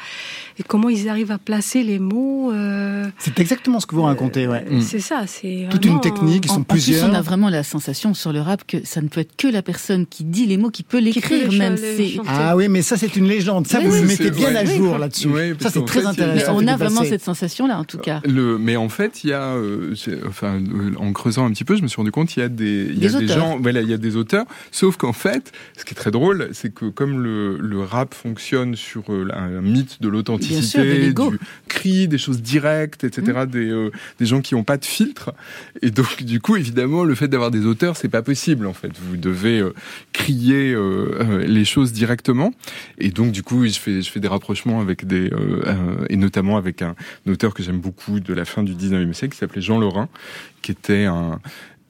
et 0.59 0.63
comment 0.63 0.89
ils 0.89 1.09
arrivent 1.09 1.33
à 1.33 1.39
placer 1.39 1.83
les 1.83 1.99
mots. 1.99 2.53
euh, 2.53 3.07
C'est 3.19 3.39
exactement 3.41 3.81
ce 3.81 3.87
que 3.87 3.95
vous 3.95 4.03
racontez, 4.03 4.47
ouais. 4.47 4.65
C'est 4.81 5.01
ça, 5.01 5.25
c'est. 5.27 5.67
Toute 5.71 5.85
une 5.85 6.01
technique, 6.01 6.45
ils 6.47 6.51
En- 6.51 6.55
sont 6.55 6.61
en 6.61 6.65
plus, 6.65 6.83
plusieurs. 6.85 7.11
on 7.11 7.15
a 7.15 7.21
vraiment 7.23 7.49
la 7.49 7.63
sensation 7.63 8.15
sur 8.15 8.33
le 8.33 8.41
rap 8.41 8.63
que 8.67 8.79
ça 8.85 9.01
ne 9.03 9.09
peut 9.09 9.21
être 9.21 9.37
que 9.37 9.49
la 9.49 9.63
personne 9.63 10.07
qui 10.07 10.25
dit 10.25 10.47
les 10.47 10.57
mots 10.57 10.71
qui 10.71 10.83
peut 10.83 10.99
l'écrire 11.01 11.51
même. 11.53 11.75
le. 11.77 12.21
Ah 12.29 12.57
oui, 12.57 12.69
mais 12.69 12.83
ça 12.83 12.97
c'est 12.97 13.17
une 13.17 13.27
légende. 13.27 13.67
Ça, 13.67 13.79
Oui, 13.81 13.87
vous 13.87 13.93
oui, 13.95 14.01
le 14.03 14.07
mettez 14.07 14.31
bien 14.31 14.49
ouais. 14.51 14.57
à 14.57 14.65
jour 14.65 14.99
là-dessus. 14.99 15.29
Ça 15.61 15.71
c'est 15.71 15.85
très 15.85 16.01
fait, 16.01 16.07
intéressant. 16.07 16.55
on 16.57 16.67
a 16.67 16.77
vraiment 16.77 17.03
cette 17.05 17.23
sensation-là, 17.25 17.79
en 17.79 17.85
tout 17.85 17.99
cas. 17.99 18.21
Le, 18.25 18.59
mais 18.59 18.77
en 18.77 18.89
fait, 18.89 19.25
il 19.25 19.31
y 19.31 19.33
a, 19.33 19.55
euh, 19.55 19.95
enfin, 20.29 20.61
euh, 20.61 20.93
en 20.99 21.13
creusant 21.13 21.45
un 21.47 21.51
petit 21.51 21.65
peu, 21.65 21.77
je 21.77 21.83
me 21.83 21.89
suis 21.89 21.97
rendu 21.97 22.11
compte, 22.13 22.37
il 22.37 22.41
y 22.41 22.43
a 22.43 22.49
des, 22.49 22.89
il 22.91 23.03
y 23.03 23.07
a 23.07 23.19
Des 23.19 23.27
gens, 23.29 23.59
voilà, 23.61 23.80
a, 23.81 23.83
il 23.83 23.91
y 23.91 23.95
a 23.95 23.99
des 23.99 24.17
auteurs. 24.17 24.47
Sauf 24.71 24.97
qu'en 24.97 25.13
fait, 25.13 25.53
ce 25.77 25.85
qui 25.85 25.93
est 25.93 25.97
très 25.97 26.11
drôle, 26.11 26.51
c'est 26.53 26.73
que 26.73 26.87
comme 26.87 27.23
le, 27.23 27.59
le 27.59 27.83
rap 27.83 28.15
fonctionne 28.15 28.77
sur 28.77 29.05
euh, 29.11 29.29
un, 29.33 29.57
un 29.57 29.61
mythe 29.61 30.01
de 30.01 30.09
l'authenticité, 30.09 31.13
du 31.13 31.15
cri, 31.69 32.09
des 32.09 32.19
choses 32.19 32.43
directes, 32.43 33.05
etc., 33.05 33.47
des, 33.47 33.71
euh, 33.71 33.91
des 34.19 34.27
gens 34.27 34.41
qui 34.41 34.55
n'ont 34.55 34.65
pas 34.65 34.77
de 34.77 34.85
filtre. 34.85 35.33
Et 35.83 35.91
donc, 35.91 36.23
du 36.23 36.41
coup, 36.41 36.57
évidemment, 36.57 37.05
le 37.05 37.15
fait 37.15 37.29
d'avoir 37.29 37.51
des 37.51 37.67
auteurs, 37.67 37.97
c'est 37.97 38.09
pas 38.09 38.23
possible, 38.23 38.67
en 38.67 38.73
fait. 38.73 38.93
Vous 38.99 39.17
devez 39.17 39.61
euh, 39.61 39.75
crier 40.13 40.73
euh, 40.73 41.45
les 41.47 41.65
choses 41.65 41.93
directement. 41.93 42.53
Et 42.99 43.11
donc, 43.11 43.33
du 43.33 43.43
coup, 43.43 43.67
je 43.67 43.79
fais, 43.79 44.03
je 44.03 44.11
fais 44.11 44.21
des 44.21 44.29
rapprochements 44.29 44.81
avec 44.81 45.07
des, 45.07 45.31
et 46.09 46.17
notamment 46.17 46.57
avec 46.57 46.83
un, 46.83 46.95
un 47.27 47.33
auteur 47.33 47.55
que 47.55 47.63
j'aime 47.63 47.81
beaucoup 47.81 48.21
de 48.21 48.35
la 48.35 48.45
fin 48.45 48.63
du 48.63 48.75
19e 48.75 49.13
siècle, 49.13 49.35
qui 49.35 49.39
s'appelait 49.39 49.63
Jean 49.63 49.79
Lorrain, 49.79 50.09
qui 50.63 50.73
était 50.73 51.05
un, 51.05 51.41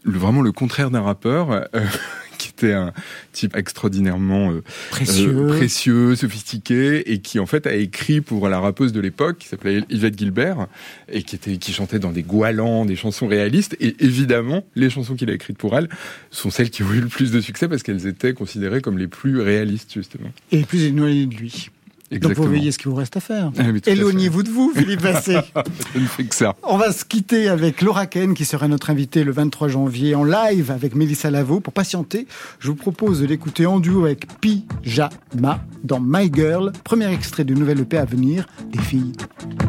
le, 0.04 0.18
vraiment 0.18 0.42
le 0.42 0.52
contraire 0.52 0.90
d'un 0.90 1.02
rappeur, 1.02 1.50
euh, 1.50 1.60
qui 2.38 2.48
était 2.48 2.72
un 2.72 2.92
type 3.32 3.54
extraordinairement 3.56 4.50
euh, 4.52 4.62
Précieux. 4.90 5.36
euh, 5.36 5.48
précieux, 5.48 6.16
sophistiqué, 6.16 7.12
et 7.12 7.20
qui 7.20 7.38
en 7.38 7.46
fait 7.46 7.66
a 7.66 7.74
écrit 7.74 8.20
pour 8.20 8.48
la 8.48 8.60
rappeuse 8.60 8.92
de 8.92 9.00
l'époque, 9.00 9.38
qui 9.38 9.48
s'appelait 9.48 9.82
Yvette 9.90 10.18
Gilbert, 10.18 10.66
et 11.10 11.22
qui 11.22 11.36
était 11.36 11.56
qui 11.58 11.72
chantait 11.72 11.98
dans 11.98 12.12
des 12.12 12.22
goalans, 12.22 12.84
des 12.84 12.96
chansons 12.96 13.26
réalistes. 13.26 13.76
Et 13.80 13.96
évidemment, 14.00 14.64
les 14.74 14.90
chansons 14.90 15.16
qu'il 15.16 15.28
a 15.30 15.34
écrites 15.34 15.58
pour 15.58 15.76
elle 15.76 15.88
sont 16.30 16.50
celles 16.50 16.70
qui 16.70 16.82
ont 16.82 16.92
eu 16.92 17.00
le 17.00 17.08
plus 17.08 17.30
de 17.30 17.40
succès 17.40 17.68
parce 17.68 17.82
qu'elles 17.82 18.06
étaient 18.06 18.32
considérées 18.34 18.80
comme 18.80 18.98
les 18.98 19.08
plus 19.08 19.40
réalistes 19.40 19.92
justement. 19.92 20.30
Et 20.52 20.62
plus 20.62 20.84
éloigné 20.84 21.26
de 21.26 21.34
lui. 21.34 21.70
Donc 22.18 22.32
vous 22.32 22.44
voyez 22.44 22.72
ce 22.72 22.78
qu'il 22.78 22.90
vous 22.90 22.96
reste 22.96 23.16
à 23.16 23.20
faire. 23.20 23.52
Ah. 23.60 23.90
Éloignez-vous 23.90 24.42
de 24.42 24.48
vous, 24.48 24.72
Philippe 24.74 25.00
Vassé. 25.00 25.36
Je 25.94 26.00
ne 26.00 26.06
fais 26.06 26.24
que 26.24 26.34
ça. 26.34 26.56
On 26.62 26.76
va 26.76 26.92
se 26.92 27.04
quitter 27.04 27.48
avec 27.48 27.82
Laura 27.82 28.06
Ken 28.06 28.34
qui 28.34 28.44
sera 28.44 28.68
notre 28.68 28.90
invitée 28.90 29.22
le 29.22 29.32
23 29.32 29.68
janvier 29.68 30.14
en 30.14 30.24
live 30.24 30.70
avec 30.70 30.94
Mélissa 30.94 31.30
Lavo. 31.30 31.60
Pour 31.60 31.72
patienter, 31.72 32.26
je 32.58 32.68
vous 32.68 32.74
propose 32.74 33.20
de 33.20 33.26
l'écouter 33.26 33.66
en 33.66 33.80
duo 33.80 34.04
avec 34.06 34.26
Pyjama 34.40 35.60
dans 35.84 36.00
My 36.00 36.30
Girl, 36.32 36.72
premier 36.84 37.12
extrait 37.12 37.44
du 37.44 37.54
nouvel 37.54 37.80
EP 37.80 37.98
à 37.98 38.04
venir 38.04 38.46
des 38.72 38.80
filles. 38.80 39.12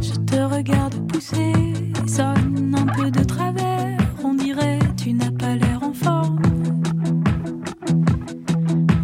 Je 0.01 0.13
te 0.19 0.37
regarde 0.37 0.95
pousser, 1.07 1.53
sonne 2.07 2.75
un 2.77 2.85
peu 2.85 3.11
de 3.11 3.23
travers. 3.23 3.97
On 4.23 4.33
dirait 4.33 4.79
tu 4.97 5.13
n'as 5.13 5.31
pas 5.31 5.55
l'air 5.55 5.81
en 5.81 5.93
forme. 5.93 6.41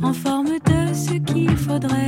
En 0.02 0.14
forme 0.14 0.60
de 0.66 0.94
ce 0.94 1.14
qu'il 1.14 1.58
faudrait. 1.58 2.07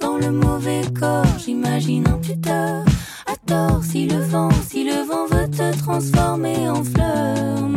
Dans 0.00 0.16
le 0.16 0.30
mauvais 0.30 0.82
corps, 0.98 1.38
j'imagine 1.38 2.08
un 2.08 2.18
tuteur. 2.18 2.93
Tort, 3.46 3.84
si 3.84 4.06
le 4.06 4.18
vent, 4.20 4.50
si 4.66 4.84
le 4.84 5.04
vent 5.06 5.26
veut 5.26 5.50
te 5.50 5.76
transformer 5.78 6.68
en 6.68 6.82
fleur, 6.82 7.68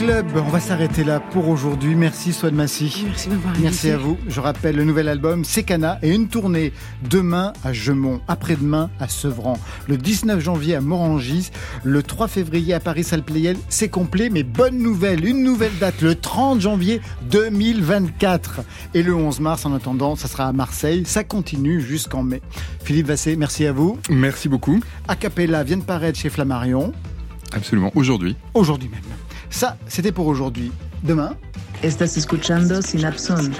club, 0.00 0.26
on 0.34 0.48
va 0.48 0.60
s'arrêter 0.60 1.04
là 1.04 1.20
pour 1.20 1.48
aujourd'hui. 1.48 1.94
Merci 1.94 2.32
Swan 2.32 2.54
Massy. 2.54 3.04
Merci 3.04 3.28
de 3.28 3.34
m'avoir 3.34 3.54
Merci 3.60 3.90
à 3.90 3.98
vous. 3.98 4.16
Je 4.28 4.40
rappelle 4.40 4.74
le 4.76 4.84
nouvel 4.84 5.08
album 5.08 5.44
Secana 5.44 5.98
et 6.02 6.14
une 6.14 6.28
tournée 6.28 6.72
demain 7.10 7.52
à 7.64 7.74
Gemont, 7.74 8.22
après-demain 8.26 8.88
à 8.98 9.08
Sevran, 9.08 9.58
le 9.88 9.98
19 9.98 10.40
janvier 10.40 10.76
à 10.76 10.80
Morangis, 10.80 11.50
le 11.84 12.02
3 12.02 12.28
février 12.28 12.72
à 12.72 12.80
Paris 12.80 13.04
Salle 13.04 13.22
Playel. 13.22 13.58
C'est 13.68 13.90
complet, 13.90 14.30
mais 14.30 14.42
bonne 14.42 14.78
nouvelle, 14.78 15.26
une 15.26 15.42
nouvelle 15.42 15.76
date, 15.78 16.00
le 16.00 16.14
30 16.14 16.62
janvier 16.62 17.02
2024. 17.30 18.62
Et 18.94 19.02
le 19.02 19.14
11 19.14 19.40
mars, 19.40 19.66
en 19.66 19.74
attendant, 19.74 20.16
ça 20.16 20.28
sera 20.28 20.46
à 20.46 20.52
Marseille. 20.52 21.02
Ça 21.04 21.24
continue 21.24 21.82
jusqu'en 21.82 22.22
mai. 22.22 22.40
Philippe 22.84 23.08
Vassé, 23.08 23.36
merci 23.36 23.66
à 23.66 23.72
vous. 23.72 23.98
Merci 24.08 24.48
beaucoup. 24.48 24.80
Acapella 25.08 25.62
vient 25.62 25.76
de 25.76 25.82
paraître 25.82 26.18
chez 26.18 26.30
Flammarion, 26.30 26.94
Absolument. 27.52 27.90
Aujourd'hui. 27.94 28.34
aujourd'hui 28.54 28.88
même. 28.88 29.19
Ça, 29.50 29.76
c'était 29.88 30.12
pour 30.12 30.26
aujourd'hui. 30.26 30.72
Demain, 31.02 31.36
Estás 31.82 32.16
escuchando 32.16 32.82
Synapson. 32.82 33.50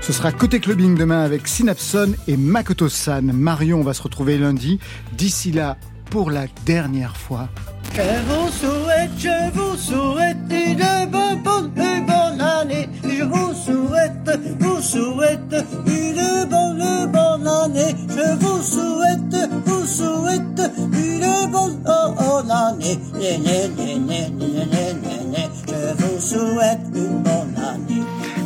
Ce 0.00 0.12
sera 0.12 0.32
côté 0.32 0.60
clubbing 0.60 0.96
demain 0.96 1.22
avec 1.22 1.46
Synapson 1.46 2.12
et 2.28 2.36
Makoto-san. 2.36 3.32
Marion 3.32 3.82
va 3.82 3.94
se 3.94 4.02
retrouver 4.02 4.36
lundi. 4.36 4.78
D'ici 5.12 5.52
là, 5.52 5.76
pour 6.10 6.30
la 6.30 6.46
dernière 6.66 7.16
fois, 7.16 7.48
Je 7.96 8.00
vous 8.00 8.50
souhaite, 8.50 9.10
je 9.16 9.50
vous 9.52 9.76
souhaite 9.76 10.36
une 10.50 11.10
bonne, 11.12 11.42
bonne, 11.44 11.70
une 11.76 12.04
bonne 12.04 12.40
année. 12.40 12.88
Je 13.04 13.22
vous 13.22 13.54
souhaite, 13.54 14.40
vous 14.58 14.82
souhaite 14.82 15.64
une 15.86 16.44
bonne, 16.50 17.12
bonne 17.12 17.46
année. 17.46 17.94
Je 18.08 18.34
vous 18.44 18.60
souhaite, 18.62 19.48
vous 19.64 19.86
souhaite 19.86 20.60
une 20.92 21.50
bonne, 21.52 22.50
année. 22.50 22.98
Né, 23.14 23.38
né, 23.38 23.68
né, 23.68 23.98
né, 24.00 24.28
né, 24.28 24.94
né. 25.30 25.48
Je 25.68 26.02
vous 26.02 26.20
souhaite 26.20 26.80
une 26.96 27.22
bonne 27.22 27.56
année. 27.56 28.02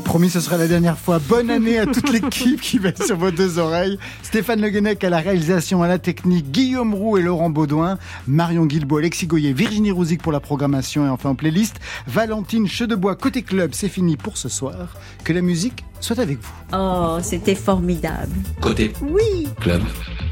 Promis, 0.09 0.31
ce 0.31 0.41
sera 0.41 0.57
la 0.57 0.67
dernière 0.69 0.97
fois. 0.97 1.19
Bonne 1.19 1.51
année 1.51 1.79
à 1.79 1.85
toute 1.85 2.11
l'équipe 2.11 2.63
qui 2.63 2.79
va 2.79 2.95
sur 2.97 3.19
vos 3.19 3.31
deux 3.31 3.59
oreilles. 3.59 3.99
Stéphane 4.23 4.59
Le 4.59 4.71
Guenec 4.71 5.05
à 5.05 5.11
la 5.11 5.19
réalisation, 5.19 5.83
à 5.83 5.87
la 5.87 5.99
technique, 5.99 6.51
Guillaume 6.51 6.95
Roux 6.95 7.19
et 7.19 7.23
Laurent 7.23 7.51
Baudouin, 7.51 7.99
Marion 8.27 8.65
Guilbault, 8.65 8.97
Alexis 8.97 9.27
Goyer, 9.27 9.53
Virginie 9.53 9.91
Rouzic 9.91 10.23
pour 10.23 10.33
la 10.33 10.41
programmation 10.41 11.05
et 11.05 11.11
enfin 11.11 11.29
en 11.29 11.35
playlist, 11.35 11.77
Valentine 12.07 12.67
Chedebois 12.67 13.17
côté 13.17 13.43
club. 13.43 13.73
C'est 13.75 13.91
fini 13.91 14.17
pour 14.17 14.39
ce 14.39 14.49
soir. 14.49 14.97
Que 15.25 15.35
la 15.35 15.43
musique 15.43 15.85
soit 16.01 16.19
avec 16.21 16.39
vous. 16.41 16.53
Oh, 16.73 17.19
c'était 17.21 17.55
formidable. 17.55 18.33
Côté 18.63 18.95
Oui. 19.03 19.47
club. 19.61 19.83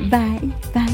Bye, 0.01 0.41
bye. 0.75 0.87